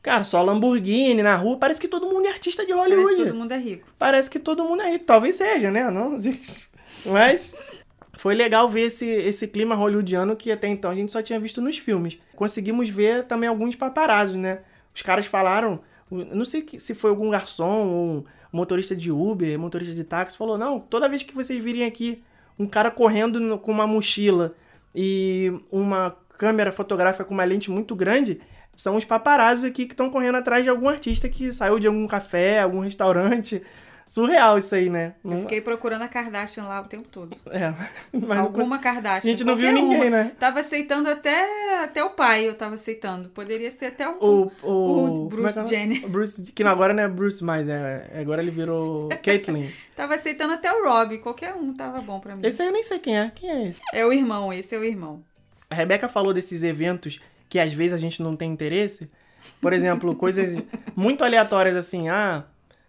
Cara, 0.00 0.22
só 0.22 0.40
Lamborghini 0.40 1.20
na 1.20 1.34
rua. 1.34 1.58
Parece 1.58 1.80
que 1.80 1.88
todo 1.88 2.06
mundo 2.06 2.26
é 2.26 2.30
artista 2.30 2.64
de 2.64 2.72
Parece 2.72 2.94
Hollywood. 2.94 3.16
que 3.16 3.24
todo 3.24 3.34
mundo 3.36 3.52
é 3.52 3.58
rico. 3.58 3.88
Parece 3.98 4.30
que 4.30 4.38
todo 4.38 4.64
mundo 4.64 4.82
é 4.82 4.92
rico. 4.92 5.04
Talvez 5.04 5.34
seja, 5.34 5.68
né? 5.68 5.90
Não, 5.90 6.16
mas 7.06 7.56
foi 8.18 8.34
legal 8.34 8.68
ver 8.68 8.86
esse, 8.86 9.06
esse 9.08 9.46
clima 9.46 9.76
hollywoodiano 9.76 10.34
que 10.34 10.50
até 10.50 10.66
então 10.66 10.90
a 10.90 10.94
gente 10.94 11.12
só 11.12 11.22
tinha 11.22 11.38
visto 11.38 11.62
nos 11.62 11.78
filmes. 11.78 12.18
Conseguimos 12.34 12.88
ver 12.88 13.22
também 13.22 13.48
alguns 13.48 13.76
paparazzi, 13.76 14.36
né? 14.36 14.58
Os 14.92 15.02
caras 15.02 15.24
falaram, 15.24 15.78
não 16.10 16.44
sei 16.44 16.66
se 16.78 16.96
foi 16.96 17.10
algum 17.10 17.30
garçom 17.30 17.86
ou 17.86 18.26
motorista 18.52 18.96
de 18.96 19.12
Uber, 19.12 19.56
motorista 19.56 19.94
de 19.94 20.02
táxi, 20.02 20.36
falou: 20.36 20.58
não, 20.58 20.80
toda 20.80 21.08
vez 21.08 21.22
que 21.22 21.32
vocês 21.32 21.62
virem 21.62 21.84
aqui 21.84 22.20
um 22.58 22.66
cara 22.66 22.90
correndo 22.90 23.56
com 23.58 23.70
uma 23.70 23.86
mochila 23.86 24.52
e 24.92 25.52
uma 25.70 26.16
câmera 26.36 26.72
fotográfica 26.72 27.24
com 27.24 27.34
uma 27.34 27.44
lente 27.44 27.70
muito 27.70 27.94
grande, 27.94 28.40
são 28.74 28.96
os 28.96 29.04
paparazzi 29.04 29.64
aqui 29.64 29.86
que 29.86 29.92
estão 29.92 30.10
correndo 30.10 30.38
atrás 30.38 30.64
de 30.64 30.70
algum 30.70 30.88
artista 30.88 31.28
que 31.28 31.52
saiu 31.52 31.78
de 31.78 31.86
algum 31.86 32.08
café, 32.08 32.62
algum 32.62 32.80
restaurante. 32.80 33.62
Surreal 34.08 34.56
isso 34.56 34.74
aí, 34.74 34.88
né? 34.88 35.14
Eu 35.22 35.42
fiquei 35.42 35.60
procurando 35.60 36.02
a 36.02 36.08
Kardashian 36.08 36.64
lá 36.64 36.80
o 36.80 36.86
tempo 36.86 37.06
todo. 37.08 37.36
É, 37.50 37.72
mas 38.12 38.38
Alguma 38.38 38.76
cons- 38.76 38.80
Kardashian. 38.82 39.30
A 39.30 39.34
gente 39.36 39.44
não 39.44 39.54
viu 39.54 39.70
ninguém, 39.70 40.08
uma. 40.08 40.10
né? 40.10 40.32
Tava 40.40 40.60
aceitando 40.60 41.08
até, 41.10 41.84
até 41.84 42.02
o 42.02 42.10
pai, 42.10 42.48
eu 42.48 42.54
tava 42.54 42.74
aceitando. 42.74 43.28
Poderia 43.28 43.70
ser 43.70 43.86
até 43.86 44.08
o. 44.08 44.16
O, 44.18 44.66
o, 44.66 45.06
é 45.22 45.26
é 45.26 45.28
Bruce 45.28 45.52
o 45.58 45.62
nome? 45.62 45.68
Jenner. 45.68 46.04
O 46.06 46.08
Bruce, 46.08 46.52
que 46.52 46.64
não, 46.64 46.70
agora 46.70 46.94
não 46.94 47.02
é 47.02 47.08
Bruce 47.08 47.44
mais, 47.44 47.66
né? 47.66 48.04
Agora 48.18 48.40
ele 48.42 48.50
virou 48.50 49.10
Caitlyn. 49.22 49.68
Tava 49.94 50.14
aceitando 50.14 50.54
até 50.54 50.72
o 50.72 50.84
Rob. 50.88 51.18
Qualquer 51.18 51.54
um 51.54 51.74
tava 51.74 52.00
bom 52.00 52.18
pra 52.18 52.34
mim. 52.34 52.46
Esse 52.46 52.62
aí 52.62 52.68
eu 52.68 52.72
nem 52.72 52.82
sei 52.82 52.98
quem 52.98 53.18
é. 53.18 53.30
Quem 53.34 53.50
é 53.50 53.68
esse? 53.68 53.80
É 53.92 54.06
o 54.06 54.12
irmão, 54.12 54.52
esse 54.52 54.74
é 54.74 54.78
o 54.78 54.84
irmão. 54.84 55.22
A 55.68 55.74
Rebeca 55.74 56.08
falou 56.08 56.32
desses 56.32 56.62
eventos 56.62 57.20
que 57.48 57.58
às 57.58 57.72
vezes 57.72 57.92
a 57.92 57.98
gente 57.98 58.22
não 58.22 58.34
tem 58.36 58.50
interesse. 58.50 59.10
Por 59.60 59.72
exemplo, 59.72 60.14
coisas 60.14 60.56
muito 60.96 61.24
aleatórias 61.24 61.76
assim, 61.76 62.08
ah, 62.08 62.44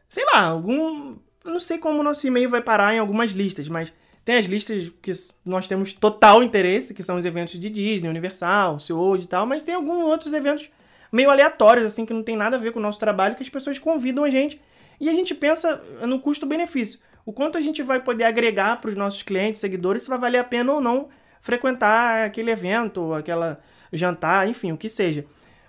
sei 0.10 0.26
lá, 0.34 0.41
algum. 0.41 1.15
Não 1.45 1.60
sei 1.60 1.78
como 1.78 2.00
o 2.00 2.04
nosso 2.04 2.28
e-mail 2.28 2.50
vai 2.50 2.62
parar 2.62 2.93
em 2.93 3.00
algumas 3.00 3.32
listas, 3.32 3.67
mas 3.69 3.93
tem 4.26 4.36
as 4.38 4.45
listas 4.45 4.91
que 5.02 5.12
nós 5.45 5.67
temos 5.67 5.93
total 5.93 6.43
interesse, 6.43 6.93
que 6.93 7.02
são 7.02 7.17
os 7.17 7.26
eventos 7.26 7.60
de 7.60 7.69
Disney, 7.69 8.10
Universal, 8.10 8.80
SeaWorld 8.80 9.24
e 9.24 9.28
tal, 9.28 9.45
mas 9.45 9.63
tem 9.63 9.74
alguns 9.74 10.04
outros 10.04 10.34
eventos 10.34 10.69
meio 11.12 11.30
aleatórios, 11.30 11.86
assim, 11.86 12.06
que 12.06 12.13
não 12.13 12.22
tem 12.22 12.36
nada 12.36 12.58
a 12.58 12.60
ver 12.60 12.72
com 12.72 12.80
o 12.80 12.82
nosso 12.82 13.00
trabalho, 13.00 13.36
que 13.36 13.43
as 13.43 13.50
pessoas 13.50 13.80
convidam 13.80 14.24
a 14.24 14.30
gente 14.30 14.62
e 15.00 15.10
a 15.10 15.13
gente 15.13 15.34
pensa 15.34 15.82
no 16.06 16.19
custo-benefício. 16.19 17.00
O 17.26 17.32
quanto 17.32 17.58
a 17.58 17.62
gente 17.62 17.82
vai 17.82 18.00
poder 18.02 18.26
agregar 18.26 18.82
para 18.82 18.89
os 18.89 18.95
nossos 18.95 19.24
clientes, 19.24 19.62
seguidores, 19.62 20.04
se 20.04 20.10
vai 20.10 20.19
valer 20.19 20.39
a 20.39 20.43
pena 20.43 20.74
ou 20.74 20.82
não 20.82 21.10
frequentar 21.41 22.26
aquele 22.26 22.52
evento, 22.52 23.13
aquela 23.13 23.60
jantar, 23.91 24.48
enfim, 24.48 24.72
o 24.72 24.78
que 24.78 24.89
seja. 24.89 25.26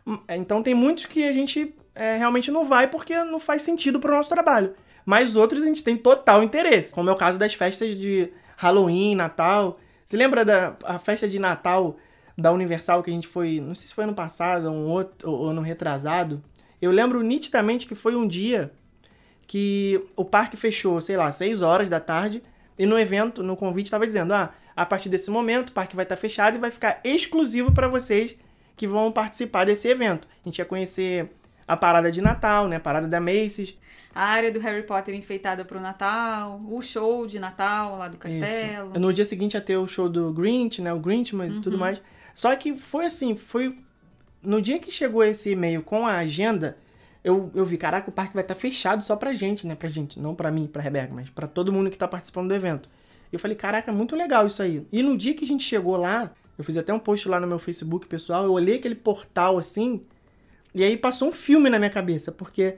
Hum, 0.06 0.18
Então 0.28 0.62
tem 0.62 0.74
muitos 0.74 1.06
que 1.06 1.24
a 1.24 1.32
gente 1.32 1.74
é, 2.00 2.16
realmente 2.16 2.50
não 2.50 2.64
vai 2.64 2.88
porque 2.88 3.14
não 3.24 3.38
faz 3.38 3.60
sentido 3.60 4.00
para 4.00 4.10
o 4.10 4.16
nosso 4.16 4.30
trabalho. 4.30 4.74
Mas 5.04 5.36
outros 5.36 5.62
a 5.62 5.66
gente 5.66 5.84
tem 5.84 5.98
total 5.98 6.42
interesse, 6.42 6.94
como 6.94 7.10
é 7.10 7.12
o 7.12 7.16
caso 7.16 7.38
das 7.38 7.52
festas 7.52 7.94
de 7.94 8.32
Halloween, 8.56 9.14
Natal. 9.14 9.78
Você 10.06 10.16
lembra 10.16 10.42
da 10.42 10.74
a 10.82 10.98
festa 10.98 11.28
de 11.28 11.38
Natal 11.38 11.98
da 12.38 12.50
Universal 12.52 13.02
que 13.02 13.10
a 13.10 13.12
gente 13.12 13.28
foi, 13.28 13.60
não 13.60 13.74
sei 13.74 13.88
se 13.88 13.94
foi 13.94 14.04
ano 14.04 14.14
passado 14.14 14.72
ou, 14.72 14.88
outro, 14.88 15.30
ou 15.30 15.52
no 15.52 15.60
retrasado? 15.60 16.42
Eu 16.80 16.90
lembro 16.90 17.22
nitidamente 17.22 17.86
que 17.86 17.94
foi 17.94 18.16
um 18.16 18.26
dia 18.26 18.72
que 19.46 20.02
o 20.16 20.24
parque 20.24 20.56
fechou, 20.56 21.02
sei 21.02 21.18
lá, 21.18 21.30
6 21.30 21.60
horas 21.60 21.88
da 21.90 22.00
tarde, 22.00 22.42
e 22.78 22.86
no 22.86 22.98
evento, 22.98 23.42
no 23.42 23.58
convite, 23.58 23.86
estava 23.86 24.06
dizendo: 24.06 24.32
ah, 24.32 24.54
a 24.74 24.86
partir 24.86 25.10
desse 25.10 25.30
momento 25.30 25.68
o 25.68 25.72
parque 25.72 25.94
vai 25.94 26.06
estar 26.06 26.16
fechado 26.16 26.56
e 26.56 26.58
vai 26.60 26.70
ficar 26.70 26.98
exclusivo 27.04 27.72
para 27.72 27.88
vocês 27.88 28.38
que 28.74 28.86
vão 28.86 29.12
participar 29.12 29.66
desse 29.66 29.86
evento. 29.86 30.26
A 30.42 30.48
gente 30.48 30.60
ia 30.60 30.64
conhecer 30.64 31.30
a 31.70 31.76
parada 31.76 32.10
de 32.10 32.20
Natal, 32.20 32.66
né? 32.66 32.76
A 32.76 32.80
parada 32.80 33.06
da 33.06 33.20
Macy's. 33.20 33.78
A 34.12 34.24
área 34.24 34.50
do 34.50 34.58
Harry 34.58 34.82
Potter 34.82 35.14
enfeitada 35.14 35.64
pro 35.64 35.78
Natal, 35.78 36.60
o 36.68 36.82
show 36.82 37.28
de 37.28 37.38
Natal 37.38 37.96
lá 37.96 38.08
do 38.08 38.16
castelo. 38.16 38.90
Isso. 38.90 38.98
No 38.98 39.12
dia 39.12 39.24
seguinte 39.24 39.54
ia 39.54 39.60
ter 39.60 39.76
o 39.76 39.86
show 39.86 40.08
do 40.08 40.32
Grinch, 40.32 40.82
né? 40.82 40.92
O 40.92 40.98
Grinch, 40.98 41.32
mas 41.36 41.58
e 41.58 41.60
tudo 41.60 41.78
mais. 41.78 42.02
Só 42.34 42.56
que 42.56 42.76
foi 42.76 43.06
assim, 43.06 43.36
foi. 43.36 43.72
No 44.42 44.60
dia 44.60 44.80
que 44.80 44.90
chegou 44.90 45.22
esse 45.22 45.52
e-mail 45.52 45.80
com 45.80 46.08
a 46.08 46.16
agenda, 46.16 46.76
eu, 47.22 47.52
eu 47.54 47.64
vi, 47.64 47.76
caraca, 47.76 48.10
o 48.10 48.12
parque 48.12 48.34
vai 48.34 48.42
estar 48.42 48.56
fechado 48.56 49.04
só 49.04 49.14
pra 49.14 49.32
gente, 49.32 49.64
né? 49.64 49.76
Pra 49.76 49.88
gente, 49.88 50.18
não 50.18 50.34
pra 50.34 50.50
mim, 50.50 50.66
pra 50.66 50.82
Rebeca, 50.82 51.14
mas 51.14 51.30
pra 51.30 51.46
todo 51.46 51.72
mundo 51.72 51.88
que 51.88 51.96
tá 51.96 52.08
participando 52.08 52.48
do 52.48 52.54
evento. 52.54 52.88
E 53.30 53.36
eu 53.36 53.38
falei, 53.38 53.56
caraca, 53.56 53.92
muito 53.92 54.16
legal 54.16 54.44
isso 54.44 54.60
aí. 54.60 54.84
E 54.90 55.04
no 55.04 55.16
dia 55.16 55.34
que 55.34 55.44
a 55.44 55.46
gente 55.46 55.62
chegou 55.62 55.96
lá, 55.96 56.32
eu 56.58 56.64
fiz 56.64 56.76
até 56.76 56.92
um 56.92 56.98
post 56.98 57.28
lá 57.28 57.38
no 57.38 57.46
meu 57.46 57.60
Facebook 57.60 58.08
pessoal, 58.08 58.44
eu 58.44 58.52
olhei 58.52 58.78
aquele 58.78 58.96
portal 58.96 59.56
assim, 59.56 60.02
e 60.74 60.82
aí 60.84 60.96
passou 60.96 61.28
um 61.28 61.32
filme 61.32 61.68
na 61.68 61.78
minha 61.78 61.90
cabeça, 61.90 62.30
porque 62.30 62.76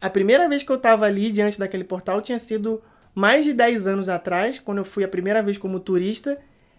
a 0.00 0.08
primeira 0.08 0.48
vez 0.48 0.62
que 0.62 0.70
eu 0.70 0.78
tava 0.78 1.06
ali 1.06 1.30
diante 1.30 1.58
daquele 1.58 1.84
portal 1.84 2.22
tinha 2.22 2.38
sido 2.38 2.82
mais 3.14 3.44
de 3.44 3.52
10 3.52 3.86
anos 3.86 4.08
atrás, 4.08 4.58
quando 4.58 4.78
eu 4.78 4.84
fui 4.84 5.04
a 5.04 5.08
primeira 5.08 5.42
vez 5.42 5.58
como 5.58 5.80
turista 5.80 6.38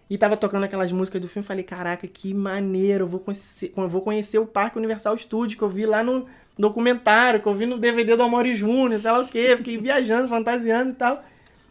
e 0.10 0.18
tava 0.18 0.38
tocando 0.38 0.64
aquelas 0.64 0.92
músicas 0.92 1.22
do 1.22 1.28
filme. 1.28 1.46
Falei, 1.46 1.64
caraca, 1.64 2.08
que 2.08 2.34
maneiro, 2.34 3.04
eu 3.04 3.08
vou 3.08 3.20
conhecer, 3.20 3.74
eu 3.76 3.88
vou 3.88 4.02
conhecer 4.02 4.40
o 4.40 4.46
Parque 4.46 4.78
Universal 4.78 5.18
Studio 5.18 5.58
que 5.58 5.64
eu 5.64 5.70
vi 5.70 5.86
lá 5.86 6.04
no, 6.04 6.26
documentário, 6.60 7.42
que 7.42 7.48
eu 7.48 7.54
vi 7.54 7.66
no 7.66 7.78
DVD 7.78 8.18
do 8.18 8.24
Amaury 8.24 8.54
Júnior, 8.54 9.00
sei 9.00 9.10
lá 9.10 9.20
o 9.20 9.28
quê. 9.28 9.56
Fiquei 9.56 9.78
viajando, 9.78 10.28
fantasiando 10.28 10.92
e 10.92 10.94
tal. 10.94 11.24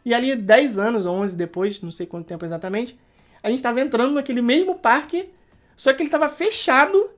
E 0.05 0.15
ali, 0.15 0.35
10 0.35 0.79
anos 0.79 1.05
ou 1.05 1.15
11 1.17 1.37
depois, 1.37 1.83
não 1.83 1.91
sei 1.91 2.07
quanto 2.07 2.27
tempo 2.27 2.45
exatamente, 2.45 2.99
a 3.43 3.51
gente 3.51 3.63
tava 3.63 3.81
entrando 3.81 4.15
naquele 4.15 4.41
mesmo 4.41 4.79
parque, 4.79 5.29
só 5.77 5.93
que 5.93 6.03
ele 6.03 6.09
tava 6.09 6.29
fechado 6.29 7.11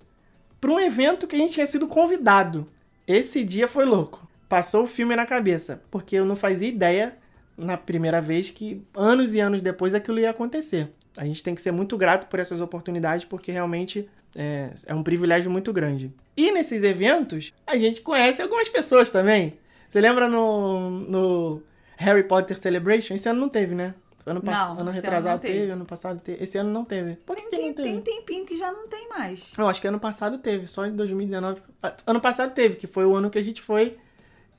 para 0.60 0.70
um 0.70 0.78
evento 0.78 1.26
que 1.26 1.36
a 1.36 1.38
gente 1.38 1.54
tinha 1.54 1.66
sido 1.66 1.86
convidado. 1.86 2.66
Esse 3.06 3.42
dia 3.42 3.66
foi 3.66 3.84
louco. 3.84 4.28
Passou 4.48 4.84
o 4.84 4.86
filme 4.86 5.16
na 5.16 5.24
cabeça, 5.24 5.82
porque 5.90 6.16
eu 6.16 6.24
não 6.24 6.36
fazia 6.36 6.68
ideia 6.68 7.16
na 7.56 7.76
primeira 7.76 8.20
vez 8.20 8.50
que 8.50 8.82
anos 8.94 9.34
e 9.34 9.40
anos 9.40 9.62
depois 9.62 9.94
aquilo 9.94 10.18
ia 10.18 10.30
acontecer. 10.30 10.88
A 11.16 11.24
gente 11.24 11.42
tem 11.42 11.54
que 11.54 11.62
ser 11.62 11.72
muito 11.72 11.96
grato 11.96 12.26
por 12.28 12.40
essas 12.40 12.60
oportunidades, 12.60 13.24
porque 13.24 13.52
realmente 13.52 14.08
é, 14.34 14.70
é 14.86 14.94
um 14.94 15.02
privilégio 15.02 15.50
muito 15.50 15.72
grande. 15.72 16.12
E 16.36 16.52
nesses 16.52 16.82
eventos, 16.82 17.52
a 17.66 17.76
gente 17.76 18.00
conhece 18.00 18.40
algumas 18.40 18.68
pessoas 18.68 19.10
também. 19.10 19.54
Você 19.88 20.00
lembra 20.00 20.28
no, 20.28 20.90
no 20.90 21.62
Harry 21.96 22.22
Potter 22.22 22.56
Celebration? 22.58 23.14
Esse 23.14 23.28
ano 23.28 23.40
não 23.40 23.48
teve, 23.48 23.74
né? 23.74 23.94
Ano, 24.30 24.42
pass... 24.42 24.58
Não, 24.58 24.70
ano 24.72 24.80
ano 24.80 24.90
retrasado 24.90 25.34
não 25.34 25.38
teve. 25.38 25.58
teve, 25.58 25.72
ano 25.72 25.84
passado 25.84 26.20
teve. 26.20 26.42
Esse 26.44 26.58
ano 26.58 26.70
não 26.70 26.84
teve. 26.84 27.16
Por 27.16 27.36
que, 27.36 27.42
Tem, 27.42 27.50
que 27.50 27.56
não 27.56 27.62
tem, 27.62 27.74
teve? 27.74 27.88
tem 27.88 27.98
um 27.98 28.00
tempinho 28.02 28.46
que 28.46 28.56
já 28.56 28.70
não 28.72 28.88
tem 28.88 29.08
mais. 29.08 29.52
Eu 29.56 29.68
acho 29.68 29.80
que 29.80 29.86
ano 29.88 30.00
passado 30.00 30.38
teve, 30.38 30.66
só 30.66 30.86
em 30.86 30.94
2019. 30.94 31.60
Ah, 31.82 31.94
Ano 32.06 32.20
passado 32.20 32.52
teve, 32.54 32.76
que 32.76 32.86
foi 32.86 33.04
o 33.04 33.14
ano 33.14 33.30
que 33.30 33.38
a 33.38 33.42
gente 33.42 33.60
foi 33.62 33.96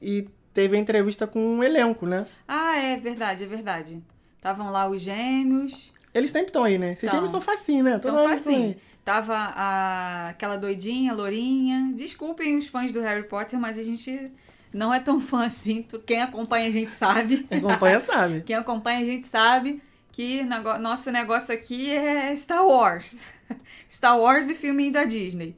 e 0.02 0.28
teve 0.54 0.76
a 0.76 0.80
entrevista 0.80 1.26
com 1.28 1.40
um 1.40 1.64
elenco, 1.64 2.06
né? 2.06 2.26
Ah, 2.48 2.78
é 2.78 2.98
verdade, 2.98 3.44
é 3.44 3.48
verdade. 3.48 4.02
Estavam 4.38 4.72
lá 4.72 4.90
os 4.90 5.02
gêmeos. 5.02 5.92
Eles 6.14 6.32
sempre 6.32 6.48
estão 6.48 6.64
aí, 6.64 6.78
né? 6.78 6.94
Esses 6.94 7.10
times 7.10 7.32
são 7.32 7.40
facinho, 7.40 7.84
né? 7.84 7.98
São 8.00 8.14
Toda 8.14 8.28
facinho. 8.28 8.76
Tava 9.06 9.34
a, 9.36 10.30
aquela 10.30 10.58
doidinha, 10.58 11.14
lourinha. 11.14 11.94
Desculpem 11.96 12.58
os 12.58 12.68
fãs 12.68 12.92
do 12.92 13.00
Harry 13.00 13.24
Potter, 13.24 13.60
mas 13.60 13.80
a 13.80 13.84
gente 13.84 14.32
não 14.74 14.94
é 14.94 15.00
tão 15.00 15.20
fã 15.20 15.46
assim. 15.46 15.86
Quem 16.06 16.22
acompanha 16.22 16.68
a 16.68 16.72
gente 16.72 16.94
sabe. 16.94 17.44
Quem 17.44 17.58
acompanha 17.60 18.00
sabe. 18.00 18.42
Quem 18.46 18.56
acompanha 18.56 19.00
a 19.00 19.06
gente 19.06 19.28
sabe 19.28 19.82
que 20.12 20.44
nosso 20.80 21.12
negócio 21.12 21.54
aqui 21.54 21.92
é 21.92 22.36
Star 22.36 22.66
Wars. 22.66 23.22
Star 23.90 24.20
Wars 24.20 24.48
e 24.48 24.56
filme 24.56 24.92
da 24.92 25.04
Disney. 25.04 25.56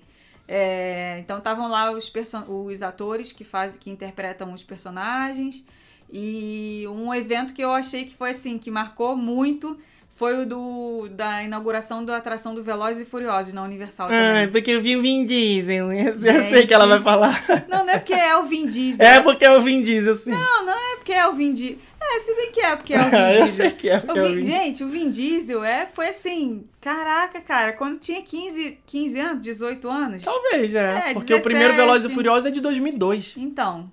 É, 0.47 1.19
então 1.19 1.37
estavam 1.37 1.67
lá 1.67 1.91
os, 1.91 2.11
os 2.47 2.81
atores 2.81 3.31
que 3.31 3.43
fazem, 3.43 3.79
que 3.79 3.89
interpretam 3.89 4.51
os 4.53 4.63
personagens. 4.63 5.65
E 6.11 6.85
um 6.89 7.13
evento 7.13 7.53
que 7.53 7.63
eu 7.63 7.71
achei 7.71 8.05
que 8.05 8.13
foi 8.13 8.31
assim, 8.31 8.59
que 8.59 8.69
marcou 8.69 9.15
muito, 9.17 9.77
foi 10.15 10.41
o 10.41 10.45
do, 10.45 11.07
da 11.11 11.41
inauguração 11.43 12.05
da 12.05 12.17
atração 12.17 12.53
do 12.53 12.63
Velozes 12.63 13.01
e 13.01 13.05
Furiosos 13.05 13.51
na 13.53 13.63
Universal 13.63 14.07
Ah, 14.07 14.09
também. 14.09 14.51
porque 14.51 14.71
eu 14.71 14.81
vi 14.81 14.95
o 14.95 15.01
Vin 15.01 15.25
Diesel. 15.25 15.91
Eu 15.91 16.17
Gente. 16.19 16.49
sei 16.49 16.67
que 16.67 16.73
ela 16.73 16.85
vai 16.85 17.01
falar. 17.01 17.43
Não, 17.67 17.83
não 17.83 17.93
é 17.93 17.97
porque 17.97 18.13
é 18.13 18.35
o 18.37 18.43
Vin 18.43 18.67
Diesel. 18.67 19.05
É 19.05 19.19
porque 19.21 19.43
é 19.45 19.51
o 19.57 19.61
Vin 19.61 19.81
Diesel, 19.81 20.15
sim. 20.15 20.31
Não, 20.31 20.65
não 20.65 20.73
é 20.73 20.95
porque 20.97 21.13
é 21.13 21.27
o 21.27 21.33
Vin 21.33 21.51
Diesel. 21.51 21.77
É, 21.99 22.19
se 22.19 22.35
bem 22.35 22.51
que 22.51 22.59
é 22.61 22.75
porque 22.75 22.93
é 22.93 22.99
o 23.01 23.05
Vin 23.09 23.17
eu 23.17 23.29
Diesel. 23.43 23.47
sei 23.47 23.71
que 23.71 23.89
é 23.89 23.99
porque 23.99 24.19
O 24.19 24.23
é 24.25 24.25
o 24.25 24.27
Vin- 24.29 24.35
Vin 24.35 24.43
gente, 24.45 24.83
o 24.83 24.87
Vin 24.89 25.09
Diesel 25.09 25.63
é, 25.63 25.87
foi 25.87 26.09
assim, 26.09 26.63
caraca, 26.79 27.41
cara, 27.41 27.73
quando 27.73 27.97
tinha 27.99 28.21
15, 28.21 28.77
15 28.85 29.19
anos, 29.19 29.41
18 29.41 29.89
anos. 29.89 30.21
Talvez, 30.21 30.75
é. 30.75 31.09
É, 31.09 31.13
porque 31.13 31.33
o 31.33 31.41
primeiro 31.41 31.69
17. 31.73 31.75
Velozes 31.87 32.11
e 32.11 32.13
Furiosos 32.13 32.45
é 32.45 32.51
de 32.51 32.61
2002. 32.61 33.33
Então, 33.37 33.89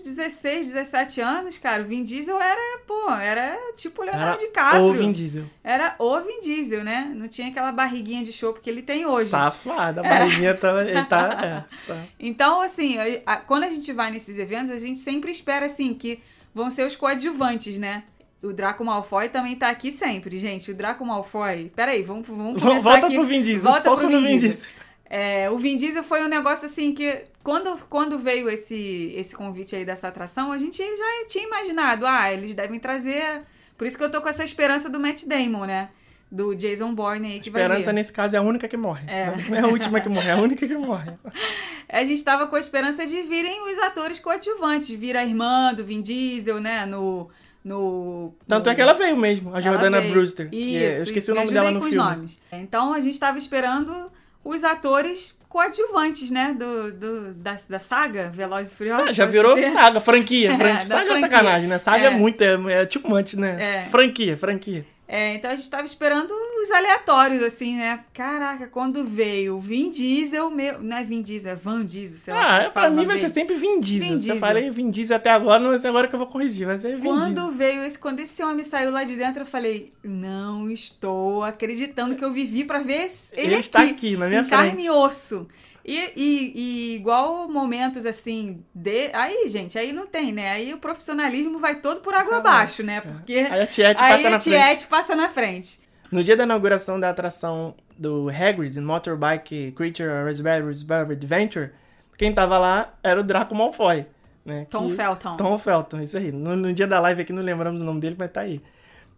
16, 0.00 0.68
17 0.68 1.20
anos, 1.20 1.58
cara, 1.58 1.82
o 1.82 1.84
Vin 1.84 2.02
Diesel 2.02 2.40
era, 2.40 2.78
pô, 2.86 3.10
era 3.10 3.56
tipo 3.76 4.02
o 4.02 4.04
Leonardo 4.04 4.38
DiCaprio. 4.38 4.82
Ou 4.82 4.94
Vin 4.94 5.12
Diesel. 5.12 5.44
Era 5.62 5.94
o 5.98 6.20
Vin 6.20 6.40
Diesel, 6.40 6.82
né? 6.84 7.12
Não 7.14 7.28
tinha 7.28 7.48
aquela 7.48 7.72
barriguinha 7.72 8.22
de 8.22 8.32
chope 8.32 8.60
que 8.60 8.70
ele 8.70 8.82
tem 8.82 9.04
hoje. 9.06 9.30
Safado, 9.30 10.00
a 10.00 10.02
barriguinha 10.02 10.54
tá, 10.54 10.80
ele 10.86 11.04
tá, 11.04 11.38
é, 11.42 11.86
tá. 11.86 11.96
Então, 12.18 12.60
assim, 12.62 12.96
a- 13.26 13.36
quando 13.36 13.64
a 13.64 13.70
gente 13.70 13.92
vai 13.92 14.10
nesses 14.10 14.38
eventos, 14.38 14.70
a 14.70 14.78
gente 14.78 14.98
sempre 15.00 15.30
espera, 15.30 15.66
assim, 15.66 15.94
que 15.94 16.20
vão 16.54 16.70
ser 16.70 16.86
os 16.86 16.94
coadjuvantes, 16.96 17.78
né? 17.78 18.04
O 18.42 18.52
Draco 18.52 18.84
Malfoy 18.84 19.28
também 19.28 19.54
tá 19.54 19.70
aqui 19.70 19.92
sempre, 19.92 20.36
gente. 20.36 20.72
O 20.72 20.74
Draco 20.74 21.04
Malfoy... 21.06 21.70
Peraí, 21.76 22.02
vamos, 22.02 22.26
vamos 22.26 22.60
começar 22.60 22.80
Volta 22.80 23.06
aqui. 23.06 23.14
pro 23.14 23.24
Vin 23.24 23.42
Diesel. 23.42 23.70
Volta 23.70 23.88
foco 23.88 23.98
pro 24.00 24.08
Vin 24.08 24.16
Vin 24.16 24.38
Diesel. 24.38 24.50
Diesel. 24.50 24.70
É, 25.14 25.50
o 25.50 25.58
Vin 25.58 25.76
Diesel 25.76 26.02
foi 26.02 26.22
um 26.24 26.28
negócio 26.28 26.64
assim 26.64 26.94
que 26.94 27.24
quando, 27.42 27.76
quando 27.90 28.18
veio 28.18 28.48
esse, 28.48 29.12
esse 29.14 29.36
convite 29.36 29.76
aí 29.76 29.84
dessa 29.84 30.08
atração, 30.08 30.50
a 30.50 30.56
gente 30.56 30.78
já 30.82 31.26
tinha 31.28 31.44
imaginado, 31.44 32.06
ah, 32.06 32.32
eles 32.32 32.54
devem 32.54 32.80
trazer. 32.80 33.42
Por 33.76 33.86
isso 33.86 33.98
que 33.98 34.02
eu 34.02 34.10
tô 34.10 34.22
com 34.22 34.28
essa 34.30 34.42
esperança 34.42 34.88
do 34.88 34.98
Matt 34.98 35.24
Damon, 35.26 35.66
né? 35.66 35.90
Do 36.30 36.54
Jason 36.54 36.94
Bourne 36.94 37.32
aí 37.32 37.40
que 37.40 37.50
vai 37.50 37.60
Esperança 37.60 37.90
vir. 37.90 37.94
nesse 37.96 38.10
caso 38.10 38.34
é 38.34 38.38
a 38.38 38.42
única 38.42 38.66
que 38.66 38.76
morre. 38.78 39.04
É. 39.06 39.26
Não 39.50 39.54
é 39.58 39.60
a 39.60 39.66
última 39.66 40.00
que 40.00 40.08
morre, 40.08 40.28
é 40.28 40.32
a 40.32 40.36
única 40.40 40.66
que 40.66 40.74
morre. 40.74 41.10
A 41.90 42.02
gente 42.04 42.24
tava 42.24 42.46
com 42.46 42.56
a 42.56 42.60
esperança 42.60 43.04
de 43.06 43.20
virem 43.20 43.70
os 43.70 43.78
atores 43.80 44.18
coadjuvantes, 44.18 44.88
vir 44.88 45.14
a 45.14 45.22
irmã 45.26 45.74
do 45.74 45.84
Vin 45.84 46.00
Diesel, 46.00 46.58
né? 46.58 46.86
No. 46.86 47.28
no 47.62 48.32
Tanto 48.48 48.64
no- 48.64 48.72
é 48.72 48.74
que 48.74 48.80
ela 48.80 48.94
veio 48.94 49.14
mesmo, 49.14 49.50
a 49.50 49.52
Ela 49.52 49.60
Jordana 49.60 50.00
veio. 50.00 50.12
Brewster. 50.14 50.48
que 50.48 50.56
é- 50.74 50.88
Isso, 50.88 50.98
eu 51.00 51.04
esqueci 51.04 51.18
isso. 51.18 51.32
o 51.32 51.34
nome 51.34 51.48
Me 51.48 51.52
dela 51.52 51.70
no 51.70 51.80
com 51.80 51.84
os 51.84 51.92
filme. 51.92 52.08
nomes. 52.10 52.38
Então 52.50 52.94
a 52.94 53.00
gente 53.00 53.20
tava 53.20 53.36
esperando 53.36 54.10
os 54.44 54.64
atores 54.64 55.36
coadjuvantes, 55.48 56.30
né? 56.30 56.54
Do, 56.58 56.90
do, 56.92 57.34
da, 57.34 57.56
da 57.68 57.78
saga 57.78 58.30
Velozes 58.32 58.72
e 58.72 58.76
Furiosos. 58.76 59.10
Ah, 59.10 59.12
já 59.12 59.26
virou 59.26 59.54
dizer. 59.54 59.70
saga, 59.70 60.00
franquia. 60.00 60.52
É, 60.52 60.56
franquia. 60.56 60.86
saga 60.86 61.02
é 61.02 61.06
franquia. 61.06 61.20
sacanagem, 61.30 61.68
né? 61.68 61.78
Saga 61.78 62.04
é, 62.04 62.06
É. 62.06 62.10
muito, 62.10 62.42
é, 62.42 62.82
é 62.82 62.86
tipo 62.86 63.14
antes, 63.14 63.34
né? 63.34 63.56
É. 63.60 63.90
Franquia, 63.90 64.36
franquia. 64.36 64.86
É, 65.06 65.34
então 65.34 65.50
a 65.50 65.54
gente 65.54 65.68
tava 65.68 65.84
esperando 65.84 66.32
os 66.62 66.70
aleatórios, 66.70 67.42
assim, 67.42 67.76
né? 67.76 68.04
Caraca, 68.14 68.66
quando 68.66 69.04
veio 69.04 69.58
Vin 69.60 69.90
Diesel, 69.90 70.50
meu. 70.50 70.80
Não 70.82 70.96
é 70.96 71.04
Vin 71.04 71.22
Diesel, 71.22 71.52
é 71.52 71.54
Van 71.54 71.84
Diesel, 71.84 72.18
sei 72.18 72.34
lá. 72.34 72.56
Ah, 72.56 72.62
é 72.62 72.66
é, 72.66 72.70
pra 72.70 72.90
mim 72.90 73.04
vai 73.04 73.16
ser 73.16 73.28
sempre 73.30 73.56
Vin 73.56 73.80
Diesel. 73.80 74.08
Vin 74.10 74.18
Se 74.18 74.28
eu 74.30 74.34
Diesel. 74.34 74.38
falei 74.40 74.70
Vin 74.70 74.90
Diesel 74.90 75.16
até 75.16 75.30
agora, 75.30 75.58
não 75.58 75.78
ser 75.78 75.88
agora 75.88 76.08
que 76.08 76.14
eu 76.14 76.18
vou 76.18 76.28
corrigir. 76.28 76.66
Vai 76.66 76.78
ser 76.78 76.96
Vin 76.96 77.02
Diesel. 77.02 77.12
Quando 77.18 77.50
veio 77.52 77.82
esse, 77.84 77.98
quando 77.98 78.20
esse 78.20 78.42
homem 78.42 78.64
saiu 78.64 78.90
lá 78.90 79.04
de 79.04 79.16
dentro, 79.16 79.42
eu 79.42 79.46
falei, 79.46 79.92
não 80.02 80.70
estou 80.70 81.42
acreditando 81.44 82.14
que 82.14 82.24
eu 82.24 82.32
vivi 82.32 82.64
pra 82.64 82.78
ver 82.78 82.92
ele, 83.32 83.46
Ele 83.46 83.54
aqui, 83.56 83.60
está 83.64 83.82
aqui, 83.82 84.16
na 84.16 84.28
minha 84.28 84.40
em 84.42 84.48
carne 84.48 84.70
frente. 84.70 84.84
e 84.86 84.90
osso. 84.90 85.46
E, 85.84 85.98
e, 86.14 86.52
e 86.54 86.94
igual 86.94 87.48
momentos 87.50 88.06
assim, 88.06 88.62
de... 88.72 89.10
aí, 89.12 89.48
gente, 89.48 89.76
aí 89.76 89.92
não 89.92 90.06
tem, 90.06 90.32
né? 90.32 90.50
Aí 90.52 90.72
o 90.72 90.78
profissionalismo 90.78 91.58
vai 91.58 91.80
todo 91.80 92.00
por 92.00 92.14
água 92.14 92.36
Ah, 92.36 92.38
abaixo, 92.38 92.84
né? 92.84 93.00
Porque 93.00 93.34
Aí 93.34 93.62
a 93.62 93.66
Tiete 93.66 93.98
passa 93.98 94.40
frente. 94.40 94.86
Passa 94.86 95.16
na 95.16 95.28
frente. 95.28 95.80
No 96.12 96.22
dia 96.22 96.36
da 96.36 96.44
inauguração 96.44 97.00
da 97.00 97.08
atração 97.10 97.74
do 97.98 98.28
Hagrid, 98.28 98.78
Motorbike 98.80 99.72
Creature 99.72 100.08
Raspberry 100.24 100.64
Raspberry 100.66 101.12
Adventure, 101.12 101.70
quem 102.18 102.32
tava 102.32 102.58
lá 102.58 102.92
era 103.02 103.18
o 103.18 103.22
Draco 103.24 103.54
Malfoy. 103.54 104.04
Né, 104.44 104.66
Tom 104.68 104.88
que- 104.88 104.94
Felton. 104.96 105.32
Tom 105.36 105.58
Felton, 105.58 106.00
isso 106.00 106.16
aí. 106.18 106.30
No, 106.32 106.54
no 106.56 106.72
dia 106.72 106.86
da 106.86 107.00
live 107.00 107.22
aqui 107.22 107.32
não 107.32 107.42
lembramos 107.42 107.80
o 107.80 107.84
nome 107.84 108.00
dele, 108.00 108.16
mas 108.18 108.30
tá 108.30 108.42
aí. 108.42 108.60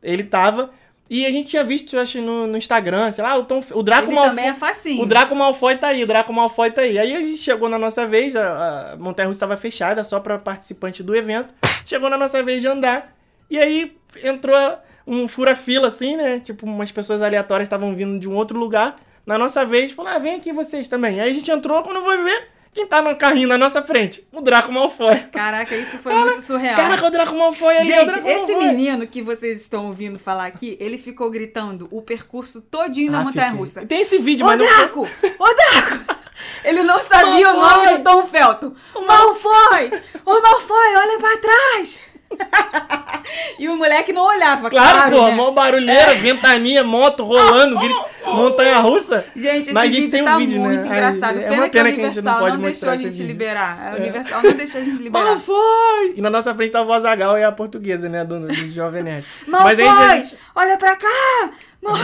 Ele 0.02 0.22
tava. 0.22 0.70
E 1.08 1.26
a 1.26 1.30
gente 1.30 1.48
tinha 1.48 1.64
visto, 1.64 1.96
eu 1.96 2.00
acho, 2.00 2.20
no, 2.20 2.46
no 2.46 2.56
Instagram, 2.56 3.10
sei 3.12 3.22
lá, 3.24 3.36
o, 3.36 3.44
Tom, 3.44 3.62
o 3.72 3.82
Draco 3.82 4.06
Ele 4.08 4.14
Malfoy. 4.14 4.30
também 4.30 4.48
é 4.50 4.54
facinho. 4.54 5.02
O 5.02 5.06
Draco 5.06 5.34
Malfoy 5.34 5.76
tá 5.76 5.88
aí, 5.88 6.02
o 6.02 6.06
Draco 6.06 6.32
Malfoy 6.32 6.70
tá 6.70 6.80
aí. 6.82 6.98
Aí 6.98 7.14
a 7.14 7.20
gente 7.20 7.38
chegou 7.38 7.68
na 7.68 7.78
nossa 7.78 8.06
vez, 8.06 8.34
a, 8.36 8.92
a 8.92 8.96
Montanha 8.96 9.26
Russa 9.28 9.36
estava 9.38 9.56
fechada 9.56 10.02
só 10.04 10.20
para 10.20 10.38
participante 10.38 11.02
do 11.02 11.14
evento. 11.14 11.54
Chegou 11.84 12.08
na 12.08 12.16
nossa 12.16 12.42
vez 12.42 12.60
de 12.62 12.68
andar. 12.68 13.14
E 13.50 13.58
aí 13.58 13.96
entrou 14.22 14.56
um 15.06 15.26
fura-fila 15.28 15.88
assim, 15.88 16.16
né? 16.16 16.40
Tipo, 16.40 16.66
umas 16.66 16.90
pessoas 16.90 17.22
aleatórias 17.22 17.66
estavam 17.66 17.94
vindo 17.94 18.18
de 18.18 18.28
um 18.28 18.34
outro 18.34 18.58
lugar. 18.58 18.96
Na 19.26 19.38
nossa 19.38 19.64
vez, 19.64 19.92
falou: 19.92 20.10
ah, 20.12 20.18
vem 20.18 20.34
aqui 20.36 20.52
vocês 20.52 20.88
também. 20.88 21.20
Aí 21.20 21.30
a 21.30 21.34
gente 21.34 21.50
entrou, 21.50 21.82
quando 21.82 22.02
foi 22.02 22.22
ver, 22.22 22.48
quem 22.74 22.86
tá 22.86 23.00
no 23.00 23.16
carrinho 23.16 23.48
na 23.48 23.56
nossa 23.56 23.80
frente? 23.82 24.26
O 24.32 24.40
Draco 24.42 24.70
Malfoy. 24.72 25.16
Caraca, 25.32 25.74
isso 25.76 25.96
foi 25.98 26.12
muito 26.14 26.40
surreal. 26.42 26.76
Caraca, 26.76 27.06
o 27.06 27.10
Draco 27.10 27.34
Malfoy 27.36 27.74
aí, 27.76 27.82
o 27.82 27.86
Gente, 27.86 28.10
Draco 28.10 28.28
esse 28.28 28.52
Malfoy. 28.52 28.68
menino 28.68 29.06
que 29.06 29.22
vocês 29.22 29.60
estão 29.62 29.86
ouvindo 29.86 30.18
falar 30.18 30.46
aqui, 30.46 30.76
ele 30.80 30.98
ficou 30.98 31.30
gritando 31.30 31.88
o 31.90 32.02
percurso 32.02 32.60
todinho 32.62 33.12
da 33.12 33.20
Ah, 33.20 33.24
montanha 33.24 33.46
fiquei. 33.46 33.60
russa. 33.60 33.86
Tem 33.86 34.00
esse 34.02 34.18
vídeo, 34.18 34.44
Ô 34.44 34.48
mas 34.50 34.58
não. 34.58 34.66
Draco! 34.66 35.00
Ô 35.38 35.44
Draco! 35.54 36.24
Ele 36.64 36.82
não 36.82 37.00
sabia 37.00 37.52
o 37.52 37.56
Malfoy! 37.56 37.86
nome 37.86 37.98
do 37.98 38.04
Tom 38.04 38.26
Felton. 38.26 38.72
Malfoy! 39.06 39.92
Ô 40.26 40.40
Malfoy, 40.40 40.96
olha 40.96 41.18
pra 41.18 41.36
trás! 41.38 42.00
e 43.58 43.68
o 43.68 43.76
moleque 43.76 44.12
não 44.12 44.22
olhava, 44.22 44.70
Claro, 44.70 45.10
pô, 45.16 45.26
né? 45.28 45.34
mó 45.34 45.50
barulheira, 45.50 46.14
ventania, 46.20 46.82
moto 46.84 47.24
rolando, 47.24 47.76
montanha 48.26 48.78
russa. 48.78 49.24
Gente, 49.34 49.62
esse 49.62 49.72
Mas 49.72 49.90
vídeo 49.90 50.10
tem 50.10 50.22
um 50.22 50.24
tá 50.24 50.38
vídeo, 50.38 50.60
né? 50.60 50.66
muito 50.66 50.80
Aí, 50.80 50.86
engraçado. 50.86 51.38
é 51.38 51.42
Pena, 51.42 51.54
uma 51.56 51.68
que 51.68 51.78
a 51.78 51.84
pena 51.84 51.94
que 51.94 52.00
a 52.00 52.02
não 52.02 52.08
Universal 52.10 52.48
não, 52.48 52.58
deixou 52.60 52.88
a 52.90 52.96
gente 52.96 53.22
liberar. 53.22 53.78
A 53.80 53.90
É. 53.96 54.00
Universal 54.00 54.42
não 54.42 54.52
deixou 54.52 54.80
a 54.80 54.84
gente 54.84 55.02
liberar. 55.02 55.24
Malfoy! 55.24 56.14
E 56.16 56.20
na 56.20 56.30
nossa 56.30 56.54
frente 56.54 56.70
tava 56.72 56.88
o 56.88 56.92
Azagal 56.92 57.38
e 57.38 57.44
a 57.44 57.52
portuguesa, 57.52 58.08
né, 58.08 58.24
do, 58.24 58.40
do 58.40 58.70
Jovem 58.72 59.02
Nerd. 59.02 59.26
Mas 59.46 59.78
Malfoy! 59.78 60.04
aí 60.06 60.22
gente... 60.22 60.38
Olha 60.54 60.76
pra 60.76 60.96
cá! 60.96 61.50
Mal- 61.82 61.94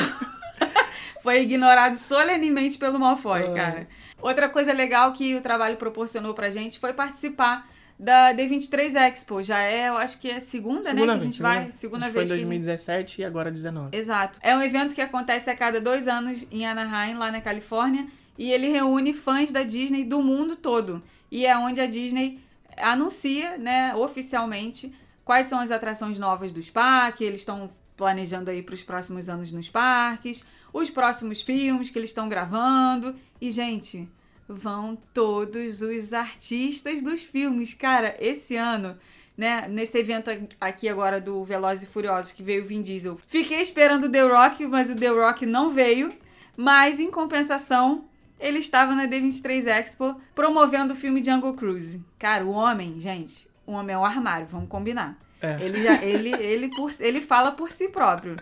Foi 1.22 1.40
ignorado 1.40 1.94
solenemente 1.96 2.78
pelo 2.78 2.98
Malfoy, 2.98 3.42
Ah. 3.50 3.54
cara. 3.54 3.86
Outra 4.22 4.48
coisa 4.50 4.72
legal 4.72 5.12
que 5.12 5.34
o 5.34 5.40
trabalho 5.40 5.76
proporcionou 5.76 6.34
pra 6.34 6.50
gente 6.50 6.78
foi 6.78 6.92
participar 6.92 7.66
da 8.00 8.32
D23 8.32 8.94
Expo. 8.96 9.42
Já 9.42 9.60
é, 9.62 9.90
eu 9.90 9.98
acho 9.98 10.18
que 10.18 10.30
é 10.30 10.36
a 10.36 10.40
segunda, 10.40 10.92
né, 10.94 11.02
que 11.04 11.10
a 11.10 11.18
Segunda 11.18 11.20
gente 11.20 11.42
vez, 11.42 11.54
vai. 11.54 11.70
Segunda 11.70 12.02
Foi 12.06 12.10
em 12.10 12.12
vez 12.14 12.30
a 12.30 12.34
gente... 12.36 12.46
2017 12.46 13.20
e 13.20 13.24
agora 13.24 13.50
19. 13.50 13.94
Exato. 13.94 14.38
É 14.42 14.56
um 14.56 14.62
evento 14.62 14.94
que 14.94 15.02
acontece 15.02 15.50
a 15.50 15.54
cada 15.54 15.80
dois 15.80 16.08
anos 16.08 16.46
em 16.50 16.66
Anaheim, 16.66 17.14
lá 17.14 17.30
na 17.30 17.42
Califórnia, 17.42 18.06
e 18.38 18.50
ele 18.50 18.68
reúne 18.68 19.12
fãs 19.12 19.52
da 19.52 19.62
Disney 19.62 20.02
do 20.02 20.22
mundo 20.22 20.56
todo. 20.56 21.02
e 21.30 21.44
é 21.44 21.56
onde 21.56 21.80
a 21.80 21.86
Disney 21.86 22.40
anuncia, 22.76 23.58
né, 23.58 23.94
oficialmente 23.94 24.92
quais 25.24 25.46
são 25.46 25.60
as 25.60 25.70
atrações 25.70 26.18
novas 26.18 26.50
dos 26.50 26.70
parques, 26.70 27.20
eles 27.20 27.40
estão 27.42 27.70
planejando 27.96 28.50
aí 28.50 28.62
para 28.62 28.74
os 28.74 28.82
próximos 28.82 29.28
anos 29.28 29.52
nos 29.52 29.68
parques, 29.68 30.42
os 30.72 30.88
próximos 30.88 31.42
filmes 31.42 31.90
que 31.90 31.98
eles 31.98 32.10
estão 32.10 32.28
gravando. 32.28 33.14
E, 33.40 33.50
gente, 33.50 34.08
vão 34.54 34.98
todos 35.14 35.80
os 35.82 36.12
artistas 36.12 37.02
dos 37.02 37.22
filmes. 37.22 37.74
Cara, 37.74 38.16
esse 38.18 38.56
ano, 38.56 38.96
né, 39.36 39.66
nesse 39.68 39.98
evento 39.98 40.30
aqui 40.60 40.88
agora 40.88 41.20
do 41.20 41.44
Velozes 41.44 41.84
e 41.84 41.92
Furiosos, 41.92 42.32
que 42.32 42.42
veio 42.42 42.62
o 42.62 42.66
Vin 42.66 42.82
Diesel, 42.82 43.18
fiquei 43.28 43.60
esperando 43.60 44.04
o 44.04 44.10
The 44.10 44.22
Rock, 44.22 44.66
mas 44.66 44.90
o 44.90 44.96
The 44.96 45.08
Rock 45.08 45.46
não 45.46 45.70
veio. 45.70 46.12
Mas, 46.56 47.00
em 47.00 47.10
compensação, 47.10 48.04
ele 48.38 48.58
estava 48.58 48.94
na 48.94 49.06
D23 49.06 49.66
Expo 49.66 50.20
promovendo 50.34 50.92
o 50.92 50.96
filme 50.96 51.22
Jungle 51.22 51.54
Cruise. 51.54 52.02
Cara, 52.18 52.44
o 52.44 52.50
homem, 52.50 53.00
gente, 53.00 53.46
o 53.66 53.72
homem 53.72 53.94
é 53.94 53.98
o 53.98 54.04
armário, 54.04 54.46
vamos 54.46 54.68
combinar. 54.68 55.18
É. 55.40 55.58
Ele, 55.62 55.82
já, 55.82 56.02
ele, 56.02 56.34
ele, 56.34 56.68
por, 56.74 56.90
ele 57.00 57.20
fala 57.20 57.52
por 57.52 57.70
si 57.70 57.88
próprio. 57.88 58.36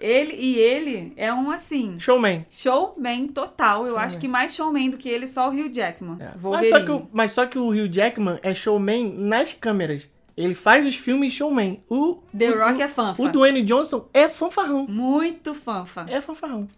Ele 0.00 0.34
e 0.36 0.56
ele 0.58 1.12
é 1.16 1.32
um 1.32 1.50
assim. 1.50 1.98
Showman. 1.98 2.40
Showman 2.50 3.28
total. 3.28 3.86
Eu 3.86 3.98
acho 3.98 4.18
que 4.18 4.28
mais 4.28 4.54
showman 4.54 4.90
do 4.90 4.98
que 4.98 5.08
ele, 5.08 5.26
só 5.26 5.48
o 5.48 5.52
Hugh 5.52 5.72
Jackman. 5.72 6.16
É. 6.20 6.30
Mas, 6.42 6.68
só 6.68 6.80
que 6.80 6.90
o, 6.90 7.08
mas 7.12 7.32
só 7.32 7.46
que 7.46 7.58
o 7.58 7.68
Hugh 7.68 7.88
Jackman 7.90 8.38
é 8.42 8.54
showman 8.54 9.12
nas 9.16 9.52
câmeras. 9.52 10.08
Ele 10.36 10.54
faz 10.54 10.86
os 10.86 10.94
filmes 10.94 11.32
showman. 11.34 11.82
O, 11.88 12.18
The 12.36 12.50
o, 12.50 12.58
Rock 12.58 12.78
o, 12.78 12.82
é 12.82 12.88
fanfa. 12.88 13.22
O 13.22 13.28
Dwayne 13.28 13.62
Johnson 13.62 14.08
é 14.14 14.28
fanfarrão. 14.28 14.86
Muito 14.88 15.52
fanfa. 15.54 16.06
É 16.08 16.20
fanfarrão. 16.20 16.68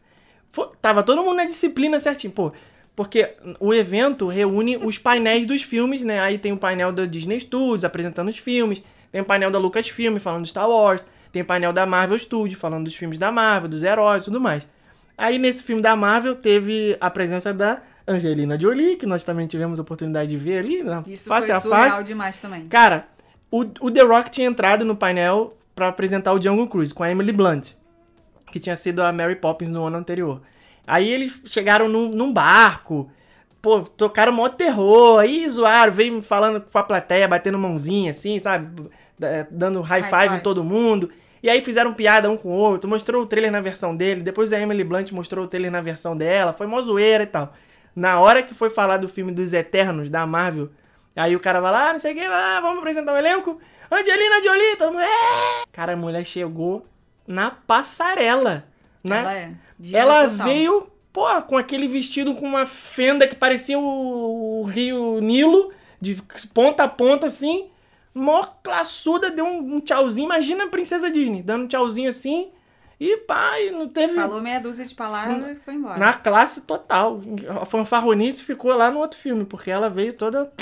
Fo- 0.50 0.72
Tava 0.80 1.02
todo 1.02 1.22
mundo 1.22 1.36
na 1.36 1.44
disciplina 1.44 2.00
certinho, 2.00 2.32
pô. 2.32 2.52
Porque 2.96 3.34
o 3.58 3.72
evento 3.72 4.26
reúne 4.26 4.76
os 4.76 4.98
painéis 4.98 5.46
dos 5.46 5.62
filmes, 5.62 6.02
né? 6.02 6.20
Aí 6.20 6.38
tem 6.38 6.52
o 6.52 6.56
painel 6.56 6.90
da 6.90 7.04
Disney 7.06 7.38
Studios 7.40 7.84
apresentando 7.84 8.28
os 8.28 8.38
filmes, 8.38 8.82
tem 9.12 9.20
o 9.20 9.24
painel 9.24 9.50
da 9.50 9.58
Lucasfilm 9.58 10.16
falando 10.18 10.42
de 10.44 10.50
Star 10.50 10.68
Wars, 10.68 11.04
tem 11.32 11.44
painel 11.44 11.72
da 11.72 11.86
Marvel 11.86 12.18
Studios 12.18 12.58
falando 12.58 12.84
dos 12.84 12.94
filmes 12.94 13.18
da 13.18 13.30
Marvel, 13.30 13.68
dos 13.68 13.82
heróis 13.82 14.22
e 14.22 14.24
tudo 14.26 14.40
mais. 14.40 14.66
Aí 15.16 15.38
nesse 15.38 15.62
filme 15.62 15.82
da 15.82 15.94
Marvel 15.94 16.34
teve 16.34 16.96
a 17.00 17.10
presença 17.10 17.52
da 17.52 17.80
Angelina 18.06 18.58
Jolie, 18.58 18.96
que 18.96 19.06
nós 19.06 19.24
também 19.24 19.46
tivemos 19.46 19.78
a 19.78 19.82
oportunidade 19.82 20.30
de 20.30 20.36
ver 20.36 20.58
ali, 20.58 20.82
na 20.82 21.04
Isso 21.06 21.28
face 21.28 21.46
foi 21.48 21.56
a 21.56 21.60
surreal 21.60 21.90
face. 21.90 22.04
demais 22.04 22.38
também. 22.38 22.66
Cara, 22.68 23.06
o, 23.50 23.60
o 23.80 23.90
The 23.90 24.02
Rock 24.02 24.30
tinha 24.30 24.48
entrado 24.48 24.84
no 24.84 24.96
painel 24.96 25.56
pra 25.74 25.88
apresentar 25.88 26.32
o 26.32 26.42
Jungle 26.42 26.66
Cruise 26.68 26.92
com 26.92 27.02
a 27.02 27.10
Emily 27.10 27.32
Blunt, 27.32 27.72
que 28.50 28.58
tinha 28.58 28.76
sido 28.76 29.02
a 29.02 29.12
Mary 29.12 29.36
Poppins 29.36 29.70
no 29.70 29.84
ano 29.84 29.98
anterior. 29.98 30.40
Aí 30.86 31.08
eles 31.08 31.40
chegaram 31.44 31.88
num, 31.88 32.08
num 32.08 32.32
barco, 32.32 33.08
pô, 33.62 33.82
tocaram 33.82 34.32
mó 34.32 34.48
terror, 34.48 35.20
aí 35.20 35.48
zoaram, 35.48 35.92
veio 35.92 36.20
falando 36.22 36.60
com 36.60 36.78
a 36.78 36.82
plateia, 36.82 37.28
batendo 37.28 37.58
mãozinha 37.58 38.10
assim, 38.10 38.38
sabe? 38.38 38.88
Da- 39.20 39.46
Dando 39.50 39.80
high 39.82 40.00
High 40.00 40.10
five, 40.10 40.22
five. 40.28 40.40
em 40.40 40.42
todo 40.42 40.64
mundo. 40.64 41.10
E 41.42 41.48
aí 41.48 41.60
fizeram 41.62 41.94
piada 41.94 42.28
um 42.30 42.36
com 42.36 42.48
o 42.48 42.52
outro, 42.56 42.88
mostrou 42.90 43.22
o 43.22 43.26
trailer 43.26 43.50
na 43.52 43.60
versão 43.60 43.94
dele, 43.96 44.20
depois 44.22 44.52
a 44.52 44.60
Emily 44.60 44.84
Blunt 44.84 45.10
mostrou 45.12 45.44
o 45.44 45.48
trailer 45.48 45.70
na 45.70 45.80
versão 45.80 46.16
dela, 46.16 46.52
foi 46.52 46.66
mó 46.66 46.80
zoeira 46.82 47.22
e 47.22 47.26
tal. 47.26 47.54
Na 47.96 48.20
hora 48.20 48.42
que 48.42 48.52
foi 48.54 48.68
falar 48.68 48.98
do 48.98 49.08
filme 49.08 49.32
dos 49.32 49.52
Eternos, 49.54 50.10
da 50.10 50.26
Marvel, 50.26 50.68
aí 51.16 51.34
o 51.34 51.40
cara 51.40 51.60
vai 51.60 51.72
lá, 51.72 51.88
ah, 51.88 51.92
não 51.94 51.98
sei 51.98 52.12
o 52.12 52.14
que, 52.16 52.20
ah, 52.22 52.58
vamos 52.60 52.78
apresentar 52.80 53.14
o 53.14 53.16
elenco, 53.16 53.58
Angelina 53.90 54.42
Jolie, 54.44 54.76
todo 54.76 54.92
mundo, 54.92 55.02
é! 55.02 55.62
Cara, 55.72 55.94
a 55.94 55.96
mulher 55.96 56.24
chegou 56.24 56.86
na 57.26 57.50
passarela, 57.50 58.64
né? 59.02 59.18
Ela 59.20 59.34
é. 59.34 59.50
Ela 59.94 60.26
veio, 60.44 60.88
pô, 61.12 61.24
com 61.42 61.56
aquele 61.56 61.88
vestido 61.88 62.34
com 62.34 62.46
uma 62.46 62.66
fenda 62.66 63.26
que 63.26 63.34
parecia 63.34 63.78
o, 63.78 64.60
o 64.60 64.64
rio 64.64 65.20
Nilo, 65.22 65.72
de 66.00 66.16
ponta 66.52 66.84
a 66.84 66.88
ponta 66.88 67.26
assim. 67.26 67.68
Mó 68.20 68.44
classuda, 68.62 69.30
deu 69.30 69.44
um, 69.44 69.76
um 69.76 69.80
tchauzinho. 69.80 70.26
Imagina 70.26 70.64
a 70.64 70.68
princesa 70.68 71.10
Disney, 71.10 71.42
dando 71.42 71.64
um 71.64 71.68
tchauzinho 71.68 72.10
assim. 72.10 72.50
E 73.00 73.16
pai, 73.18 73.70
não 73.70 73.88
teve. 73.88 74.14
Falou 74.14 74.42
meia 74.42 74.60
dúzia 74.60 74.84
de 74.84 74.94
palavras 74.94 75.56
e 75.56 75.60
foi 75.60 75.74
embora. 75.74 75.98
Na 75.98 76.12
classe 76.12 76.60
total. 76.60 77.18
A 77.60 77.64
fanfarronice 77.64 78.44
ficou 78.44 78.76
lá 78.76 78.90
no 78.90 78.98
outro 78.98 79.18
filme, 79.18 79.46
porque 79.46 79.70
ela 79.70 79.88
veio 79.88 80.12
toda. 80.12 80.52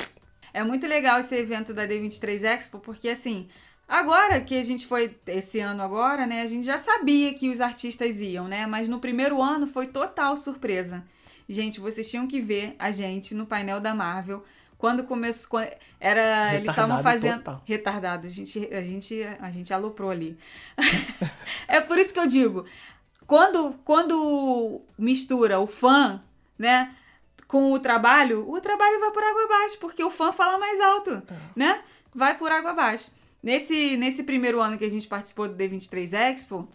É 0.55 0.63
muito 0.63 0.87
legal 0.87 1.19
esse 1.19 1.35
evento 1.35 1.75
da 1.75 1.85
D23 1.85 2.45
Expo, 2.45 2.79
porque 2.79 3.09
assim, 3.09 3.49
agora 3.89 4.41
que 4.41 4.57
a 4.57 4.63
gente 4.63 4.87
foi 4.87 5.17
esse 5.27 5.59
ano 5.59 5.83
agora, 5.83 6.27
né, 6.27 6.43
a 6.43 6.47
gente 6.47 6.65
já 6.65 6.79
sabia 6.79 7.35
que 7.35 7.51
os 7.51 7.61
artistas 7.61 8.21
iam, 8.21 8.47
né? 8.47 8.67
Mas 8.67 8.89
no 8.89 9.01
primeiro 9.01 9.43
ano 9.43 9.67
foi 9.67 9.89
total 9.89 10.37
surpresa. 10.37 11.05
Gente, 11.49 11.81
vocês 11.81 12.09
tinham 12.09 12.27
que 12.29 12.41
ver 12.41 12.77
a 12.79 12.93
gente 12.93 13.35
no 13.35 13.47
painel 13.47 13.81
da 13.81 13.95
Marvel. 13.95 14.45
Quando 14.79 15.03
começou. 15.03 15.51
quando- 15.51 15.71
Era. 16.01 16.55
eles 16.55 16.71
estavam 16.71 16.97
Retardado 16.97 17.03
fazendo. 17.03 17.39
total. 17.39 17.63
Retardado. 17.65 18.27
A 18.27 18.31
gente, 18.31 18.73
a, 18.73 18.83
gente, 18.83 19.23
a 19.41 19.51
gente 19.51 19.75
aloprou 19.75 20.11
ali. 20.11 20.39
é 21.67 21.81
por 21.81 21.99
isso 21.99 22.15
que 22.15 22.21
eu 22.21 22.27
digo. 22.27 22.65
Quando, 23.27 23.75
quando 23.85 24.81
mistura 24.97 25.59
o 25.59 25.67
fã, 25.67 26.23
né? 26.59 26.95
Com 27.47 27.73
o 27.73 27.79
trabalho, 27.81 28.49
o 28.49 28.61
trabalho 28.61 29.01
vai 29.01 29.11
por 29.11 29.23
água 29.23 29.45
abaixo, 29.45 29.79
porque 29.79 30.05
o 30.05 30.11
fã 30.11 30.33
fala 30.33 30.59
mais 30.59 30.79
alto, 30.81 31.23
né? 31.57 31.83
Vai 32.15 32.37
por 32.37 32.53
água 32.53 32.73
abaixo. 32.73 33.11
Nesse, 33.43 33.97
nesse 33.97 34.23
primeiro 34.25 34.61
ano 34.61 34.77
que 34.77 34.85
a 34.85 34.91
gente 34.91 35.07
participou 35.07 35.49
do 35.49 35.55
D23 35.55 36.13
Expo, 36.13 36.69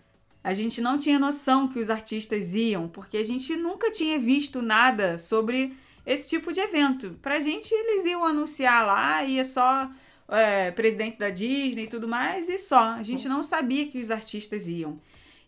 a 0.43 0.53
gente 0.53 0.81
não 0.81 0.97
tinha 0.97 1.19
noção 1.19 1.67
que 1.67 1.79
os 1.79 1.89
artistas 1.91 2.55
iam, 2.55 2.87
porque 2.87 3.17
a 3.17 3.23
gente 3.23 3.55
nunca 3.55 3.91
tinha 3.91 4.17
visto 4.19 4.61
nada 4.61 5.17
sobre 5.17 5.77
esse 6.05 6.29
tipo 6.29 6.51
de 6.51 6.59
evento. 6.59 7.17
Pra 7.21 7.39
gente, 7.39 7.73
eles 7.73 8.05
iam 8.05 8.23
anunciar 8.25 8.85
lá, 8.85 9.23
ia 9.23 9.43
só 9.43 9.89
é, 10.29 10.71
presidente 10.71 11.17
da 11.17 11.29
Disney 11.29 11.83
e 11.83 11.87
tudo 11.87 12.07
mais, 12.07 12.49
e 12.49 12.57
só. 12.57 12.93
A 12.93 13.03
gente 13.03 13.27
não 13.29 13.43
sabia 13.43 13.87
que 13.87 13.99
os 13.99 14.09
artistas 14.11 14.67
iam. 14.67 14.99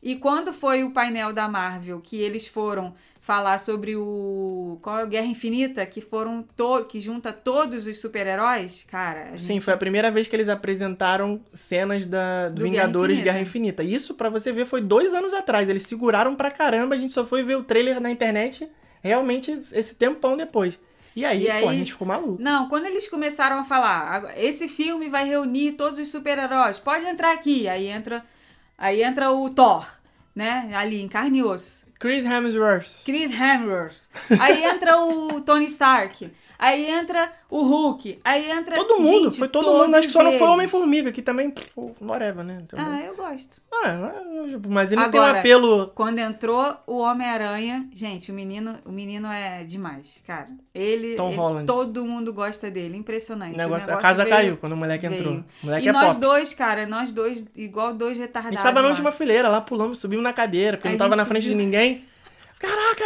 E 0.03 0.15
quando 0.15 0.53
foi 0.53 0.83
o 0.83 0.91
painel 0.91 1.33
da 1.33 1.47
Marvel, 1.47 1.99
que 1.99 2.17
eles 2.21 2.47
foram 2.47 2.93
falar 3.19 3.57
sobre 3.57 3.95
o. 3.95 4.77
Qual 4.83 4.99
é 4.99 5.03
o 5.03 5.07
Guerra 5.07 5.25
Infinita? 5.25 5.83
Que 5.83 5.99
foram 5.99 6.45
to 6.55 6.85
que 6.85 6.99
junta 6.99 7.33
todos 7.33 7.87
os 7.87 7.99
super-heróis, 7.99 8.85
cara. 8.87 9.29
a 9.33 9.37
Sim, 9.37 9.53
gente- 9.53 9.63
foi 9.63 9.73
a 9.73 9.77
primeira 9.77 10.11
vez 10.11 10.27
que 10.27 10.35
eles 10.35 10.47
apresentaram 10.47 11.41
cenas 11.51 12.05
da 12.05 12.49
do 12.49 12.55
Do 12.55 12.61
Guerra 12.69 12.71
Vingadores 12.85 13.13
Infinita. 13.17 13.23
Guerra 13.31 13.41
Infinita. 13.41 13.83
Isso, 13.83 14.13
pra 14.13 14.29
você 14.29 14.51
ver, 14.51 14.67
foi 14.67 14.79
dois 14.81 15.11
anos 15.11 15.33
atrás. 15.33 15.69
Eles 15.69 15.87
seguraram 15.87 16.35
pra 16.35 16.51
caramba, 16.51 16.93
a 16.93 16.97
gente 16.99 17.11
só 17.11 17.25
foi 17.25 17.41
ver 17.41 17.55
o 17.57 17.63
trailer 17.63 17.99
na 17.99 18.11
internet 18.11 18.69
realmente 19.05 19.51
esse 19.51 19.95
tempão 19.95 20.35
depois. 20.35 20.73
E 21.15 21.23
aí, 21.23 21.43
E 21.43 21.61
pô, 21.61 21.67
a 21.67 21.71
aí- 21.71 21.77
gente 21.77 21.91
ficou 21.93 22.07
maluco. 22.07 22.41
Não, 22.41 22.67
quando 22.67 22.85
eles 22.87 23.07
começaram 23.07 23.59
a 23.59 23.63
falar, 23.63 24.11
"Agora, 24.11 24.33
esse 24.37 24.67
filme 24.67 25.07
vai 25.07 25.25
reunir 25.25 25.73
todos 25.73 25.97
os 25.97 26.09
super-heróis, 26.09 26.77
pode 26.77 27.05
entrar 27.05 27.31
aqui. 27.33 27.67
Aí 27.69 27.87
entra, 27.87 28.25
aí 28.77 29.01
entra 29.01 29.31
o 29.31 29.49
Thor, 29.49 29.87
né? 30.35 30.71
Ali, 30.75 31.01
em 31.01 31.07
carne 31.07 31.37
e 31.39 31.43
osso. 31.43 31.85
Chris 31.97 32.25
Hemsworth. 32.25 33.03
Chris 33.05 33.31
Hemsworth. 33.31 34.09
Aí 34.39 34.65
entra 34.65 34.97
o 34.99 35.39
Tony 35.41 35.65
Stark. 35.65 36.29
Aí 36.57 36.89
entra 36.89 37.31
o 37.49 37.61
Hulk. 37.63 38.19
Aí 38.23 38.49
entra. 38.49 38.75
Todo 38.75 38.99
mundo, 38.99 39.25
Gente, 39.25 39.39
foi 39.39 39.47
todo 39.47 39.83
mundo. 39.85 39.95
Acho 39.95 40.07
que 40.07 40.13
só 40.13 40.23
não 40.23 40.33
foi 40.33 40.47
Homem-Formiga, 40.47 41.11
que 41.11 41.21
também, 41.21 41.49
pff, 41.51 41.71
whatever, 42.01 42.43
né? 42.43 42.59
Então. 42.61 42.79
Ah, 42.81 43.01
eu 43.01 43.15
gosto. 43.15 43.61
ah, 43.73 44.11
mas 44.67 44.91
ele 44.91 45.01
não 45.01 45.11
tem 45.11 45.19
um 45.19 45.23
Agora- 45.23 45.39
apelo. 45.39 45.91
Quando 45.95 46.19
entrou 46.19 46.75
o 46.87 46.99
Homem-Aranha, 46.99 47.87
gente, 47.93 48.31
o 48.31 48.35
menino, 48.35 48.75
o 48.85 48.91
menino 48.91 49.27
é 49.27 49.63
demais, 49.63 50.21
cara. 50.25 50.47
Ele, 50.73 51.15
Tom 51.15 51.29
ele- 51.29 51.37
Holland. 51.37 51.65
todo 51.65 52.03
mundo 52.05 52.33
gosta 52.33 52.69
dele, 52.71 52.97
impressionante. 52.97 53.53
O 53.53 53.57
Negócio, 53.57 53.85
a 53.89 53.95
negócio 53.95 54.01
casa 54.01 54.23
veio- 54.23 54.35
caiu 54.35 54.57
quando 54.57 54.73
o 54.73 54.77
moleque 54.77 55.05
entrou. 55.05 55.31
veio. 55.31 55.45
O 55.63 55.65
moleque 55.65 55.85
e 55.85 55.89
é 55.89 55.91
nós 55.91 56.07
pop. 56.09 56.19
dois, 56.21 56.53
cara, 56.53 56.85
nós 56.85 57.11
dois, 57.11 57.45
igual 57.55 57.93
dois 57.93 58.17
A 58.17 58.21
retardados. 58.21 58.57
gente 58.57 58.63
tava 58.63 58.81
na 58.81 58.87
última 58.89 59.11
fileira, 59.11 59.49
lá 59.49 59.61
pulamos, 59.61 59.99
subimos 59.99 60.23
na 60.23 60.33
cadeira, 60.33 60.77
porque 60.77 60.87
A 60.87 60.91
não 60.91 60.97
tava 60.97 61.15
na 61.15 61.25
frente 61.25 61.43
de 61.43 61.49
subiu. 61.49 61.63
ninguém. 61.65 62.05
Caraca! 62.59 63.03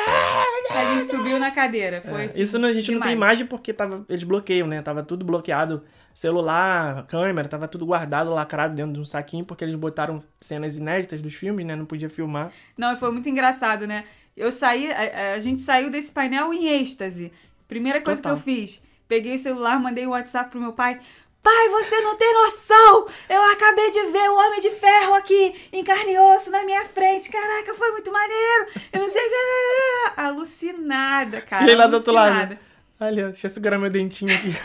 A 0.72 0.96
gente 0.96 1.08
subiu 1.08 1.40
na 1.40 1.52
cadeira. 1.52 2.02
Foi 2.02 2.22
É, 2.22 2.26
assim, 2.26 2.42
Isso 2.44 2.58
a 2.58 2.74
gente 2.74 2.92
não 2.92 3.00
tem 3.02 3.12
demais. 3.12 3.14
imagem 3.14 3.46
porque 3.48 3.74
tava, 3.74 4.06
eles 4.08 4.24
bloqueiam, 4.24 4.68
né? 4.68 4.82
Tava 4.82 5.04
tudo 5.04 5.26
bloqueado. 5.26 5.84
Celular, 6.14 7.06
câmera, 7.08 7.48
tava 7.48 7.68
tudo 7.68 7.86
guardado, 7.86 8.30
lacrado 8.32 8.76
dentro 8.76 8.94
de 8.94 9.00
um 9.00 9.06
saquinho, 9.06 9.46
porque 9.46 9.64
eles 9.64 9.76
botaram 9.76 10.22
cenas 10.40 10.76
inéditas 10.76 11.22
dos 11.22 11.34
filmes, 11.34 11.66
né? 11.66 11.76
Não 11.76 11.86
podia 11.86 12.10
filmar. 12.10 12.52
Não, 12.78 12.92
e 12.94 12.96
foi 12.98 13.12
muito 13.12 13.30
engraçado, 13.30 13.88
né? 13.88 14.04
Eu 14.36 14.52
saí, 14.52 14.92
a, 14.92 15.34
a 15.34 15.40
gente 15.40 15.62
saiu 15.62 15.90
desse 15.90 16.12
painel 16.12 16.54
em 16.54 16.68
êxtase. 16.68 17.32
Primeira 17.68 18.02
coisa 18.02 18.22
Total. 18.22 18.36
que 18.36 18.40
eu 18.40 18.44
fiz, 18.56 18.82
peguei 19.08 19.36
o 19.36 19.38
celular, 19.38 19.80
mandei 19.80 20.06
um 20.06 20.12
WhatsApp 20.12 20.50
pro 20.50 20.60
meu 20.60 20.74
pai. 20.74 21.00
Pai, 21.42 21.70
você 21.70 22.02
não 22.02 22.16
tem 22.18 22.34
noção! 22.34 23.08
Eu 23.30 23.42
acabei 23.52 23.90
de 23.92 24.02
ver 24.08 24.30
o 24.30 24.36
Homem 24.38 24.60
de 24.60 24.72
Ferro 24.72 25.14
aqui, 25.16 25.56
em 25.72 25.84
carne 25.84 26.14
e 26.14 26.20
osso, 26.20 26.52
na 26.52 26.64
minha 26.66 26.84
frente. 26.86 27.30
Caraca, 27.30 27.74
foi 27.74 27.92
muito 27.92 28.12
maneiro! 28.12 28.68
Eu 28.92 29.00
não 29.02 29.10
sei 29.10 29.22
o 29.26 29.30
que. 29.30 30.22
Alucinada, 30.22 31.42
cara. 31.42 31.72
e 31.72 31.76
lá 31.76 31.88
do 31.88 31.96
outro 31.96 32.12
lado. 32.14 32.58
Olha, 33.00 33.30
deixa 33.30 33.46
eu 33.48 33.50
segurar 33.50 33.78
meu 33.78 33.90
dentinho 33.90 34.34
aqui. 34.34 34.54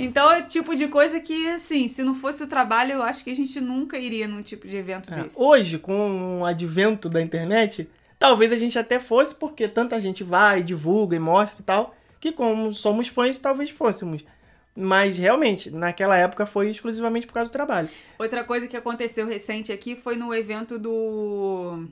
Então 0.00 0.30
é 0.30 0.38
o 0.40 0.46
tipo 0.46 0.76
de 0.76 0.86
coisa 0.86 1.18
que, 1.18 1.48
assim, 1.48 1.88
se 1.88 2.04
não 2.04 2.14
fosse 2.14 2.40
o 2.44 2.46
trabalho, 2.46 2.92
eu 2.92 3.02
acho 3.02 3.24
que 3.24 3.30
a 3.30 3.34
gente 3.34 3.60
nunca 3.60 3.98
iria 3.98 4.28
num 4.28 4.42
tipo 4.42 4.68
de 4.68 4.76
evento 4.76 5.12
É, 5.12 5.22
desse. 5.22 5.36
Hoje, 5.36 5.76
com 5.76 6.40
o 6.42 6.44
advento 6.44 7.08
da 7.08 7.20
internet, 7.20 7.88
talvez 8.16 8.52
a 8.52 8.56
gente 8.56 8.78
até 8.78 9.00
fosse, 9.00 9.34
porque 9.34 9.66
tanta 9.66 10.00
gente 10.00 10.22
vai, 10.22 10.62
divulga 10.62 11.16
e 11.16 11.18
mostra 11.18 11.60
e 11.62 11.64
tal, 11.64 11.96
que 12.20 12.32
como 12.32 12.72
somos 12.72 13.08
fãs, 13.08 13.38
talvez 13.38 13.70
fôssemos. 13.70 14.24
Mas 14.80 15.18
realmente, 15.18 15.70
naquela 15.70 16.16
época 16.16 16.46
foi 16.46 16.70
exclusivamente 16.70 17.26
por 17.26 17.32
causa 17.32 17.50
do 17.50 17.52
trabalho. 17.52 17.88
Outra 18.16 18.44
coisa 18.44 18.68
que 18.68 18.76
aconteceu 18.76 19.26
recente 19.26 19.72
aqui 19.72 19.96
foi 19.96 20.14
no 20.14 20.32
evento 20.32 20.78
do. 20.78 21.84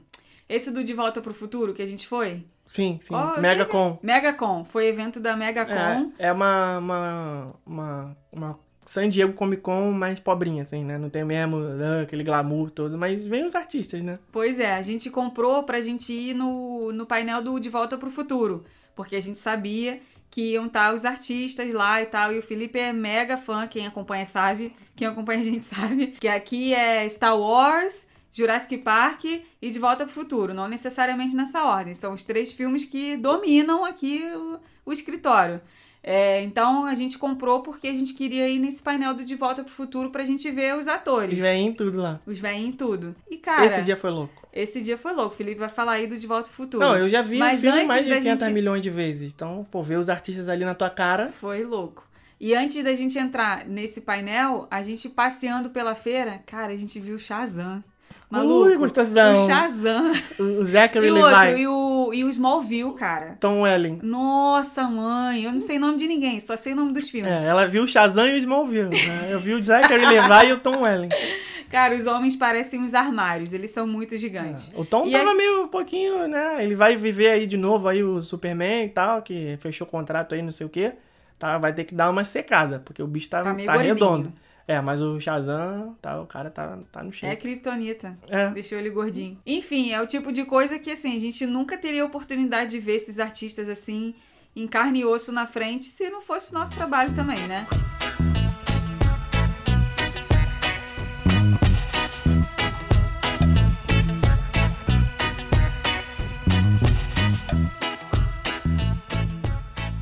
Esse 0.49 0.70
do 0.70 0.85
De 0.85 0.95
Volta 0.95 1.20
pro 1.20 1.35
Futuro 1.35 1.74
que 1.74 1.83
a 1.83 1.87
gente 1.87 2.07
foi? 2.07 2.45
Sim, 2.68 3.01
sim. 3.03 3.14
Oh, 3.14 3.41
Megacon. 3.41 3.99
Megacon. 4.03 4.64
Foi 4.64 4.87
evento 4.87 5.18
da 5.18 5.37
Megacon. 5.37 6.12
É, 6.18 6.29
é 6.29 6.33
uma, 6.33 6.79
uma, 6.79 7.55
uma, 7.66 8.16
uma 8.31 8.59
San 8.85 9.09
Diego 9.09 9.33
Comic 9.33 9.62
Con 9.62 9.91
mais 9.91 10.20
pobrinha, 10.20 10.62
assim, 10.62 10.85
né? 10.85 10.97
Não 10.97 11.11
tem 11.11 11.24
mesmo 11.24 11.57
ah, 11.59 12.03
aquele 12.03 12.22
glamour 12.22 12.70
todo, 12.70 12.97
mas 12.97 13.24
vem 13.24 13.45
os 13.45 13.57
artistas, 13.57 14.01
né? 14.01 14.18
Pois 14.31 14.61
é, 14.61 14.74
a 14.74 14.83
gente 14.83 15.11
comprou 15.11 15.64
pra 15.64 15.81
gente 15.81 16.12
ir 16.12 16.35
no, 16.35 16.93
no 16.93 17.05
painel 17.05 17.43
do 17.43 17.59
De 17.59 17.68
Volta 17.68 17.99
pro 17.99 18.11
Futuro. 18.11 18.64
Porque 18.95 19.16
a 19.16 19.20
gente 19.20 19.39
sabia 19.39 20.01
que 20.31 20.53
iam 20.53 20.66
estar 20.66 20.93
os 20.95 21.05
artistas 21.05 21.72
lá 21.72 22.03
e 22.03 22.07
tal. 22.07 22.33
E 22.33 22.39
o 22.39 22.43
Felipe 22.43 22.79
é 22.79 22.93
mega 22.93 23.37
fã, 23.37 23.66
quem 23.66 23.87
acompanha 23.87 24.27
sabe. 24.27 24.74
Quem 24.95 25.09
acompanha 25.09 25.41
a 25.41 25.45
gente 25.45 25.64
sabe. 25.66 26.09
Que 26.09 26.29
aqui 26.29 26.74
é 26.74 27.09
Star 27.09 27.39
Wars, 27.39 28.07
Jurassic 28.31 28.79
Park 28.79 29.24
e 29.24 29.70
De 29.70 29.79
Volta 29.79 30.05
pro 30.05 30.14
Futuro. 30.14 30.53
Não 30.53 30.68
necessariamente 30.68 31.35
nessa 31.35 31.64
ordem. 31.64 31.95
São 31.95 32.12
os 32.12 32.24
três 32.24 32.53
filmes 32.53 32.85
que 32.85 33.16
dominam 33.16 33.85
aqui 33.85 34.22
o, 34.35 34.59
o 34.87 34.93
escritório. 34.93 35.61
É, 36.09 36.40
então 36.44 36.86
a 36.86 36.94
gente 36.94 37.18
comprou 37.18 37.62
porque 37.62 37.88
a 37.88 37.92
gente 37.92 38.14
queria 38.14 38.48
ir 38.48 38.61
nesse 38.61 38.80
painel 38.80 39.12
do 39.12 39.24
De 39.24 39.34
Volta 39.34 39.64
pro 39.64 39.72
Futuro 39.72 40.11
pra 40.11 40.24
gente 40.24 40.48
ver 40.52 40.76
os 40.76 40.86
atores. 40.86 41.36
Os 41.36 41.44
em 41.44 41.72
tudo 41.72 42.00
lá. 42.00 42.20
Os 42.24 42.42
em 42.44 42.70
tudo. 42.70 43.16
E 43.28 43.36
cara. 43.36 43.66
Esse 43.66 43.82
dia 43.82 43.96
foi 43.96 44.11
louco. 44.11 44.46
Esse 44.52 44.80
dia 44.80 44.96
foi 44.96 45.12
louco. 45.12 45.34
O 45.34 45.36
Felipe 45.36 45.59
vai 45.59 45.68
falar 45.68 45.92
aí 45.94 46.07
do 46.07 46.16
De 46.16 46.24
Volta 46.28 46.44
pro 46.44 46.52
Futuro. 46.57 46.84
Não, 46.84 46.96
eu 46.96 47.09
já 47.09 47.22
vi 47.22 47.38
Mas 47.38 47.59
o 47.59 47.62
filme 47.62 47.76
antes 47.78 47.88
mais 47.88 48.04
de 48.04 48.11
da 48.11 48.16
500 48.20 48.44
gente- 48.46 48.54
milhões 48.54 48.82
de 48.82 48.88
vezes. 48.90 49.34
Então, 49.34 49.66
pô, 49.68 49.82
ver 49.82 49.98
os 49.98 50.09
artistas 50.09 50.48
ali 50.48 50.64
na 50.64 50.76
tua 50.76 50.90
cara. 50.90 51.26
Foi 51.28 51.64
louco. 51.64 52.07
E 52.38 52.54
antes 52.54 52.84
da 52.84 52.94
gente 52.94 53.18
entrar 53.18 53.66
nesse 53.66 54.00
painel, 54.02 54.68
a 54.70 54.84
gente 54.84 55.09
passeando 55.09 55.70
pela 55.70 55.96
feira, 55.96 56.40
cara, 56.46 56.72
a 56.72 56.76
gente 56.76 57.00
viu 57.00 57.16
o 57.16 57.18
Shazam. 57.18 57.82
Maluco. 58.30 58.66
Ui, 58.68 58.76
gostosão. 58.76 59.32
O 59.44 59.46
Shazam. 59.46 60.12
O 60.38 60.64
Zachary 60.64 61.07
E 61.07 61.11
o 61.12 61.16
outro, 61.16 61.36
Levi. 61.36 61.61
e 61.62 61.66
o, 61.68 61.72
e 62.17 62.25
o 62.25 62.29
Smallville, 62.31 62.93
cara. 62.95 63.37
Tom 63.41 63.62
Welling. 63.62 63.99
Nossa, 64.03 64.85
mãe, 64.85 65.45
eu 65.45 65.53
não 65.53 65.59
sei 65.61 65.79
nome 65.79 65.99
de 65.99 66.07
ninguém, 66.09 66.41
só 66.41 66.57
sei 66.57 66.73
o 66.73 66.77
nome 66.77 66.93
dos 66.93 67.09
filmes. 67.11 67.31
É, 67.31 67.47
ela 67.47 67.67
viu 67.67 67.83
o 67.85 67.87
Shazam 67.89 68.27
e 68.29 68.35
o 68.35 68.37
Smallville. 68.37 68.89
Né? 68.91 69.29
Eu 69.31 69.39
vi 69.41 69.55
o 69.55 69.62
Zachary 69.62 70.05
Levi 70.07 70.47
e 70.49 70.53
o 70.53 70.59
Tom 70.59 70.83
Welling. 70.83 71.09
Cara, 71.71 71.95
os 71.97 72.07
homens 72.07 72.37
parecem 72.37 72.81
uns 72.81 72.95
armários, 72.95 73.53
eles 73.53 73.71
são 73.73 73.87
muito 73.87 74.17
gigantes. 74.17 74.71
O 74.77 74.85
Tom 74.85 75.05
E 75.07 75.11
tava 75.12 75.31
aí- 75.31 75.37
meio 75.37 75.62
um 75.64 75.69
pouquinho, 75.69 76.29
né? 76.29 76.62
Ele 76.62 76.75
vai 76.77 76.97
viver 76.97 77.29
aí 77.31 77.47
de 77.47 77.57
novo 77.57 77.89
aí 77.89 78.05
o 78.05 78.23
Superman 78.23 78.85
e 78.87 78.89
tal, 78.89 79.21
que 79.21 79.57
fechou 79.61 79.85
contrato 79.87 80.35
aí, 80.35 80.43
não 80.43 80.53
sei 80.53 80.64
o 80.67 80.71
quê. 80.71 80.93
Tá, 81.39 81.59
vai 81.59 81.73
ter 81.73 81.85
que 81.85 81.95
dar 81.95 82.09
uma 82.09 82.25
secada, 82.25 82.81
porque 82.85 83.03
o 83.03 83.07
bicho 83.07 83.29
tá, 83.29 83.43
Tá 83.43 83.55
tá, 83.55 83.77
redondo. 83.77 84.33
É, 84.69 84.81
mas 84.81 85.01
o 85.01 85.21
Shazam, 85.21 85.97
tá, 86.03 86.21
o 86.21 86.27
cara 86.27 86.51
tá, 86.51 86.77
tá 86.91 87.01
no 87.01 87.11
É 87.11 87.12
shape. 87.12 87.37
Kryptonita. 87.37 88.19
É. 88.29 88.51
Deixou 88.51 88.77
ele 88.77 88.91
gordinho. 88.91 89.39
Enfim, 89.47 89.93
é 89.93 90.03
o 90.03 90.07
tipo 90.09 90.33
de 90.33 90.45
coisa 90.45 90.77
que, 90.77 90.91
assim, 90.91 91.14
a 91.14 91.21
gente 91.21 91.47
nunca 91.47 91.79
teria 91.79 92.05
oportunidade 92.05 92.73
de 92.73 92.81
ver 92.81 92.97
esses 92.97 93.21
artistas 93.21 93.69
assim, 93.69 94.14
em 94.57 94.67
carne 94.67 95.01
e 95.01 95.05
osso 95.05 95.31
na 95.31 95.47
frente, 95.47 95.85
se 95.85 96.11
não 96.11 96.21
fosse 96.21 96.51
o 96.51 96.55
nosso 96.55 96.75
trabalho 96.75 97.14
também, 97.14 97.39
né? 97.47 97.67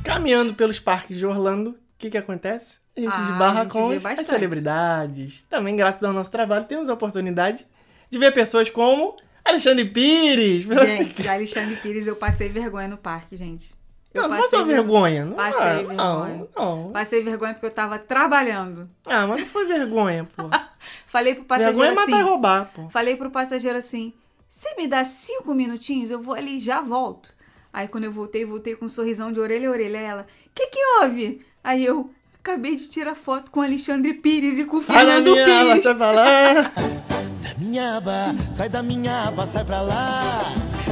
Caminhando 0.03 0.55
pelos 0.55 0.79
parques 0.79 1.19
de 1.19 1.25
Orlando, 1.25 1.71
o 1.71 1.77
que 1.99 2.09
que 2.09 2.17
acontece? 2.17 2.84
A 2.95 2.99
gente 2.99 3.13
Ah, 3.13 3.29
esbarra 3.31 3.65
com 3.65 3.89
as 3.91 4.19
celebridades. 4.27 5.43
Também, 5.49 5.75
graças 5.75 6.03
ao 6.03 6.13
nosso 6.13 6.31
trabalho, 6.31 6.65
temos 6.65 6.89
a 6.89 6.93
oportunidade 6.93 7.65
de 8.09 8.17
ver 8.17 8.31
pessoas 8.33 8.69
como 8.69 9.17
Alexandre 9.43 9.85
Pires. 9.85 10.63
Gente, 10.63 11.27
Alexandre 11.27 11.75
Pires, 11.77 12.07
eu 12.07 12.15
passei 12.15 12.47
vergonha 12.47 12.87
no 12.87 12.97
parque, 12.97 13.35
gente. 13.35 13.75
Eu 14.13 14.23
não, 14.23 14.29
não 14.29 14.37
passou 14.41 14.65
ver- 14.65 14.75
vergonha. 14.75 15.25
Não, 15.25 15.35
Passei 15.35 15.61
ah, 15.61 15.73
vergonha. 15.73 15.95
Não, 15.97 16.49
não. 16.55 16.91
Passei 16.93 17.21
vergonha 17.21 17.53
porque 17.53 17.65
eu 17.65 17.71
tava 17.71 17.99
trabalhando. 17.99 18.89
Ah, 19.05 19.27
mas 19.27 19.41
não 19.41 19.47
foi 19.47 19.65
vergonha, 19.65 20.25
pô. 20.35 20.43
Falei 21.05 21.35
pro 21.35 21.43
passageiro 21.43 21.77
vergonha 21.77 21.91
é 21.91 21.95
matar 22.05 22.17
assim. 22.21 22.29
roubar, 22.29 22.71
pô. 22.73 22.89
Falei 22.89 23.17
pro 23.17 23.29
passageiro 23.29 23.77
assim: 23.77 24.13
você 24.47 24.73
me 24.77 24.87
dá 24.87 25.03
cinco 25.03 25.53
minutinhos, 25.53 26.11
eu 26.11 26.21
vou 26.21 26.33
ali 26.33 26.55
e 26.55 26.59
já 26.61 26.79
volto. 26.79 27.33
Aí 27.73 27.89
quando 27.89 28.05
eu 28.05 28.11
voltei, 28.11 28.45
voltei 28.45 28.73
com 28.73 28.85
um 28.85 28.89
sorrisão 28.89 29.33
de 29.33 29.39
orelha 29.41 29.67
a 29.67 29.71
orelha. 29.71 29.97
Ela, 29.97 30.27
que 30.53 30.67
que 30.67 30.79
houve? 31.01 31.45
Aí 31.61 31.83
eu 31.83 32.09
acabei 32.45 32.75
de 32.75 32.87
tirar 32.87 33.15
foto 33.15 33.49
com 33.49 33.59
Alexandre 33.59 34.13
Pires 34.13 34.59
e 34.59 34.65
com 34.65 34.79
Sai 34.79 35.03
da 35.03 35.13
Fernando 35.13 35.31
minha 35.31 35.45
aba, 35.61 35.65
Pires. 35.65 35.83
você 35.83 35.95
fala. 35.95 36.23
Da 36.23 37.55
minha 37.57 37.97
aba, 37.97 38.35
sai 38.53 38.69
da 38.69 38.83
minha 38.83 39.23
aba, 39.27 39.47
sai 39.47 39.65
pra 39.65 39.81
lá. 39.81 40.43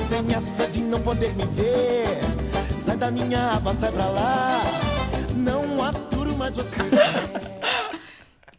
Sem 0.09 0.17
ameaça 0.17 0.67
de 0.71 0.81
não 0.81 0.99
poder 0.99 1.35
me 1.35 1.45
ver. 1.45 2.17
Sai 2.83 2.97
da 2.97 3.11
minha 3.11 3.51
aba, 3.51 3.75
sai 3.75 3.91
pra 3.91 4.05
lá. 4.09 4.61
Não 5.35 5.83
aturo 5.83 6.35
mais 6.35 6.55
você. 6.55 6.73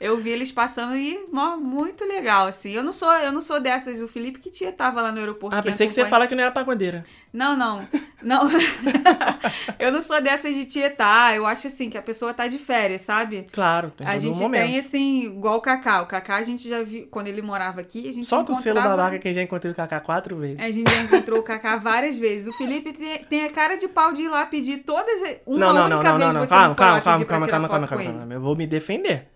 Eu 0.05 0.19
vi 0.19 0.29
eles 0.29 0.53
passando 0.53 0.95
e 0.95 1.19
muito 1.61 2.05
legal 2.05 2.47
assim. 2.47 2.73
Eu 2.73 2.83
não 2.85 2.93
sou, 2.93 3.11
eu 3.15 3.33
não 3.33 3.41
sou 3.41 3.59
dessas, 3.59 4.03
o 4.03 4.07
Felipe 4.07 4.39
que 4.39 4.51
tia 4.51 4.71
tava 4.71 5.01
lá 5.01 5.11
no 5.11 5.19
aeroporto. 5.19 5.57
Ah, 5.57 5.63
pensei 5.63 5.87
que 5.87 5.95
você 5.95 6.01
ia 6.01 6.05
acompanha- 6.05 6.11
falar 6.11 6.27
que 6.27 6.35
não 6.35 6.43
era 6.43 6.53
pagodeira. 6.53 7.05
Não, 7.33 7.57
não. 7.57 7.87
Não. 8.23 8.49
eu 9.79 9.91
não 9.91 10.01
sou 10.03 10.21
dessas 10.21 10.55
de 10.55 10.67
tietar. 10.67 11.35
Eu 11.35 11.47
acho 11.47 11.67
assim 11.67 11.89
que 11.89 11.97
a 11.99 12.03
pessoa 12.03 12.33
tá 12.35 12.47
de 12.47 12.59
férias, 12.59 13.03
sabe? 13.03 13.47
Claro, 13.51 13.91
tem 13.97 14.07
A 14.07 14.17
gente 14.19 14.39
momento. 14.41 14.63
tem 14.67 14.79
assim, 14.79 15.25
igual 15.25 15.57
o 15.57 15.61
Cacá. 15.61 16.03
O 16.03 16.07
Cacá 16.07 16.37
a 16.37 16.43
gente 16.43 16.69
já 16.69 16.83
viu, 16.83 17.09
quando 17.11 17.27
ele 17.29 17.43
morava 17.43 17.81
aqui, 17.81 18.09
a 18.09 18.13
gente 18.13 18.27
Solta 18.27 18.53
o 18.53 18.55
selo 18.55 18.79
encontrava... 18.79 19.03
babaca 19.03 19.19
que 19.19 19.33
já 19.33 19.43
encontrei 19.43 19.73
o 19.73 19.75
Kaká 19.75 20.01
quatro 20.01 20.37
vezes. 20.37 20.61
A 20.61 20.71
gente 20.71 20.91
já 20.91 21.03
encontrou 21.03 21.41
o 21.41 21.43
Cacá 21.43 21.77
várias 21.77 22.17
vezes. 22.17 22.47
O 22.47 22.53
Felipe 22.53 22.93
tem, 22.93 23.25
tem 23.25 23.45
a 23.47 23.51
cara 23.51 23.77
de 23.77 23.89
pau 23.89 24.13
de 24.13 24.23
ir 24.23 24.29
lá 24.29 24.47
pedir 24.47 24.79
todas. 24.79 25.21
Uma 25.47 25.59
não, 25.59 25.73
não, 25.73 25.89
não, 25.89 25.97
única 25.97 26.11
não, 26.13 26.19
vez 26.19 26.29
não, 26.29 26.35
não. 26.35 26.47
você 26.47 26.51
Calma, 26.51 26.69
não 26.69 26.75
calma, 26.75 27.01
calma, 27.01 27.25
calma, 27.25 27.47
calma, 27.49 27.69
calma, 27.69 27.89
calma, 27.89 28.05
calma. 28.05 28.35
Eu 28.35 28.41
vou 28.41 28.55
me 28.55 28.67
defender. 28.67 29.34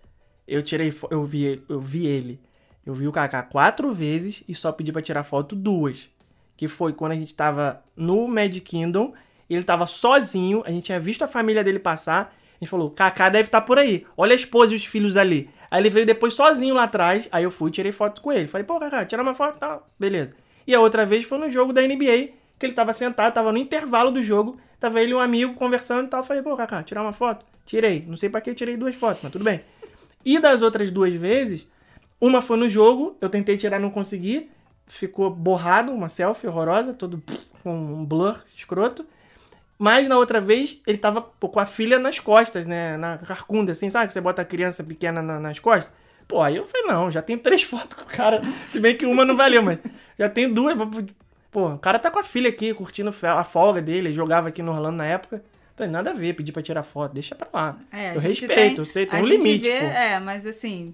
Eu 0.49 0.63
tirei, 0.63 0.91
eu 1.11 1.23
vi, 1.23 1.63
eu 1.69 1.79
vi 1.79 2.07
ele. 2.07 2.39
Eu 2.83 2.95
vi 2.95 3.07
o 3.07 3.11
Kaká 3.11 3.43
quatro 3.43 3.93
vezes 3.93 4.43
e 4.47 4.55
só 4.55 4.71
pedi 4.71 4.91
pra 4.91 5.01
tirar 5.01 5.23
foto 5.23 5.55
duas. 5.55 6.09
Que 6.57 6.67
foi 6.67 6.91
quando 6.91 7.11
a 7.11 7.15
gente 7.15 7.35
tava 7.35 7.83
no 7.95 8.27
Mad 8.27 8.57
Kingdom, 8.61 9.13
ele 9.47 9.63
tava 9.63 9.85
sozinho, 9.85 10.63
a 10.65 10.71
gente 10.71 10.85
tinha 10.85 10.99
visto 10.99 11.21
a 11.21 11.27
família 11.27 11.63
dele 11.63 11.77
passar. 11.77 12.35
A 12.59 12.63
gente 12.63 12.69
falou, 12.69 12.89
Kaká 12.89 13.29
deve 13.29 13.47
estar 13.47 13.61
por 13.61 13.77
aí. 13.77 14.05
Olha 14.17 14.33
a 14.33 14.35
esposa 14.35 14.73
e 14.73 14.75
os 14.75 14.83
filhos 14.85 15.17
ali. 15.17 15.49
Aí 15.69 15.81
ele 15.81 15.89
veio 15.89 16.05
depois 16.05 16.33
sozinho 16.33 16.73
lá 16.73 16.83
atrás. 16.83 17.29
Aí 17.31 17.43
eu 17.43 17.51
fui 17.51 17.69
e 17.69 17.73
tirei 17.73 17.91
foto 17.91 18.19
com 18.19 18.31
ele. 18.31 18.47
Falei, 18.47 18.65
pô, 18.65 18.79
Kaká, 18.79 19.05
tira 19.05 19.21
uma 19.21 19.35
foto, 19.35 19.59
tá, 19.59 19.81
beleza. 19.99 20.33
E 20.65 20.73
a 20.73 20.79
outra 20.79 21.05
vez 21.05 21.23
foi 21.23 21.37
no 21.37 21.49
jogo 21.51 21.71
da 21.71 21.81
NBA, 21.81 22.29
que 22.57 22.65
ele 22.65 22.73
tava 22.73 22.91
sentado, 22.91 23.33
tava 23.33 23.51
no 23.51 23.57
intervalo 23.59 24.09
do 24.09 24.23
jogo. 24.23 24.57
Tava 24.79 24.99
ele 24.99 25.11
e 25.11 25.15
um 25.15 25.19
amigo 25.19 25.53
conversando 25.53 26.07
e 26.07 26.09
tal. 26.09 26.23
Falei, 26.23 26.41
pô, 26.41 26.57
Kaká, 26.57 26.81
tirar 26.81 27.03
uma 27.03 27.13
foto? 27.13 27.45
Tirei. 27.65 28.03
Não 28.07 28.17
sei 28.17 28.29
pra 28.29 28.41
que 28.41 28.53
tirei 28.55 28.75
duas 28.75 28.95
fotos, 28.95 29.21
mas 29.21 29.31
tudo 29.31 29.45
bem. 29.45 29.61
E 30.25 30.39
das 30.39 30.61
outras 30.61 30.91
duas 30.91 31.13
vezes, 31.13 31.67
uma 32.19 32.41
foi 32.41 32.57
no 32.57 32.67
jogo, 32.69 33.15
eu 33.21 33.29
tentei 33.29 33.57
tirar, 33.57 33.79
não 33.79 33.89
consegui. 33.89 34.49
Ficou 34.85 35.29
borrado, 35.29 35.91
uma 35.93 36.09
selfie 36.09 36.47
horrorosa, 36.47 36.93
todo 36.93 37.21
com 37.63 37.73
um 37.75 38.05
blur 38.05 38.43
escroto. 38.55 39.05
Mas 39.77 40.07
na 40.09 40.17
outra 40.17 40.41
vez, 40.41 40.79
ele 40.85 40.97
tava 40.97 41.21
com 41.21 41.59
a 41.59 41.65
filha 41.65 41.97
nas 41.97 42.19
costas, 42.19 42.65
né? 42.67 42.97
Na 42.97 43.17
carcunda, 43.17 43.71
assim, 43.71 43.89
sabe? 43.89 44.07
Que 44.07 44.13
você 44.13 44.19
bota 44.19 44.41
a 44.41 44.45
criança 44.45 44.83
pequena 44.83 45.21
na- 45.21 45.39
nas 45.39 45.57
costas. 45.59 45.91
Pô, 46.27 46.41
aí 46.41 46.57
eu 46.57 46.65
falei, 46.65 46.87
não, 46.87 47.09
já 47.09 47.21
tenho 47.21 47.39
três 47.39 47.63
fotos 47.63 47.97
com 47.97 48.03
o 48.03 48.15
cara. 48.15 48.41
Se 48.71 48.79
bem 48.79 48.95
que 48.97 49.05
uma 49.05 49.23
não 49.23 49.37
valeu, 49.37 49.63
mas 49.63 49.79
já 50.17 50.27
tenho 50.29 50.53
duas. 50.53 50.75
Pô, 51.51 51.69
o 51.69 51.79
cara 51.79 51.97
tá 51.97 52.11
com 52.11 52.19
a 52.19 52.23
filha 52.23 52.49
aqui, 52.49 52.73
curtindo 52.73 53.13
a 53.23 53.43
folga 53.43 53.81
dele, 53.81 54.09
ele 54.09 54.13
jogava 54.13 54.49
aqui 54.49 54.61
no 54.61 54.71
Orlando 54.73 54.97
na 54.97 55.05
época. 55.05 55.41
Falei, 55.79 55.91
nada 55.93 56.09
a 56.09 56.13
ver, 56.13 56.33
pedir 56.35 56.51
pra 56.51 56.61
tirar 56.61 56.83
foto, 56.83 57.13
deixa 57.13 57.33
pra 57.35 57.47
lá. 57.53 57.77
É, 57.91 58.13
eu 58.15 58.19
respeito, 58.19 58.53
tem- 58.53 58.75
eu 58.77 58.85
sei, 58.85 59.05
tem 59.05 59.21
um 59.21 59.25
limite, 59.25 59.59
vê. 59.63 59.69
É, 59.77 60.19
mas 60.19 60.45
assim, 60.45 60.93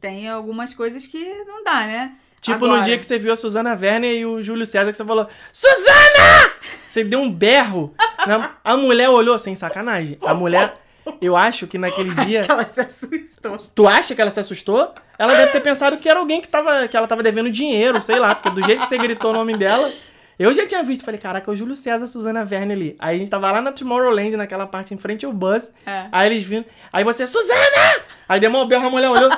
tem 0.00 0.28
algumas 0.30 0.72
coisas 0.72 1.06
que 1.06 1.22
não 1.46 1.62
dá, 1.62 1.80
né? 1.86 2.12
Tipo 2.40 2.64
Agora, 2.64 2.78
no 2.80 2.84
dia 2.84 2.96
que 2.98 3.04
você 3.04 3.18
viu 3.18 3.32
a 3.32 3.36
Suzana 3.36 3.78
Werner 3.78 4.14
e 4.14 4.24
o 4.26 4.42
Júlio 4.42 4.64
César, 4.66 4.90
que 4.90 4.96
você 4.96 5.04
falou, 5.04 5.28
Suzana! 5.52 6.52
Você 6.88 7.04
deu 7.04 7.20
um 7.20 7.30
berro. 7.30 7.94
Na- 8.26 8.56
A 8.64 8.76
mulher 8.76 9.08
olhou, 9.10 9.38
sem 9.38 9.54
sacanagem. 9.54 10.16
A 10.22 10.32
mulher, 10.34 10.74
eu 11.20 11.36
acho 11.36 11.66
que 11.66 11.76
naquele 11.78 12.14
dia. 12.24 12.40
Acho 12.40 12.46
que 12.46 12.52
ela 12.52 12.64
se 12.66 12.80
assustou. 12.80 13.58
Tu 13.74 13.88
acha 13.88 14.14
que 14.14 14.20
ela 14.22 14.30
se 14.30 14.40
assustou? 14.40 14.94
Ela 15.18 15.34
deve 15.34 15.52
ter 15.52 15.60
pensado 15.60 15.96
que 15.98 16.08
era 16.08 16.18
alguém 16.20 16.40
que, 16.40 16.48
tava, 16.48 16.86
que 16.88 16.96
ela 16.96 17.06
tava 17.06 17.22
devendo 17.22 17.50
dinheiro, 17.50 18.00
sei 18.00 18.18
lá, 18.18 18.34
porque 18.34 18.50
do 18.50 18.62
jeito 18.64 18.82
que 18.82 18.88
você 18.88 18.96
gritou 18.98 19.30
o 19.30 19.34
nome 19.34 19.56
dela. 19.56 19.92
Eu 20.38 20.52
já 20.52 20.66
tinha 20.66 20.82
visto, 20.82 21.04
falei, 21.04 21.20
caraca, 21.20 21.48
é 21.48 21.52
o 21.52 21.56
Júlio 21.56 21.76
César, 21.76 22.06
Suzana 22.08 22.40
Werner 22.40 22.76
ali. 22.76 22.96
Aí 22.98 23.16
a 23.16 23.18
gente 23.18 23.30
tava 23.30 23.50
lá 23.52 23.60
na 23.60 23.70
Tomorrowland, 23.70 24.36
naquela 24.36 24.66
parte 24.66 24.92
em 24.92 24.98
frente 24.98 25.24
ao 25.24 25.32
bus. 25.32 25.70
É. 25.86 26.06
Aí 26.10 26.28
eles 26.32 26.42
viram. 26.42 26.64
Aí 26.92 27.04
você, 27.04 27.26
Suzana! 27.26 28.02
Aí 28.28 28.40
deu 28.40 28.50
uma 28.50 28.66
berro, 28.66 28.86
a 28.86 28.90
mulher 28.90 29.10
olhou. 29.10 29.30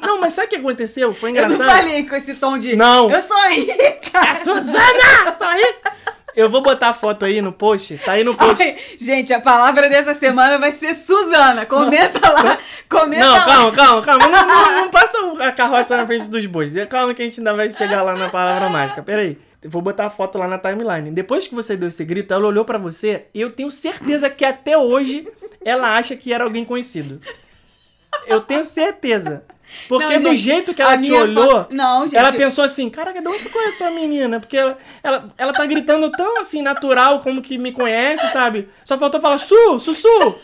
Não, 0.00 0.20
mas 0.20 0.34
sabe 0.34 0.46
o 0.46 0.50
que 0.50 0.56
aconteceu? 0.56 1.12
Foi 1.12 1.30
Eu 1.30 1.32
engraçado. 1.32 1.58
não 1.58 1.64
falei 1.70 2.06
com 2.06 2.14
esse 2.14 2.34
tom 2.34 2.56
de. 2.56 2.76
Não. 2.76 3.10
Eu 3.10 3.20
sou 3.20 3.36
rica! 3.48 4.18
É 4.18 4.34
Suzana! 4.36 5.36
Só 5.38 5.44
aí. 5.48 5.74
Eu 6.36 6.50
vou 6.50 6.62
botar 6.62 6.88
a 6.88 6.92
foto 6.92 7.24
aí 7.24 7.40
no 7.40 7.52
post. 7.52 7.96
Tá 7.98 8.12
aí 8.12 8.24
no 8.24 8.34
post. 8.34 8.60
Ai, 8.62 8.76
gente, 8.98 9.32
a 9.32 9.40
palavra 9.40 9.88
dessa 9.88 10.14
semana 10.14 10.58
vai 10.58 10.72
ser 10.72 10.92
Suzana. 10.94 11.64
Comenta 11.66 12.28
lá. 12.30 12.58
Comenta 12.88 13.24
Não, 13.24 13.34
lá. 13.34 13.44
calma, 13.44 13.72
calma, 13.72 14.02
calma. 14.02 14.28
Não, 14.28 14.46
não, 14.46 14.72
não 14.82 14.90
passa 14.90 15.16
a 15.40 15.52
carroça 15.52 15.96
na 15.96 16.06
frente 16.06 16.28
dos 16.28 16.44
bois. 16.46 16.72
Calma 16.88 17.14
que 17.14 17.22
a 17.22 17.24
gente 17.24 17.38
ainda 17.40 17.54
vai 17.54 17.70
chegar 17.70 18.02
lá 18.02 18.14
na 18.16 18.28
palavra 18.28 18.68
mágica. 18.68 19.00
Pera 19.02 19.22
aí. 19.22 19.30
Eu 19.30 19.43
Vou 19.64 19.80
botar 19.82 20.06
a 20.06 20.10
foto 20.10 20.38
lá 20.38 20.46
na 20.46 20.58
timeline. 20.58 21.10
Depois 21.10 21.46
que 21.46 21.54
você 21.54 21.76
deu 21.76 21.88
esse 21.88 22.04
grito, 22.04 22.32
ela 22.34 22.46
olhou 22.46 22.64
pra 22.64 22.78
você 22.78 23.26
e 23.32 23.40
eu 23.40 23.50
tenho 23.50 23.70
certeza 23.70 24.28
que 24.28 24.44
até 24.44 24.76
hoje 24.76 25.26
ela 25.64 25.96
acha 25.96 26.14
que 26.16 26.32
era 26.32 26.44
alguém 26.44 26.64
conhecido. 26.64 27.20
Eu 28.26 28.40
tenho 28.40 28.62
certeza. 28.62 29.42
Porque 29.88 30.18
Não, 30.18 30.22
do 30.22 30.28
gente, 30.30 30.36
jeito 30.42 30.74
que 30.74 30.82
a 30.82 30.92
ela 30.92 31.02
te 31.02 31.10
olhou, 31.12 31.64
fo- 31.64 31.74
Não, 31.74 32.04
gente. 32.04 32.16
ela 32.16 32.30
pensou 32.32 32.62
assim, 32.62 32.90
caraca, 32.90 33.20
de 33.20 33.26
onde 33.26 33.44
eu 33.46 33.50
conheço 33.50 33.82
essa 33.82 33.90
menina? 33.90 34.38
Porque 34.38 34.56
ela, 34.56 34.78
ela, 35.02 35.28
ela 35.38 35.52
tá 35.52 35.64
gritando 35.66 36.10
tão 36.10 36.38
assim, 36.40 36.60
natural, 36.62 37.20
como 37.20 37.40
que 37.40 37.56
me 37.56 37.72
conhece, 37.72 38.30
sabe? 38.30 38.68
Só 38.84 38.98
faltou 38.98 39.20
falar, 39.20 39.38
Su, 39.38 39.80
Sussu! 39.80 40.38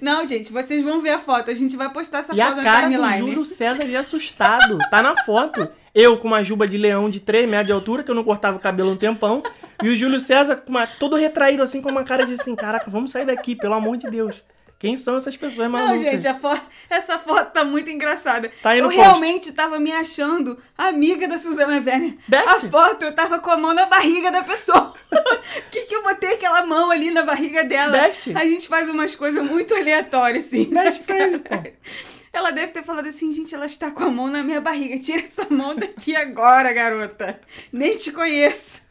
Não, 0.00 0.24
gente, 0.24 0.52
vocês 0.52 0.82
vão 0.82 1.00
ver 1.00 1.10
a 1.10 1.18
foto. 1.18 1.50
A 1.50 1.54
gente 1.54 1.76
vai 1.76 1.92
postar 1.92 2.20
essa 2.20 2.34
E 2.34 2.40
a 2.40 2.46
foto 2.46 2.56
na 2.58 2.62
cara 2.64 2.86
do 2.86 2.92
timeline. 2.92 3.18
Júlio 3.18 3.44
César 3.44 3.84
de 3.84 3.96
assustado. 3.96 4.78
Tá 4.90 5.02
na 5.02 5.16
foto. 5.24 5.68
Eu 5.94 6.16
com 6.18 6.28
uma 6.28 6.44
juba 6.44 6.66
de 6.66 6.78
leão 6.78 7.10
de 7.10 7.20
3 7.20 7.48
metros 7.48 7.66
de 7.66 7.72
altura, 7.72 8.02
que 8.02 8.10
eu 8.10 8.14
não 8.14 8.22
cortava 8.24 8.56
o 8.56 8.60
cabelo 8.60 8.90
um 8.92 8.96
tempão. 8.96 9.42
E 9.82 9.88
o 9.88 9.96
Júlio 9.96 10.20
César 10.20 10.56
com 10.56 10.70
uma, 10.70 10.86
todo 10.86 11.16
retraído, 11.16 11.62
assim, 11.62 11.80
com 11.82 11.90
uma 11.90 12.04
cara 12.04 12.24
de 12.26 12.34
assim, 12.34 12.54
caraca, 12.54 12.90
vamos 12.90 13.10
sair 13.10 13.24
daqui, 13.26 13.56
pelo 13.56 13.74
amor 13.74 13.96
de 13.96 14.08
Deus. 14.10 14.36
Quem 14.78 14.96
são 14.96 15.16
essas 15.18 15.36
pessoas 15.36 15.68
Não, 15.70 15.78
malucas? 15.78 16.00
gente, 16.00 16.26
a 16.26 16.34
fo- 16.38 16.58
essa 16.88 17.18
foto 17.18 17.52
tá 17.52 17.64
muito 17.64 17.90
engraçada. 17.90 18.50
Tá 18.62 18.74
eu 18.74 18.84
post. 18.84 18.98
realmente 18.98 19.52
tava 19.52 19.78
me 19.78 19.92
achando 19.92 20.56
amiga 20.78 21.28
da 21.28 21.36
Suzana 21.36 21.74
Werner. 21.74 22.14
Beth? 22.26 22.44
A 22.48 22.58
foto, 22.60 23.02
eu 23.04 23.14
tava 23.14 23.38
com 23.40 23.50
a 23.50 23.58
mão 23.58 23.74
na 23.74 23.84
barriga 23.86 24.30
da 24.30 24.42
pessoa. 24.42 24.94
Que, 25.70 25.82
que 25.82 25.94
eu 25.94 26.02
botei 26.02 26.34
aquela 26.34 26.64
mão 26.64 26.90
ali 26.90 27.10
na 27.10 27.22
barriga 27.22 27.62
dela? 27.64 27.92
Beth? 27.92 28.32
A 28.34 28.44
gente 28.44 28.68
faz 28.68 28.88
umas 28.88 29.14
coisas 29.16 29.44
muito 29.44 29.74
aleatórias, 29.74 30.46
assim. 30.46 30.64
Best 30.66 31.02
friend, 31.04 31.40
pô. 31.40 31.56
Ela 32.32 32.52
deve 32.52 32.72
ter 32.72 32.82
falado 32.84 33.08
assim, 33.08 33.32
gente, 33.32 33.54
ela 33.54 33.66
está 33.66 33.90
com 33.90 34.04
a 34.04 34.10
mão 34.10 34.28
na 34.28 34.42
minha 34.42 34.60
barriga. 34.60 34.98
Tira 34.98 35.22
essa 35.22 35.46
mão 35.50 35.74
daqui 35.74 36.14
agora, 36.14 36.72
garota. 36.72 37.40
Nem 37.72 37.96
te 37.96 38.12
conheço. 38.12 38.82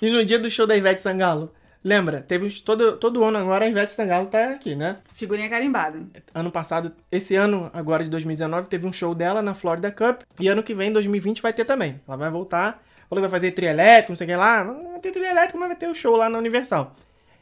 E 0.00 0.10
no 0.10 0.24
dia 0.24 0.38
do 0.38 0.48
show 0.48 0.66
da 0.66 0.76
Ivete 0.76 1.02
Sangalo, 1.02 1.52
lembra? 1.82 2.20
Teve 2.20 2.48
todo, 2.62 2.96
todo 2.96 3.24
ano 3.24 3.38
agora 3.38 3.64
a 3.64 3.68
Ivete 3.68 3.92
Sangalo 3.92 4.26
tá 4.26 4.50
aqui, 4.50 4.76
né? 4.76 4.98
Figurinha 5.12 5.48
carimbada. 5.48 6.02
Ano 6.32 6.52
passado, 6.52 6.92
esse 7.10 7.34
ano, 7.34 7.68
agora 7.74 8.04
de 8.04 8.10
2019, 8.10 8.68
teve 8.68 8.86
um 8.86 8.92
show 8.92 9.12
dela 9.12 9.42
na 9.42 9.54
Florida 9.54 9.90
Cup. 9.90 10.22
E 10.38 10.46
ano 10.46 10.62
que 10.62 10.74
vem, 10.74 10.92
2020, 10.92 11.42
vai 11.42 11.52
ter 11.52 11.64
também. 11.64 12.00
Ela 12.06 12.16
vai 12.16 12.30
voltar. 12.30 12.80
Falou 13.08 13.22
que 13.22 13.28
vai 13.28 13.40
fazer 13.40 13.50
trio 13.50 13.68
elétrico, 13.68 14.12
não 14.12 14.16
sei 14.16 14.26
o 14.26 14.30
que 14.30 14.36
lá. 14.36 14.62
Não 14.62 14.92
vai 14.92 15.00
ter 15.00 15.10
trio 15.10 15.24
elétrico, 15.24 15.58
mas 15.58 15.68
vai 15.68 15.76
ter 15.76 15.88
o 15.88 15.94
show 15.94 16.16
lá 16.16 16.28
na 16.28 16.38
Universal. 16.38 16.94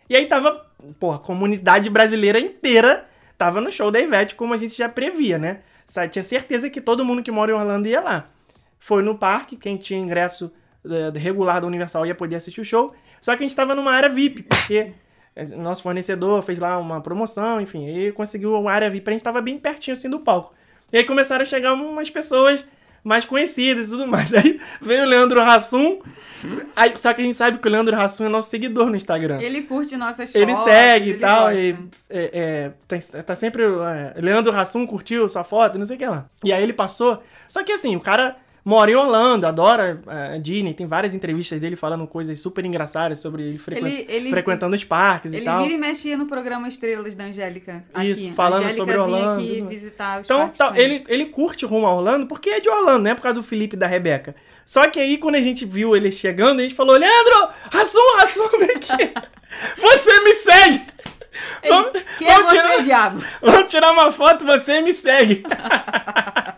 E 0.09 0.17
aí 0.17 0.27
tava, 0.27 0.67
pô, 0.99 1.13
a 1.13 1.19
comunidade 1.19 1.89
brasileira 1.91 2.41
inteira 2.41 3.07
tava 3.43 3.61
no 3.61 3.73
show 3.73 3.91
da 3.91 4.01
Ivete, 4.01 4.37
como 4.37 4.55
a 4.55 4.57
gente 4.57 4.79
já 4.79 4.89
previa, 4.89 5.37
né? 5.37 5.59
Tinha 6.13 6.23
certeza 6.23 6.71
que 6.71 6.81
todo 6.81 7.05
mundo 7.05 7.25
que 7.25 7.31
mora 7.33 7.51
em 7.51 7.55
Orlando 7.55 7.89
ia 7.89 8.01
lá. 8.01 8.29
Foi 8.79 9.03
no 9.03 9.19
parque, 9.19 9.57
quem 9.57 9.77
tinha 9.77 9.99
ingresso 9.99 10.53
eh, 10.85 11.19
regular 11.19 11.61
da 11.61 11.67
Universal 11.67 12.07
ia 12.07 12.15
poder 12.15 12.37
assistir 12.37 12.61
o 12.61 12.65
show. 12.65 12.95
Só 13.21 13.35
que 13.35 13.43
a 13.43 13.49
gente 13.49 13.57
tava 13.57 13.75
numa 13.75 13.91
área 13.91 14.09
VIP, 14.09 14.45
porque 14.45 14.93
eh, 15.35 15.45
nosso 15.57 15.83
fornecedor 15.83 16.41
fez 16.45 16.61
lá 16.61 16.79
uma 16.79 17.01
promoção, 17.01 17.61
enfim, 17.61 17.85
aí 17.85 18.13
conseguiu 18.13 18.55
uma 18.55 18.71
área 18.71 18.89
VIP, 18.89 19.09
a 19.09 19.13
gente 19.13 19.25
tava 19.25 19.41
bem 19.41 19.59
pertinho 19.59 19.97
assim 19.97 20.09
do 20.09 20.21
palco. 20.21 20.55
E 20.93 20.99
aí 20.99 21.05
começaram 21.05 21.43
a 21.43 21.47
chegar 21.47 21.73
umas 21.75 22.09
pessoas 22.09 22.65
mais 23.05 23.25
conhecidas 23.25 23.89
e 23.89 23.91
tudo 23.91 24.07
mais. 24.07 24.33
Aí 24.35 24.61
veio 24.81 25.03
o 25.03 25.07
Leandro 25.07 25.41
Hassum, 25.41 26.01
aí, 26.75 26.97
só 26.97 27.13
que 27.13 27.21
a 27.21 27.25
gente 27.25 27.37
sabe 27.37 27.59
que 27.59 27.69
o 27.69 27.71
Leandro 27.71 27.95
Hassum 27.99 28.25
é 28.27 28.29
nosso 28.29 28.51
seguidor 28.51 28.87
no 28.91 28.97
Instagram. 28.97 29.41
Ele 29.41 29.63
curte 29.63 29.97
nossas 29.97 30.35
Ele 30.35 30.55
fotos. 30.55 30.73
segue 30.73 31.07
e 31.07 31.11
ele 31.11 31.19
tal, 31.19 31.49
gosta. 31.51 31.61
e 31.61 31.77
é, 32.11 32.31
é, 32.33 32.73
tá, 32.89 33.23
tá 33.23 33.35
sempre. 33.37 33.63
é, 33.63 34.21
Leandro 34.21 34.57
Hassum 34.57 34.87
curtiu 34.87 35.29
sua 35.29 35.45
foto, 35.45 35.79
não 35.79 35.87
sei 35.87 35.97
o 35.97 35.99
que 35.99 36.07
lá. 36.07 36.27
E 36.45 36.53
aí 36.53 36.63
ele 36.63 36.73
passou. 36.73 37.23
Só 37.49 37.63
que 37.63 37.73
assim, 37.73 37.95
o 37.97 38.01
cara 38.01 38.37
mora 38.65 38.91
em 38.91 38.95
Orlando, 38.95 39.47
adora 39.47 40.01
é, 40.07 40.39
Disney, 40.39 40.73
tem 40.75 40.87
várias 40.87 41.15
entrevistas 41.15 41.59
dele 41.61 41.75
falando 41.77 42.07
coisas 42.07 42.39
super 42.41 42.65
engraçadas 42.65 43.19
sobre 43.19 43.43
ele, 43.43 43.59
frequen- 43.59 43.87
Ele- 43.87 44.07
ele- 44.09 44.31
frequentando 44.31 44.75
os 44.77 44.85
parques 44.85 45.33
e 45.33 45.37
Ele 45.37 45.45
tal. 45.45 45.63
vira 45.63 45.75
e 45.75 45.79
mexia 45.79 46.17
no 46.17 46.27
programa 46.27 46.69
Estrelas 46.69 47.15
da 47.15 47.25
Angélica. 47.25 47.85
Isso, 48.03 48.33
falando 48.33 48.55
a 48.65 48.67
Angélica 48.67 48.77
sobre 48.77 48.97
Orlando, 48.99 49.41
aqui 49.41 49.57
tudo. 49.59 49.69
visitar 49.69 50.21
os 50.21 50.27
Então, 50.27 50.49
tá, 50.51 50.73
ele. 50.77 50.95
ele, 50.97 51.05
ele 51.09 51.27
curte 51.27 51.65
rumo 51.67 51.87
a 51.87 51.95
Orlando 51.95 52.27
porque 52.27 52.51
é 52.51 52.61
de 52.61 52.69
Orlando, 52.69 53.05
não 53.05 53.11
é 53.11 53.15
por 53.15 53.23
causa 53.23 53.35
do 53.37 53.43
Felipe 53.43 53.75
e 53.77 53.79
da 53.79 53.87
Rebeca. 53.87 54.35
Só 54.65 54.87
que 54.89 55.01
aí, 55.01 55.19
quando 55.19 55.35
a 55.35 55.43
gente 55.43 55.65
viu 55.65 55.97
ele 55.97 56.11
chegando, 56.13 56.61
a 56.61 56.63
gente 56.63 56.75
falou: 56.75 56.97
Leandro, 56.97 57.49
Rassum, 57.73 58.17
Rassum, 58.19 58.49
vem 58.61 58.71
aqui. 58.71 59.13
Você 59.81 60.21
me 60.21 60.33
segue. 60.35 60.87
Ele, 61.63 62.05
Quem 62.19 62.29
é 62.29 62.43
você, 62.43 62.83
diabo? 62.83 63.25
Vamos 63.41 63.71
tirar 63.71 63.91
uma 63.93 64.13
foto, 64.13 64.45
você 64.45 64.81
me 64.83 64.93
segue. 64.93 65.43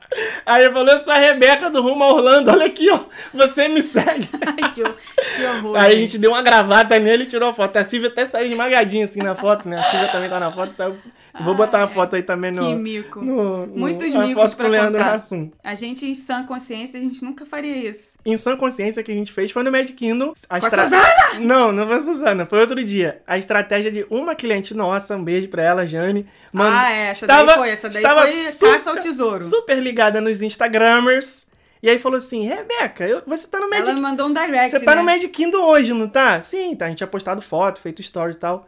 Aí 0.47 0.65
ele 0.65 0.73
falou, 0.73 0.89
eu 0.89 0.99
sou 0.99 1.13
a 1.13 1.17
Rebeca 1.19 1.71
do 1.71 1.83
Rumo 1.83 2.05
a 2.05 2.13
Orlando, 2.13 2.51
olha 2.51 2.67
aqui, 2.67 2.91
ó, 2.91 3.01
você 3.33 3.67
me 3.69 3.83
segue. 3.83 4.29
Ai, 4.47 4.71
que, 4.73 4.83
que 4.83 5.45
horror. 5.47 5.77
Aí 5.77 5.87
a 5.87 5.91
gente. 5.91 6.01
gente 6.13 6.19
deu 6.19 6.31
uma 6.33 6.43
gravata 6.43 6.99
nele 6.99 7.25
e 7.25 7.27
tirou 7.27 7.49
a 7.49 7.53
foto. 7.53 7.77
A 7.77 7.85
Silvia 7.85 8.09
até 8.09 8.25
saiu 8.27 8.51
esmagadinha 8.51 9.07
assim 9.07 9.21
na 9.23 9.35
foto, 9.35 9.69
né? 9.69 9.79
A 9.79 9.85
Silvia 9.91 10.09
também 10.09 10.29
tá 10.31 10.39
na 10.41 10.53
foto. 10.53 10.73
saiu- 10.77 10.97
Vou 11.43 11.55
botar 11.55 11.83
a 11.83 11.89
foto 11.89 12.15
aí 12.15 12.23
também 12.23 12.53
no... 12.53 12.65
Que 12.65 12.75
mico. 12.75 13.21
no, 13.21 13.67
no 13.67 13.77
Muitos 13.77 14.15
a 14.15 14.21
micos 14.27 14.55
pra 14.55 14.69
Leandro 14.69 14.99
contar. 15.01 15.15
Hassum. 15.15 15.51
A 15.65 15.75
gente, 15.75 16.07
em 16.07 16.15
sã 16.15 16.45
consciência, 16.45 16.99
a 16.99 17.03
gente 17.03 17.25
nunca 17.25 17.45
faria 17.45 17.77
isso. 17.77 18.17
Em 18.25 18.37
sã 18.37 18.57
consciência 18.57 19.03
que 19.03 19.11
a 19.11 19.15
gente 19.15 19.33
fez 19.33 19.51
foi 19.51 19.63
no 19.65 19.73
Mad 19.73 19.91
Kingdom. 19.91 20.33
A 20.49 20.61
Com 20.61 20.67
a 20.67 20.69
estra- 20.69 20.85
Suzana? 20.85 21.41
Não, 21.41 21.73
não 21.73 21.87
foi 21.87 21.97
a 21.97 22.01
Suzana, 22.01 22.47
foi 22.47 22.61
outro 22.61 22.83
dia. 22.85 23.21
A 23.27 23.37
estratégia 23.37 23.91
de 23.91 24.07
uma 24.09 24.35
cliente 24.35 24.75
nossa, 24.75 25.17
um 25.17 25.25
beijo 25.25 25.49
pra 25.49 25.63
ela, 25.65 25.87
Jane. 25.87 26.27
mano, 26.53 26.77
ah, 26.77 26.93
é, 26.93 27.07
essa 27.09 27.25
estava- 27.25 27.47
daí 27.47 27.55
foi. 27.57 27.69
Essa 27.71 27.89
daí 27.89 28.03
estava 28.03 28.23
foi 28.23 28.31
super- 28.33 28.73
caça 28.73 28.91
ao 28.91 28.97
tesouro. 28.97 29.45
super 29.45 29.79
ligada 29.83 30.21
nos 30.21 30.41
Instagramers. 30.41 31.47
E 31.83 31.91
aí 31.91 31.99
falou 31.99 32.17
assim: 32.17 32.45
Rebeca, 32.47 33.07
eu- 33.07 33.23
você 33.27 33.47
tá 33.47 33.61
no 33.61 33.69
Magic 33.69 33.91
Ela 33.91 34.01
mandou 34.01 34.27
um 34.29 34.33
direct, 34.33 34.71
Você 34.79 34.85
tá 34.85 34.95
né? 34.95 35.01
no 35.01 35.07
Magic 35.07 35.29
Kingdom 35.29 35.65
hoje, 35.65 35.93
não 35.93 36.09
tá? 36.09 36.41
Sim, 36.43 36.75
tá. 36.75 36.87
A 36.87 36.89
gente 36.89 36.99
tinha 36.99 37.07
postado 37.07 37.43
foto, 37.43 37.81
feito 37.81 38.03
stories 38.03 38.37
e 38.37 38.39
tal. 38.41 38.67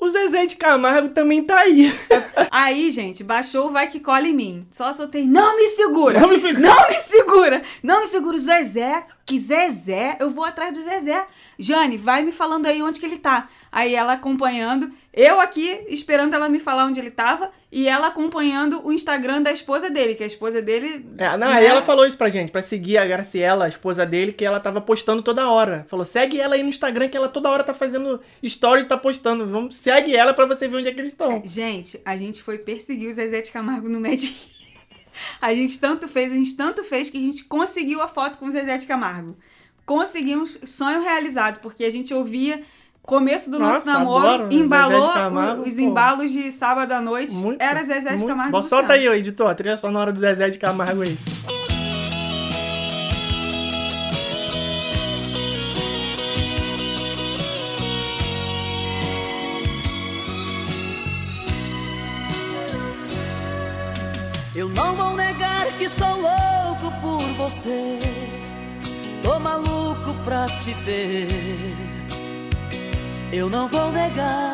O 0.00 0.08
Zezé 0.08 0.46
de 0.46 0.56
Camargo 0.56 1.10
também 1.10 1.42
tá 1.42 1.58
aí. 1.60 1.92
Aí, 2.50 2.90
gente, 2.90 3.22
baixou 3.22 3.68
o 3.68 3.70
Vai 3.70 3.86
Que 3.86 4.00
Cola 4.00 4.26
em 4.26 4.32
Mim. 4.32 4.66
Só 4.70 4.90
soltei, 4.94 5.26
não 5.26 5.58
me 5.58 5.68
segura! 5.68 6.18
Não 6.18 6.28
me 6.28 6.38
segura. 6.38 6.60
Não 6.70 6.88
me 6.88 6.94
segura! 6.94 7.62
Não 7.82 8.00
me 8.00 8.06
segura 8.06 8.36
o 8.36 8.40
Zezé, 8.40 9.04
que 9.26 9.38
Zezé, 9.38 10.16
eu 10.18 10.30
vou 10.30 10.44
atrás 10.44 10.72
do 10.72 10.80
Zezé. 10.80 11.26
Jane, 11.58 11.98
vai 11.98 12.22
me 12.22 12.32
falando 12.32 12.64
aí 12.64 12.82
onde 12.82 12.98
que 12.98 13.04
ele 13.04 13.18
tá. 13.18 13.48
Aí 13.70 13.94
ela 13.94 14.14
acompanhando, 14.14 14.90
eu 15.12 15.40
aqui 15.40 15.84
esperando 15.88 16.34
ela 16.34 16.48
me 16.48 16.60
falar 16.60 16.86
onde 16.86 17.00
ele 17.00 17.10
tava, 17.10 17.50
e 17.72 17.88
ela 17.88 18.08
acompanhando 18.08 18.84
o 18.84 18.92
Instagram 18.92 19.42
da 19.42 19.50
esposa 19.50 19.90
dele, 19.90 20.14
que 20.14 20.22
a 20.22 20.26
esposa 20.26 20.62
dele... 20.62 21.04
É, 21.18 21.30
não, 21.36 21.48
né, 21.48 21.54
aí 21.54 21.66
ela 21.66 21.82
falou 21.82 22.06
isso 22.06 22.16
pra 22.16 22.28
gente, 22.28 22.52
pra 22.52 22.62
seguir 22.62 22.98
a 22.98 23.06
Graciela, 23.06 23.64
a 23.64 23.68
esposa 23.68 24.06
dele, 24.06 24.32
que 24.32 24.44
ela 24.44 24.60
tava 24.60 24.80
postando 24.80 25.22
toda 25.22 25.50
hora. 25.50 25.84
Falou, 25.88 26.04
segue 26.04 26.40
ela 26.40 26.54
aí 26.54 26.62
no 26.62 26.68
Instagram, 26.68 27.08
que 27.08 27.16
ela 27.16 27.28
toda 27.28 27.50
hora 27.50 27.64
tá 27.64 27.74
fazendo 27.74 28.20
stories, 28.46 28.86
tá 28.86 28.96
postando. 28.96 29.46
Vamos, 29.46 29.76
segue 29.76 30.14
ela 30.14 30.32
pra 30.32 30.46
você 30.46 30.68
ver 30.68 30.76
onde 30.76 30.88
é 30.88 30.94
que 30.94 31.00
eles 31.00 31.12
estão. 31.12 31.42
Gente, 31.44 32.00
a 32.04 32.16
gente 32.16 32.42
foi 32.42 32.58
perseguir 32.58 33.08
o 33.08 33.12
Zezé 33.12 33.40
de 33.40 33.50
Camargo 33.50 33.88
no 33.88 34.00
Magic. 34.00 34.48
A 35.42 35.52
gente 35.52 35.78
tanto 35.80 36.06
fez, 36.06 36.32
a 36.32 36.36
gente 36.36 36.56
tanto 36.56 36.84
fez 36.84 37.10
que 37.10 37.18
a 37.18 37.20
gente 37.20 37.44
conseguiu 37.44 38.00
a 38.00 38.06
foto 38.06 38.38
com 38.38 38.46
o 38.46 38.50
Zezé 38.50 38.78
de 38.78 38.86
Camargo. 38.86 39.36
Conseguimos 39.84 40.56
sonho 40.64 41.02
realizado, 41.02 41.58
porque 41.60 41.84
a 41.84 41.90
gente 41.90 42.14
ouvia 42.14 42.62
começo 43.02 43.50
do 43.50 43.58
nosso 43.58 43.86
Nossa, 43.86 43.92
namoro, 43.92 44.52
embalou 44.52 45.12
Camargo, 45.12 45.62
os 45.66 45.74
pô. 45.74 45.80
embalos 45.80 46.30
de 46.30 46.50
sábado 46.52 46.92
à 46.92 47.00
noite. 47.00 47.34
Muito, 47.34 47.60
era 47.60 47.82
Zezé 47.82 48.16
de. 48.16 48.24
Camargo. 48.24 48.52
Bom, 48.52 48.62
solta 48.62 48.92
aí, 48.94 49.08
ô, 49.08 49.14
editor, 49.14 49.50
a 49.50 49.54
trilha 49.54 49.76
sonora 49.76 50.12
do 50.12 50.18
Zezé 50.18 50.48
de 50.50 50.58
Camargo 50.58 51.02
aí. 51.02 51.16
Eu 64.54 64.68
não 64.68 64.94
vou 64.94 65.16
negar 65.16 65.66
que 65.78 65.88
sou 65.88 66.08
louco 66.08 66.92
por 67.00 67.22
você. 67.36 67.98
Tô 69.22 69.38
maluco 69.38 70.12
pra 70.24 70.46
te 70.46 70.72
ver. 70.84 71.26
Eu 73.32 73.48
não 73.48 73.68
vou 73.68 73.92
negar. 73.92 74.52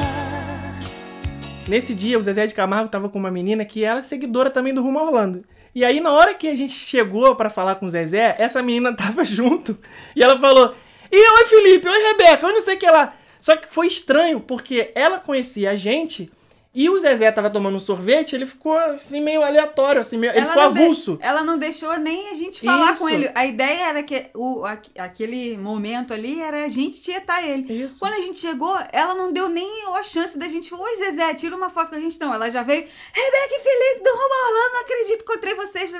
Nesse 1.66 1.94
dia, 1.94 2.18
o 2.18 2.22
Zezé 2.22 2.46
de 2.46 2.54
Camargo 2.54 2.90
tava 2.90 3.08
com 3.08 3.18
uma 3.18 3.30
menina 3.30 3.64
que 3.64 3.82
ela 3.82 4.00
é 4.00 4.02
seguidora 4.02 4.50
também 4.50 4.74
do 4.74 4.82
Rumo 4.82 4.98
Orlando. 4.98 5.44
E 5.74 5.82
aí, 5.82 5.98
na 5.98 6.12
hora 6.12 6.34
que 6.34 6.46
a 6.46 6.54
gente 6.54 6.74
chegou 6.74 7.34
pra 7.34 7.48
falar 7.48 7.76
com 7.76 7.86
o 7.86 7.88
Zezé, 7.88 8.36
essa 8.38 8.62
menina 8.62 8.92
tava 8.94 9.24
junto. 9.24 9.78
E 10.14 10.22
ela 10.22 10.38
falou: 10.38 10.74
E 11.10 11.16
oi, 11.16 11.46
Felipe, 11.46 11.88
oi, 11.88 12.02
Rebeca, 12.02 12.46
eu 12.46 12.52
não 12.52 12.60
sei 12.60 12.76
o 12.76 12.78
que 12.78 12.90
lá. 12.90 13.14
Só 13.40 13.56
que 13.56 13.66
foi 13.66 13.86
estranho, 13.86 14.40
porque 14.40 14.92
ela 14.94 15.18
conhecia 15.20 15.70
a 15.70 15.76
gente 15.76 16.30
E 16.78 16.90
o 16.90 16.98
Zezé 16.98 17.32
tava 17.32 17.48
tomando 17.48 17.74
um 17.76 17.80
sorvete, 17.80 18.34
ele 18.36 18.44
ficou 18.44 18.76
assim 18.76 19.22
meio 19.22 19.42
aleatório, 19.42 19.98
assim, 20.00 20.18
meio, 20.18 20.32
ele 20.34 20.44
ficou 20.44 20.62
não 20.62 20.72
de- 20.74 20.78
avulso. 20.82 21.18
Ela 21.22 21.42
não 21.42 21.56
deixou 21.56 21.96
nem 21.98 22.28
a 22.30 22.34
gente 22.34 22.62
falar 22.62 22.92
Isso. 22.92 23.02
com 23.02 23.08
ele. 23.08 23.30
A 23.34 23.46
ideia 23.46 23.86
era 23.88 24.02
que 24.02 24.26
o, 24.34 24.62
aque- 24.64 24.90
aquele 25.00 25.56
momento 25.56 26.12
ali 26.12 26.38
era 26.42 26.64
a 26.64 26.68
gente 26.68 27.00
tietar 27.00 27.42
ele. 27.48 27.72
Isso. 27.84 27.98
Quando 27.98 28.12
a 28.12 28.20
gente 28.20 28.38
chegou, 28.38 28.76
ela 28.92 29.14
não 29.14 29.32
deu 29.32 29.48
nem 29.48 29.66
a 29.96 30.02
chance 30.02 30.38
da 30.38 30.46
gente. 30.48 30.74
Oi, 30.74 30.96
Zezé, 30.96 31.32
tira 31.32 31.56
uma 31.56 31.70
foto 31.70 31.88
com 31.88 31.96
a 31.96 32.00
gente. 32.00 32.20
Não, 32.20 32.34
ela 32.34 32.50
já 32.50 32.62
veio. 32.62 32.82
Rebeca 32.82 33.54
e 33.54 33.60
Felipe 33.60 34.04
do 34.04 34.10
Rumo 34.10 34.34
a 34.34 34.48
Orlando, 34.48 34.72
não 34.74 34.80
acredito, 34.82 35.22
encontrei 35.22 35.54
vocês. 35.54 35.94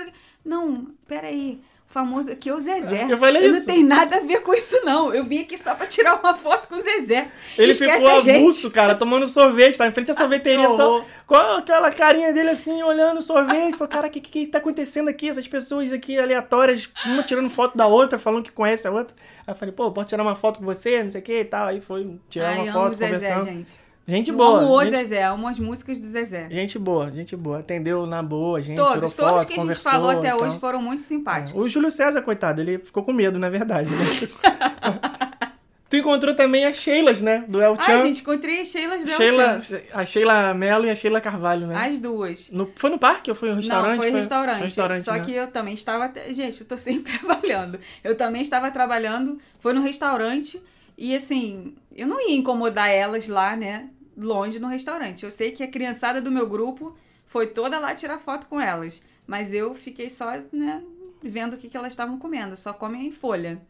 Não, 0.44 0.88
peraí. 1.08 1.58
O 1.75 1.75
famoso 1.88 2.30
aqui 2.30 2.48
é 2.48 2.54
o 2.54 2.60
Zezé. 2.60 3.06
Eu 3.08 3.16
falei 3.16 3.48
não 3.48 3.56
isso. 3.56 3.66
tenho 3.66 3.86
nada 3.86 4.16
a 4.16 4.20
ver 4.20 4.40
com 4.40 4.52
isso, 4.54 4.78
não. 4.84 5.14
Eu 5.14 5.24
vim 5.24 5.40
aqui 5.40 5.56
só 5.56 5.74
pra 5.74 5.86
tirar 5.86 6.16
uma 6.20 6.34
foto 6.34 6.68
com 6.68 6.74
o 6.74 6.82
Zezé. 6.82 7.28
Ele 7.56 7.70
Esquece 7.70 7.98
ficou. 7.98 8.08
Ah, 8.08 8.16
avulso, 8.16 8.70
cara, 8.70 8.94
tomando 8.94 9.26
sorvete, 9.26 9.78
tá 9.78 9.86
em 9.86 9.92
frente 9.92 10.10
à 10.10 10.14
sorveteria, 10.14 10.66
que 10.68 10.76
só 10.76 11.04
com 11.26 11.34
aquela 11.36 11.90
carinha 11.90 12.32
dele 12.32 12.50
assim, 12.50 12.82
olhando 12.82 13.18
o 13.18 13.22
sorvete. 13.22 13.76
Falei, 13.76 13.90
cara, 13.92 14.06
o 14.08 14.10
que, 14.10 14.20
que 14.20 14.46
tá 14.46 14.58
acontecendo 14.58 15.08
aqui? 15.08 15.28
Essas 15.28 15.46
pessoas 15.48 15.92
aqui 15.92 16.18
aleatórias, 16.18 16.88
uma 17.04 17.22
tirando 17.22 17.48
foto 17.50 17.76
da 17.76 17.86
outra, 17.86 18.18
falando 18.18 18.44
que 18.44 18.52
conhece 18.52 18.86
a 18.86 18.90
outra. 18.90 19.14
Aí 19.46 19.52
eu 19.52 19.56
falei, 19.56 19.72
pô, 19.72 19.90
posso 19.92 20.08
tirar 20.08 20.22
uma 20.22 20.34
foto 20.34 20.58
com 20.60 20.66
você, 20.66 21.02
não 21.02 21.10
sei 21.10 21.20
o 21.20 21.24
que 21.24 21.40
e 21.40 21.44
tal. 21.44 21.68
Aí 21.68 21.80
foi 21.80 22.18
tirar 22.28 22.48
Ai, 22.50 22.54
uma 22.58 22.62
amo 22.64 22.72
foto, 22.72 22.92
o 22.92 22.94
Zezé, 22.94 23.14
conversando. 23.14 23.44
gente. 23.44 23.85
Gente 24.08 24.30
Eu 24.30 24.36
boa. 24.36 24.60
amo 24.60 24.70
o 24.76 24.84
gente, 24.84 24.96
Zezé, 24.96 25.24
amo 25.24 25.48
as 25.48 25.58
músicas 25.58 25.98
do 25.98 26.06
Zezé. 26.06 26.46
gente 26.48 26.78
boa, 26.78 27.10
gente 27.10 27.34
boa. 27.34 27.58
Atendeu 27.58 28.06
na 28.06 28.22
boa, 28.22 28.62
gente 28.62 28.76
Todos, 28.76 29.12
foto, 29.12 29.28
todos 29.30 29.44
que 29.44 29.58
a 29.58 29.64
gente 29.64 29.74
falou 29.80 30.10
até 30.10 30.28
e 30.28 30.36
tal. 30.36 30.46
hoje 30.46 30.58
foram 30.60 30.80
muito 30.80 31.02
simpáticos. 31.02 31.60
O 31.60 31.68
Júlio 31.68 31.90
César, 31.90 32.22
coitado, 32.22 32.60
ele 32.60 32.78
ficou 32.78 33.02
com 33.02 33.12
medo, 33.12 33.36
na 33.36 33.48
verdade. 33.50 33.90
Né? 33.90 33.96
tu 35.90 35.96
encontrou 35.96 36.36
também 36.36 36.64
as 36.66 36.76
Sheilas, 36.76 37.20
né? 37.20 37.44
Do 37.48 37.60
El 37.60 37.74
Chan. 37.82 37.96
Ah, 37.96 37.98
gente, 37.98 38.22
encontrei 38.22 38.64
Sheilas 38.64 39.02
do 39.02 39.10
Sheila, 39.10 39.60
Sheila... 39.60 39.82
a 39.92 40.06
Sheila 40.06 40.54
Mello 40.54 40.86
e 40.86 40.90
a 40.90 40.94
Sheila 40.94 41.20
Carvalho, 41.20 41.66
né? 41.66 41.74
As 41.76 41.98
duas. 41.98 42.50
No- 42.52 42.70
foi 42.76 42.90
no 42.90 42.98
parque 43.00 43.28
ou 43.30 43.36
foi 43.36 43.50
no 43.50 43.56
restaurante? 43.56 43.90
Não, 43.90 43.96
foi 43.96 44.10
restaurante. 44.12 44.62
restaurante 44.62 45.02
Só 45.02 45.14
né? 45.14 45.20
que 45.20 45.32
eu 45.34 45.48
também 45.48 45.74
estava. 45.74 46.12
Gente, 46.32 46.60
eu 46.60 46.68
tô 46.68 46.78
sempre 46.78 47.10
trabalhando. 47.18 47.80
Eu 48.04 48.16
também 48.16 48.40
estava 48.42 48.70
trabalhando. 48.70 49.36
Foi 49.58 49.72
no 49.72 49.80
restaurante. 49.80 50.62
E 50.98 51.14
assim, 51.14 51.74
eu 51.94 52.06
não 52.06 52.18
ia 52.20 52.36
incomodar 52.36 52.88
elas 52.88 53.28
lá, 53.28 53.54
né? 53.54 53.88
Longe 54.16 54.58
no 54.58 54.68
restaurante. 54.68 55.24
Eu 55.24 55.30
sei 55.30 55.52
que 55.52 55.62
a 55.62 55.68
criançada 55.70 56.20
do 56.20 56.30
meu 56.30 56.48
grupo 56.48 56.96
foi 57.24 57.46
toda 57.48 57.78
lá 57.78 57.94
tirar 57.94 58.18
foto 58.18 58.46
com 58.46 58.60
elas. 58.60 59.02
Mas 59.26 59.52
eu 59.52 59.74
fiquei 59.74 60.08
só, 60.08 60.32
né? 60.52 60.82
Vendo 61.22 61.54
o 61.54 61.56
que, 61.58 61.68
que 61.68 61.76
elas 61.76 61.92
estavam 61.92 62.18
comendo. 62.18 62.56
Só 62.56 62.72
comem 62.72 63.06
em 63.06 63.12
folha. 63.12 63.60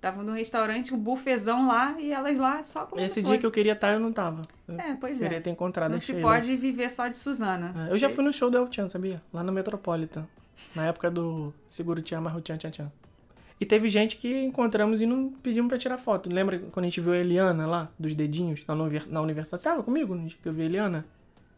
Tava 0.00 0.22
no 0.22 0.30
restaurante, 0.32 0.94
um 0.94 0.98
bufezão 0.98 1.66
lá 1.66 1.96
e 1.98 2.12
elas 2.12 2.38
lá 2.38 2.62
só 2.62 2.86
comendo 2.86 3.06
Esse 3.06 3.20
folha. 3.20 3.32
dia 3.32 3.38
que 3.40 3.46
eu 3.46 3.50
queria 3.50 3.72
estar, 3.72 3.92
eu 3.94 3.98
não 3.98 4.12
tava. 4.12 4.42
Eu 4.68 4.78
É, 4.78 4.94
pois 4.94 5.18
queria 5.18 5.38
é. 5.38 5.40
ter 5.40 5.50
encontrado 5.50 5.90
Não 5.90 5.96
a 5.96 6.00
se 6.00 6.14
pode 6.14 6.54
viver 6.54 6.88
só 6.88 7.08
de 7.08 7.16
Suzana. 7.16 7.88
É, 7.88 7.92
Eu 7.92 7.98
já 7.98 8.08
fui 8.08 8.22
no 8.22 8.32
show 8.32 8.48
do 8.48 8.56
El 8.58 8.68
Chan, 8.70 8.88
sabia? 8.88 9.20
Lá 9.32 9.42
no 9.42 9.50
Metropolitan. 9.50 10.24
Na 10.74 10.86
época 10.86 11.10
do 11.10 11.52
Seguro 11.66 12.00
Tchan, 12.00 12.20
Marro 12.20 12.40
Tchan, 12.40 12.58
Tchan, 12.58 12.70
Tchan. 12.70 12.92
E 13.60 13.66
teve 13.66 13.88
gente 13.88 14.16
que 14.16 14.44
encontramos 14.44 15.00
e 15.00 15.06
não 15.06 15.30
pedimos 15.30 15.68
pra 15.68 15.78
tirar 15.78 15.98
foto. 15.98 16.32
Lembra 16.32 16.58
quando 16.70 16.84
a 16.84 16.88
gente 16.88 17.00
viu 17.00 17.12
a 17.12 17.16
Eliana 17.16 17.66
lá, 17.66 17.90
dos 17.98 18.14
dedinhos, 18.14 18.62
na, 18.68 18.74
na 18.76 19.20
universidade? 19.20 19.62
Você 19.62 19.68
tava 19.68 19.82
comigo 19.82 20.14
no 20.14 20.26
dia 20.28 20.38
que 20.40 20.48
eu 20.48 20.52
vi 20.52 20.62
a 20.62 20.64
Eliana? 20.66 21.04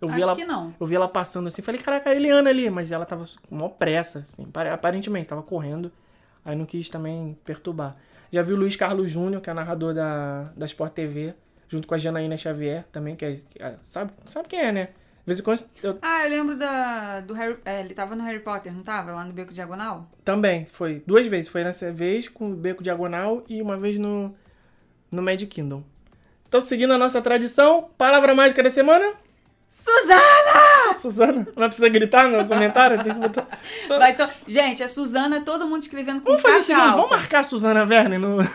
Eu 0.01 0.09
vi 0.09 0.15
Acho 0.15 0.23
ela, 0.23 0.37
que 0.37 0.45
não. 0.47 0.75
Eu 0.81 0.87
vi 0.87 0.95
ela 0.95 1.07
passando 1.09 1.49
assim, 1.49 1.61
falei, 1.61 1.79
caraca, 1.81 2.09
a 2.09 2.15
Eliana 2.15 2.49
ali. 2.49 2.71
Mas 2.71 2.91
ela 2.91 3.05
tava 3.05 3.27
com 3.49 3.55
maior 3.55 3.69
pressa, 3.71 4.21
assim, 4.21 4.45
pare- 4.47 4.71
aparentemente, 4.71 5.29
tava 5.29 5.43
correndo. 5.43 5.93
Aí 6.43 6.57
não 6.57 6.65
quis 6.65 6.89
também 6.89 7.37
perturbar. 7.45 7.97
Já 8.33 8.41
vi 8.43 8.55
o 8.55 8.57
Luiz 8.57 8.77
Carlos 8.77 9.11
Júnior, 9.13 9.43
que 9.43 9.51
é 9.51 9.53
narrador 9.53 9.93
da, 9.93 10.45
da 10.57 10.65
Sport 10.65 10.95
TV, 10.95 11.35
junto 11.69 11.87
com 11.87 11.95
a 11.95 11.99
Janaína 11.99 12.37
Xavier 12.39 12.85
também, 12.91 13.15
que 13.15 13.25
é. 13.27 13.33
que 13.51 13.63
é- 13.63 13.77
sabe, 13.83 14.13
sabe 14.25 14.49
quem 14.49 14.61
é, 14.61 14.73
né? 14.73 14.89
Vez 15.31 15.39
em 15.39 15.45
quando 15.45 15.61
eu 15.81 15.97
Ah, 16.03 16.25
eu 16.25 16.31
lembro 16.31 16.57
da, 16.57 17.21
do 17.21 17.33
Harry. 17.35 17.57
é, 17.65 17.79
ele 17.79 17.95
tava 17.95 18.17
no 18.17 18.25
Harry 18.25 18.41
Potter, 18.41 18.73
não 18.73 18.83
tava? 18.83 19.13
Lá 19.13 19.25
no 19.25 19.33
Beco 19.33 19.53
Diagonal? 19.53 20.09
Também, 20.25 20.67
foi 20.67 21.05
duas 21.07 21.25
vezes. 21.29 21.49
Foi 21.49 21.63
nessa 21.63 21.93
vez 21.93 22.29
com 22.29 22.51
o 22.51 22.55
Beco 22.57 22.83
Diagonal 22.83 23.45
e 23.49 23.63
uma 23.63 23.77
vez 23.77 23.97
no, 23.97 24.35
no 25.09 25.23
Magic 25.23 25.47
Kingdom. 25.47 25.85
Então, 26.49 26.61
seguindo 26.61 26.93
a 26.93 26.99
nossa 26.99 27.23
tradição, 27.23 27.91
palavra 27.97 28.35
mágica 28.35 28.61
da 28.61 28.73
semana. 28.73 29.09
Suzana! 29.69 30.95
Suzana, 30.95 31.47
não 31.57 31.69
precisa 31.69 31.89
gritar 31.89 32.29
no 32.29 32.45
comentário? 32.49 33.01
Tem 33.01 33.15
que 33.15 33.21
botar... 33.21 33.47
Vai 33.87 34.17
to... 34.17 34.29
Gente, 34.49 34.83
a 34.83 34.89
Suzana, 34.89 35.43
todo 35.43 35.69
mundo 35.69 35.83
escrevendo 35.83 36.23
com 36.23 36.27
Vamos 36.27 36.43
fazer 36.43 36.73
o 36.73 36.77
caixa 36.77 36.79
alta. 36.83 36.97
vamos 36.97 37.11
marcar 37.13 37.39
a 37.39 37.45
Suzana 37.45 37.85
Werner 37.85 38.19
no... 38.19 38.39
Não, 38.39 38.43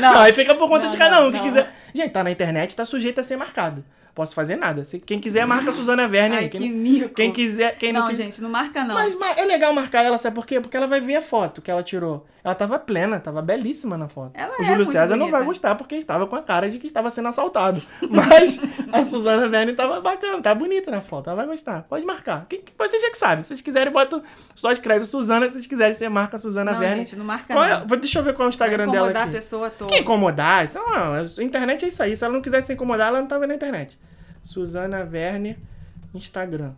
Não, 0.00 0.18
aí 0.20 0.32
fica 0.32 0.54
por 0.54 0.66
conta 0.66 0.84
Não, 0.84 0.90
de 0.90 0.96
cada 0.96 1.26
um. 1.26 1.30
Quem 1.30 1.42
não. 1.42 1.48
quiser... 1.48 1.70
Gente, 1.96 2.10
tá 2.12 2.22
na 2.22 2.30
internet, 2.30 2.76
tá 2.76 2.84
sujeito 2.84 3.20
a 3.20 3.24
ser 3.24 3.36
marcado. 3.36 3.84
Posso 4.14 4.34
fazer 4.34 4.56
nada. 4.56 4.82
Quem 5.04 5.18
quiser, 5.18 5.46
marca 5.46 5.68
a 5.68 5.72
Suzana 5.74 6.04
Werner 6.04 6.38
Ai, 6.38 6.44
aí. 6.44 6.48
que 6.48 6.56
Quem, 6.56 6.70
mico. 6.72 7.10
quem 7.10 7.30
quiser... 7.30 7.76
Quem 7.76 7.92
não, 7.92 8.00
Não, 8.00 8.08
quiser... 8.08 8.24
gente, 8.24 8.40
não 8.40 8.48
marca 8.48 8.82
não. 8.82 8.94
Mas, 8.94 9.14
mas 9.14 9.36
é 9.36 9.44
legal 9.44 9.74
marcar 9.74 10.02
ela, 10.06 10.16
sabe 10.16 10.34
por 10.34 10.46
quê? 10.46 10.58
Porque 10.58 10.74
ela 10.74 10.86
vai 10.86 11.00
ver 11.00 11.16
a 11.16 11.22
foto 11.22 11.60
que 11.60 11.70
ela 11.70 11.82
tirou. 11.82 12.26
Ela 12.42 12.54
tava 12.54 12.78
plena, 12.78 13.20
tava 13.20 13.42
belíssima 13.42 13.98
na 13.98 14.08
foto. 14.08 14.30
Ela 14.32 14.56
o 14.58 14.62
é 14.62 14.64
Júlio 14.64 14.86
César 14.86 15.16
não 15.16 15.26
bonita. 15.26 15.36
vai 15.36 15.44
gostar 15.44 15.74
porque 15.74 15.96
estava 15.96 16.26
com 16.26 16.34
a 16.36 16.40
cara 16.42 16.70
de 16.70 16.78
que 16.78 16.86
estava 16.86 17.10
sendo 17.10 17.28
assaltado. 17.28 17.82
Mas 18.08 18.58
a 18.90 19.02
Suzana 19.02 19.48
Verne 19.48 19.74
tava 19.74 20.00
bacana, 20.00 20.40
tá 20.40 20.54
bonita 20.54 20.90
na 20.90 21.02
foto. 21.02 21.26
Ela 21.28 21.36
vai 21.36 21.46
gostar. 21.46 21.82
Pode 21.82 22.06
marcar. 22.06 22.46
Quem, 22.48 22.62
vocês 22.78 23.02
já 23.02 23.10
que 23.10 23.18
sabem. 23.18 23.42
Se 23.42 23.48
vocês 23.48 23.60
quiserem, 23.60 23.92
bota, 23.92 24.22
só 24.54 24.70
escreve 24.72 25.04
Suzana. 25.04 25.46
Se 25.46 25.54
vocês 25.54 25.66
quiserem, 25.66 25.94
você 25.94 26.08
marca 26.08 26.36
a 26.36 26.38
Suzana 26.38 26.72
Não, 26.72 26.78
Verne. 26.78 26.98
gente, 27.04 27.16
não 27.16 27.24
marca 27.26 27.52
Qual 27.52 27.64
é- 27.66 27.80
não. 27.80 27.86
deixa 27.98 28.20
eu 28.20 28.22
ver 28.22 28.32
qual 28.32 28.46
é 28.46 28.48
o 28.48 28.50
Instagram 28.50 28.84
Vai 28.86 28.94
dela 28.94 29.06
incomodar 29.10 29.28
a 29.28 29.32
pessoa 29.32 29.68
toda. 29.68 29.92
Que 29.92 29.98
incomodar? 29.98 30.64
Isso 30.64 30.78
não, 30.78 31.14
a 31.14 31.42
internet 31.42 31.84
é 31.86 31.88
isso 31.88 32.02
aí. 32.02 32.16
Se 32.16 32.24
ela 32.24 32.32
não 32.34 32.42
quiser 32.42 32.62
se 32.62 32.72
incomodar, 32.72 33.08
ela 33.08 33.20
não 33.20 33.28
vendo 33.28 33.46
na 33.48 33.54
internet. 33.54 33.98
Suzana 34.42 35.04
Verne, 35.04 35.56
Instagram. 36.14 36.72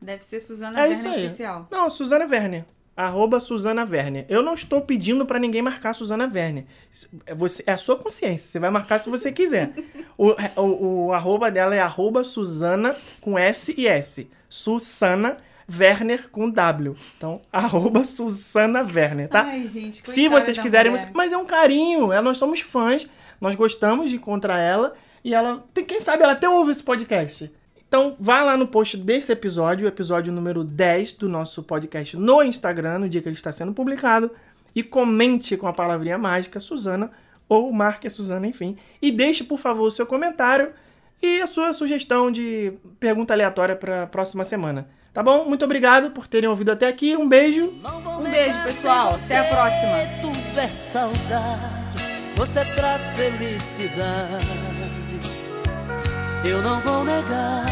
Deve 0.00 0.24
ser 0.24 0.40
Suzana 0.40 0.78
É 0.80 0.82
aí. 0.84 0.92
oficial. 0.92 1.68
Não, 1.70 1.88
Suzana 1.88 2.26
Werner. 2.26 2.64
Arroba 2.94 3.40
Suzana 3.40 3.84
Werner. 3.90 4.26
Eu 4.28 4.42
não 4.42 4.52
estou 4.54 4.82
pedindo 4.82 5.24
pra 5.24 5.38
ninguém 5.38 5.62
marcar 5.62 5.94
Suzana 5.94 6.30
Werner. 6.32 6.64
É, 7.24 7.34
você, 7.34 7.62
é 7.66 7.72
a 7.72 7.76
sua 7.78 7.96
consciência. 7.96 8.48
Você 8.48 8.58
vai 8.58 8.68
marcar 8.70 8.98
se 8.98 9.08
você 9.08 9.32
quiser. 9.32 9.72
o, 10.18 10.34
o, 10.60 11.06
o 11.06 11.12
arroba 11.12 11.50
dela 11.50 11.74
é 11.74 11.80
arroba 11.80 12.22
Suzana 12.24 12.94
com 13.20 13.38
S 13.38 13.74
e 13.78 13.86
S. 13.86 14.28
Susana 14.48 15.38
Werner 15.74 16.28
com 16.30 16.50
W. 16.50 16.94
Então, 17.16 17.40
arroba 17.50 18.04
Suzana 18.04 18.82
Werner, 18.82 19.28
tá? 19.28 19.42
Ai, 19.44 19.66
gente, 19.66 20.06
Se 20.06 20.28
vocês 20.28 20.58
quiserem. 20.58 20.90
mulher. 20.92 21.10
Mas 21.14 21.32
é 21.32 21.36
um 21.36 21.46
carinho. 21.46 22.12
é, 22.12 22.20
Nós 22.20 22.36
somos 22.36 22.60
fãs. 22.60 23.06
Nós 23.42 23.54
gostamos 23.54 24.08
de 24.10 24.16
encontrar 24.16 24.58
ela. 24.58 24.94
E 25.24 25.34
ela. 25.34 25.62
tem- 25.74 25.84
Quem 25.84 26.00
sabe 26.00 26.22
ela 26.22 26.32
até 26.32 26.48
ouve 26.48 26.70
esse 26.70 26.82
podcast. 26.82 27.52
Então, 27.86 28.16
vá 28.18 28.42
lá 28.42 28.56
no 28.56 28.66
post 28.66 28.96
desse 28.96 29.30
episódio, 29.32 29.84
o 29.84 29.88
episódio 29.88 30.32
número 30.32 30.64
10 30.64 31.12
do 31.14 31.28
nosso 31.28 31.62
podcast 31.62 32.16
no 32.16 32.42
Instagram, 32.42 33.00
no 33.00 33.08
dia 33.08 33.20
que 33.20 33.28
ele 33.28 33.36
está 33.36 33.52
sendo 33.52 33.74
publicado. 33.74 34.30
E 34.74 34.82
comente 34.82 35.56
com 35.58 35.66
a 35.68 35.72
palavrinha 35.74 36.16
mágica 36.16 36.58
Suzana. 36.58 37.10
Ou 37.48 37.70
marque 37.70 38.06
a 38.06 38.10
Suzana, 38.10 38.46
enfim. 38.46 38.78
E 39.02 39.12
deixe, 39.12 39.44
por 39.44 39.58
favor, 39.58 39.86
o 39.88 39.90
seu 39.90 40.06
comentário 40.06 40.72
e 41.20 41.42
a 41.42 41.46
sua 41.46 41.72
sugestão 41.74 42.32
de 42.32 42.72
pergunta 42.98 43.34
aleatória 43.34 43.76
para 43.76 44.04
a 44.04 44.06
próxima 44.06 44.42
semana. 44.44 44.88
Tá 45.12 45.22
bom? 45.22 45.44
Muito 45.44 45.62
obrigado 45.66 46.10
por 46.12 46.26
terem 46.26 46.48
ouvido 46.48 46.70
até 46.72 46.88
aqui. 46.88 47.14
Um 47.14 47.28
beijo. 47.28 47.70
Um 48.18 48.22
beijo, 48.30 48.62
pessoal. 48.64 49.14
Até 49.14 49.36
a 49.36 49.44
próxima. 49.44 49.98
Você 52.42 52.64
traz 52.74 53.00
felicidade. 53.14 54.44
Eu 56.44 56.60
não 56.60 56.80
vou 56.80 57.04
negar. 57.04 57.66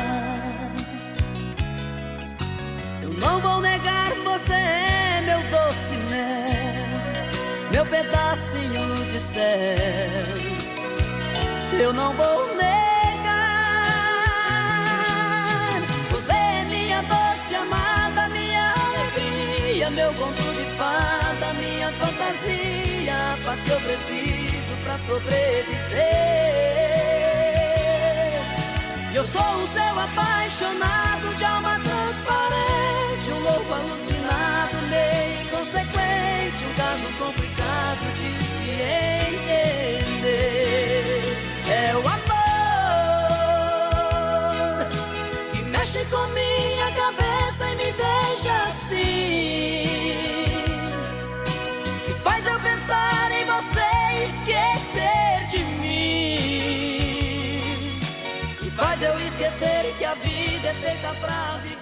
Eu 3.03 3.11
não 3.15 3.41
vou 3.41 3.61
negar, 3.61 4.13
você 4.23 4.53
é 4.53 5.23
meu 5.27 5.41
doce 5.51 5.97
mel, 6.09 7.01
meu 7.73 7.85
pedacinho 7.85 9.05
de 9.13 9.19
céu. 9.19 9.43
Eu 11.73 11.93
não 11.93 12.13
vou 12.13 12.55
negar. 12.55 12.71
Você 16.13 16.33
é 16.33 16.65
minha 16.69 17.03
doce 17.03 17.57
amada, 17.57 18.29
minha 18.29 18.73
alegria, 18.87 19.91
meu 19.91 20.15
conto 20.15 20.43
de 20.43 20.65
fada, 20.79 21.55
minha 21.55 21.91
fantasia, 21.95 23.15
a 23.33 23.37
paz 23.45 23.65
que 23.65 23.71
eu 23.71 23.81
preciso 23.81 24.40
pra 24.91 24.99
sobreviver. 24.99 25.71
Eu 29.15 29.25
sou 29.25 29.41
o 29.41 29.69
seu 29.69 30.01
apaixonado 30.01 31.35
de 31.37 31.45
alma 31.45 31.79
transparente, 31.79 33.31
um 33.33 33.41
louco 33.41 33.73
alucinado, 33.73 34.77
meio 34.89 35.43
inconsequente, 35.43 36.65
um 36.65 36.75
caso 36.75 37.07
complicado 37.19 38.05
de 38.15 38.31
se 38.43 38.71
entender. 40.03 40.57
É 41.69 41.95
o 41.95 41.99
amor 42.01 42.49
que 45.53 45.63
mexe 45.63 46.05
com 46.07 46.27
pravi 61.23 61.73